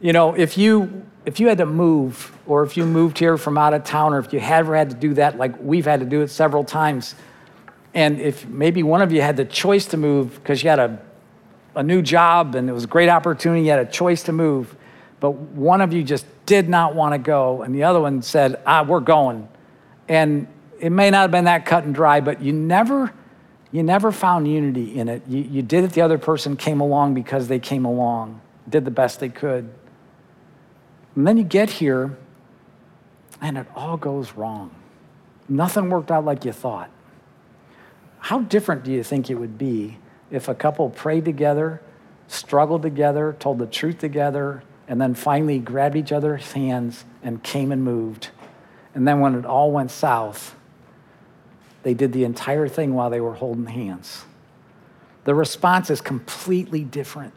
You 0.04 0.12
know, 0.12 0.34
if 0.34 0.58
you 0.58 1.06
if 1.26 1.40
you 1.40 1.48
had 1.48 1.60
to 1.60 1.66
move, 1.66 2.38
or 2.46 2.64
if 2.64 2.76
you 2.76 2.86
moved 2.86 3.18
here 3.18 3.38
from 3.38 3.58
out 3.58 3.74
of 3.74 3.86
town, 3.86 4.14
or 4.14 4.20
if 4.20 4.34
you 4.34 4.40
ever 4.40 4.76
had 4.76 4.90
to 4.90 4.98
do 4.98 5.14
that, 5.14 5.38
like 5.38 5.58
we've 5.62 5.86
had 5.86 6.02
to 6.02 6.06
do 6.06 6.20
it 6.20 6.28
several 6.28 6.66
times, 6.66 7.16
and 7.94 8.20
if 8.20 8.46
maybe 8.46 8.84
one 8.84 9.02
of 9.02 9.14
you 9.14 9.22
had 9.22 9.38
the 9.38 9.46
choice 9.46 9.86
to 9.86 9.96
move 9.96 10.36
because 10.36 10.62
you 10.62 10.70
had 10.70 10.80
a, 10.80 11.02
a 11.76 11.84
new 11.84 12.02
job 12.02 12.54
and 12.56 12.70
it 12.70 12.74
was 12.74 12.84
a 12.84 12.88
great 12.88 13.08
opportunity, 13.08 13.64
you 13.64 13.70
had 13.70 13.80
a 13.80 13.90
choice 13.90 14.24
to 14.24 14.34
move, 14.34 14.76
but 15.22 15.32
one 15.32 15.80
of 15.80 15.94
you 15.94 16.04
just 16.04 16.26
did 16.46 16.68
not 16.68 16.96
want 16.96 17.14
to 17.14 17.18
go, 17.18 17.62
and 17.62 17.74
the 17.74 17.84
other 17.84 18.02
one 18.02 18.22
said, 18.22 18.62
ah, 18.66 18.84
we're 18.84 19.00
going. 19.00 19.48
And 20.10 20.50
it 20.82 20.90
may 20.90 21.12
not 21.12 21.22
have 21.22 21.32
been 21.32 21.46
that 21.46 21.66
cut 21.66 21.86
and 21.86 21.96
dry, 21.96 22.20
but 22.20 22.42
you 22.42 22.52
never, 22.52 23.14
you 23.72 23.84
never 23.84 24.12
found 24.12 24.52
unity 24.52 25.00
in 25.00 25.08
it. 25.08 25.22
You, 25.30 25.44
you 25.44 25.62
did 25.62 25.86
it, 25.86 25.94
the 25.94 26.02
other 26.02 26.18
person 26.18 26.58
came 26.58 26.82
along 26.82 27.14
because 27.14 27.48
they 27.48 27.60
came 27.60 27.86
along, 27.86 28.42
did 28.68 28.84
the 28.84 28.92
best 28.92 29.22
they 29.22 29.30
could. 29.30 29.70
And 31.16 31.28
then 31.28 31.38
you 31.38 31.44
get 31.44 31.70
here 31.70 32.18
and 33.42 33.58
it 33.58 33.68
all 33.76 33.98
goes 33.98 34.34
wrong. 34.34 34.72
Nothing 35.50 35.90
worked 35.90 36.12
out 36.12 36.26
like 36.26 36.46
you 36.46 36.52
thought. 36.52 36.90
How 38.20 38.40
different 38.40 38.84
do 38.84 38.92
you 38.92 39.04
think 39.04 39.30
it 39.30 39.36
would 39.36 39.58
be 39.58 39.98
if 40.32 40.48
a 40.48 40.56
couple 40.56 40.90
prayed 40.90 41.26
together, 41.26 41.82
struggled 42.28 42.82
together, 42.82 43.36
told 43.40 43.60
the 43.60 43.68
truth 43.68 44.00
together, 44.00 44.64
and 44.88 45.00
then 45.00 45.14
finally 45.14 45.60
grabbed 45.60 45.96
each 45.96 46.12
other's 46.12 46.54
hands 46.54 47.04
and 47.22 47.44
came 47.44 47.72
and 47.72 47.84
moved? 47.84 48.30
And 48.96 49.08
then 49.08 49.20
when 49.20 49.36
it 49.36 49.46
all 49.46 49.72
went 49.72 49.92
south, 49.92 50.56
they 51.84 51.94
did 51.94 52.14
the 52.14 52.24
entire 52.24 52.70
thing 52.70 52.94
while 52.94 53.10
they 53.10 53.20
were 53.20 53.34
holding 53.34 53.66
hands. 53.66 54.24
The 55.26 55.36
response 55.36 55.90
is 55.90 56.00
completely 56.00 56.84
different. 56.84 57.34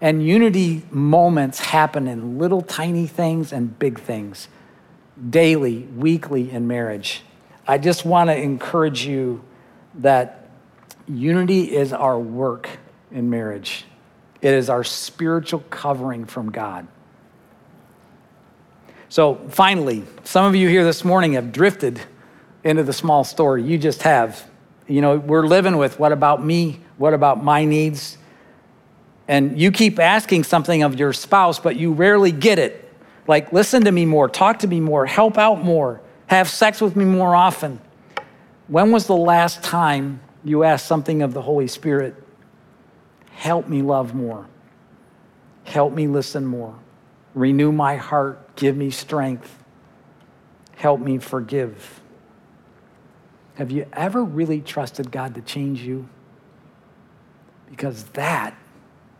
And 0.00 0.24
unity 0.24 0.84
moments 0.90 1.58
happen 1.58 2.06
in 2.06 2.38
little 2.38 2.62
tiny 2.62 3.06
things 3.06 3.52
and 3.52 3.76
big 3.78 3.98
things, 3.98 4.48
daily, 5.28 5.82
weekly 5.96 6.50
in 6.50 6.68
marriage. 6.68 7.22
I 7.66 7.78
just 7.78 8.04
want 8.04 8.30
to 8.30 8.36
encourage 8.36 9.04
you 9.04 9.42
that 9.96 10.48
unity 11.08 11.74
is 11.74 11.92
our 11.92 12.18
work 12.18 12.68
in 13.10 13.30
marriage. 13.30 13.84
it 14.40 14.54
is 14.54 14.70
our 14.70 14.84
spiritual 14.84 15.64
covering 15.68 16.24
from 16.24 16.52
God. 16.52 16.86
So, 19.08 19.34
finally, 19.48 20.04
some 20.22 20.44
of 20.44 20.54
you 20.54 20.68
here 20.68 20.84
this 20.84 21.02
morning 21.02 21.32
have 21.32 21.50
drifted 21.50 22.00
into 22.62 22.82
the 22.82 22.92
small 22.92 23.24
story. 23.24 23.64
You 23.64 23.78
just 23.78 24.02
have. 24.02 24.48
You 24.86 25.00
know, 25.00 25.16
we're 25.16 25.46
living 25.46 25.76
with 25.78 25.98
what 25.98 26.12
about 26.12 26.44
me? 26.44 26.80
What 26.98 27.14
about 27.14 27.42
my 27.42 27.64
needs? 27.64 28.17
And 29.28 29.60
you 29.60 29.70
keep 29.70 29.98
asking 29.98 30.44
something 30.44 30.82
of 30.82 30.98
your 30.98 31.12
spouse, 31.12 31.60
but 31.60 31.76
you 31.76 31.92
rarely 31.92 32.32
get 32.32 32.58
it. 32.58 32.90
Like, 33.26 33.52
listen 33.52 33.84
to 33.84 33.92
me 33.92 34.06
more, 34.06 34.26
talk 34.28 34.60
to 34.60 34.66
me 34.66 34.80
more, 34.80 35.04
help 35.04 35.36
out 35.36 35.62
more, 35.62 36.00
have 36.28 36.48
sex 36.48 36.80
with 36.80 36.96
me 36.96 37.04
more 37.04 37.36
often. 37.36 37.78
When 38.68 38.90
was 38.90 39.06
the 39.06 39.16
last 39.16 39.62
time 39.62 40.20
you 40.44 40.64
asked 40.64 40.86
something 40.86 41.20
of 41.20 41.34
the 41.34 41.42
Holy 41.42 41.68
Spirit? 41.68 42.14
Help 43.32 43.68
me 43.68 43.82
love 43.82 44.14
more. 44.14 44.46
Help 45.64 45.92
me 45.92 46.08
listen 46.08 46.46
more. 46.46 46.74
Renew 47.34 47.70
my 47.70 47.96
heart. 47.96 48.56
Give 48.56 48.76
me 48.76 48.90
strength. 48.90 49.62
Help 50.76 51.00
me 51.00 51.18
forgive. 51.18 52.00
Have 53.56 53.70
you 53.70 53.86
ever 53.92 54.24
really 54.24 54.60
trusted 54.60 55.10
God 55.10 55.34
to 55.34 55.42
change 55.42 55.82
you? 55.82 56.08
Because 57.68 58.04
that 58.14 58.56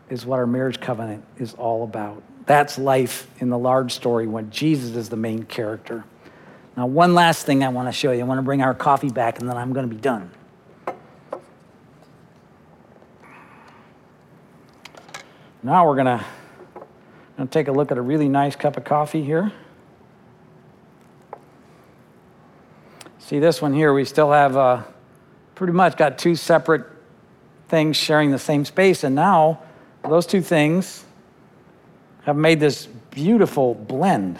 is 0.09 0.25
what 0.25 0.39
our 0.39 0.47
marriage 0.47 0.79
covenant 0.79 1.23
is 1.37 1.53
all 1.53 1.83
about. 1.83 2.23
That's 2.45 2.77
life 2.77 3.27
in 3.39 3.49
the 3.49 3.57
large 3.57 3.93
story 3.93 4.27
when 4.27 4.49
Jesus 4.49 4.95
is 4.95 5.09
the 5.09 5.15
main 5.15 5.43
character. 5.43 6.03
Now, 6.75 6.87
one 6.87 7.13
last 7.13 7.45
thing 7.45 7.63
I 7.63 7.69
want 7.69 7.87
to 7.87 7.91
show 7.91 8.11
you. 8.11 8.21
I 8.21 8.23
want 8.23 8.39
to 8.39 8.43
bring 8.43 8.61
our 8.61 8.73
coffee 8.73 9.09
back 9.09 9.39
and 9.39 9.49
then 9.49 9.57
I'm 9.57 9.73
going 9.73 9.87
to 9.87 9.93
be 9.93 10.01
done. 10.01 10.31
Now 15.61 15.85
we're 15.87 15.95
going 15.95 16.19
to, 16.19 16.25
going 17.35 17.47
to 17.47 17.53
take 17.53 17.67
a 17.67 17.71
look 17.71 17.91
at 17.91 17.97
a 17.97 18.01
really 18.01 18.29
nice 18.29 18.55
cup 18.55 18.77
of 18.77 18.85
coffee 18.85 19.23
here. 19.23 19.51
See 23.19 23.39
this 23.39 23.61
one 23.61 23.73
here, 23.73 23.93
we 23.93 24.05
still 24.05 24.31
have 24.31 24.57
uh, 24.57 24.83
pretty 25.53 25.73
much 25.73 25.97
got 25.97 26.17
two 26.17 26.35
separate 26.35 26.85
things 27.67 27.95
sharing 27.95 28.31
the 28.31 28.39
same 28.39 28.65
space. 28.65 29.03
And 29.03 29.13
now 29.13 29.61
those 30.03 30.25
two 30.25 30.41
things 30.41 31.05
have 32.23 32.35
made 32.35 32.59
this 32.59 32.87
beautiful 33.11 33.75
blend. 33.75 34.37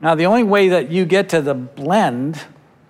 Now, 0.00 0.14
the 0.14 0.26
only 0.26 0.44
way 0.44 0.68
that 0.68 0.90
you 0.90 1.04
get 1.04 1.28
to 1.30 1.42
the 1.42 1.54
blend 1.54 2.40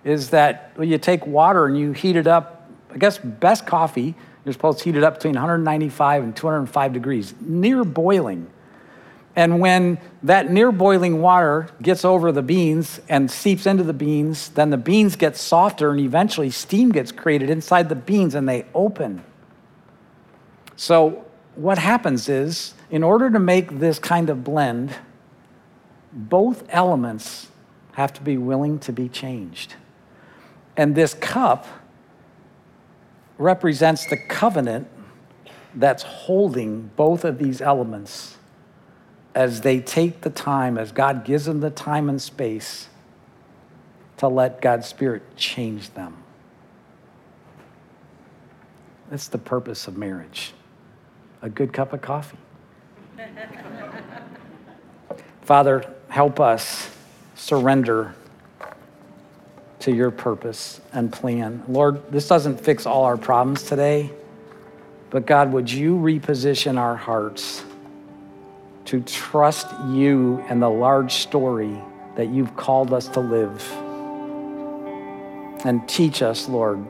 is 0.03 0.29
that 0.29 0.73
well, 0.77 0.87
you 0.87 0.97
take 0.97 1.25
water 1.25 1.65
and 1.65 1.77
you 1.77 1.91
heat 1.91 2.15
it 2.15 2.27
up. 2.27 2.69
I 2.91 2.97
guess 2.97 3.17
best 3.17 3.65
coffee, 3.65 4.15
you're 4.45 4.53
supposed 4.53 4.79
to 4.79 4.85
heat 4.85 4.95
it 4.95 5.03
up 5.03 5.15
between 5.15 5.33
195 5.33 6.23
and 6.23 6.35
205 6.35 6.93
degrees, 6.93 7.33
near 7.41 7.83
boiling. 7.83 8.47
And 9.35 9.59
when 9.59 9.99
that 10.23 10.51
near 10.51 10.71
boiling 10.71 11.21
water 11.21 11.69
gets 11.81 12.03
over 12.03 12.31
the 12.31 12.41
beans 12.41 12.99
and 13.09 13.29
seeps 13.29 13.65
into 13.65 13.83
the 13.83 13.93
beans, 13.93 14.49
then 14.49 14.69
the 14.69 14.77
beans 14.77 15.15
get 15.15 15.37
softer 15.37 15.91
and 15.91 15.99
eventually 15.99 16.49
steam 16.49 16.89
gets 16.89 17.11
created 17.11 17.49
inside 17.49 17.89
the 17.89 17.95
beans 17.95 18.35
and 18.35 18.49
they 18.49 18.65
open. 18.73 19.23
So, 20.79 21.25
what 21.55 21.77
happens 21.77 22.29
is, 22.29 22.73
in 22.89 23.03
order 23.03 23.29
to 23.29 23.37
make 23.37 23.79
this 23.79 23.99
kind 23.99 24.29
of 24.29 24.45
blend, 24.45 24.95
both 26.13 26.63
elements 26.69 27.49
have 27.95 28.13
to 28.13 28.21
be 28.21 28.37
willing 28.37 28.79
to 28.79 28.93
be 28.93 29.09
changed. 29.09 29.75
And 30.77 30.95
this 30.95 31.13
cup 31.15 31.67
represents 33.37 34.05
the 34.05 34.15
covenant 34.15 34.87
that's 35.75 36.03
holding 36.03 36.91
both 36.95 37.25
of 37.25 37.39
these 37.39 37.59
elements 37.59 38.37
as 39.35 39.59
they 39.59 39.81
take 39.81 40.21
the 40.21 40.29
time, 40.29 40.77
as 40.77 40.93
God 40.93 41.25
gives 41.25 41.43
them 41.43 41.59
the 41.59 41.71
time 41.71 42.07
and 42.07 42.21
space 42.21 42.87
to 44.15 44.29
let 44.29 44.61
God's 44.61 44.87
Spirit 44.87 45.35
change 45.35 45.93
them. 45.93 46.15
That's 49.09 49.27
the 49.27 49.37
purpose 49.37 49.85
of 49.85 49.97
marriage 49.97 50.53
a 51.41 51.49
good 51.49 51.73
cup 51.73 51.93
of 51.93 52.01
coffee. 52.01 52.37
Father, 55.41 55.83
help 56.09 56.39
us 56.39 56.89
surrender 57.35 58.13
to 59.79 59.91
your 59.91 60.11
purpose 60.11 60.81
and 60.91 61.11
plan. 61.11 61.63
Lord, 61.67 62.11
this 62.11 62.27
doesn't 62.27 62.59
fix 62.59 62.85
all 62.85 63.05
our 63.05 63.17
problems 63.17 63.63
today, 63.63 64.11
but 65.09 65.25
God, 65.25 65.51
would 65.53 65.71
you 65.71 65.95
reposition 65.95 66.77
our 66.77 66.95
hearts 66.95 67.63
to 68.85 69.01
trust 69.01 69.67
you 69.87 70.43
and 70.49 70.61
the 70.61 70.69
large 70.69 71.13
story 71.13 71.75
that 72.15 72.27
you've 72.29 72.55
called 72.55 72.93
us 72.93 73.07
to 73.09 73.19
live? 73.19 73.71
And 75.65 75.87
teach 75.87 76.21
us, 76.21 76.47
Lord, 76.47 76.85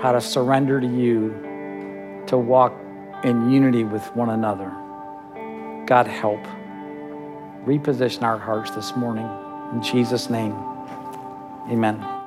how 0.00 0.12
to 0.12 0.20
surrender 0.20 0.80
to 0.80 0.86
you, 0.86 2.24
to 2.26 2.38
walk 2.38 2.72
in 3.24 3.50
unity 3.50 3.84
with 3.84 4.04
one 4.16 4.30
another. 4.30 4.70
God, 5.86 6.06
help 6.06 6.40
reposition 7.64 8.22
our 8.22 8.38
hearts 8.38 8.70
this 8.70 8.96
morning. 8.96 9.28
In 9.72 9.82
Jesus' 9.82 10.30
name, 10.30 10.52
amen. 11.68 12.19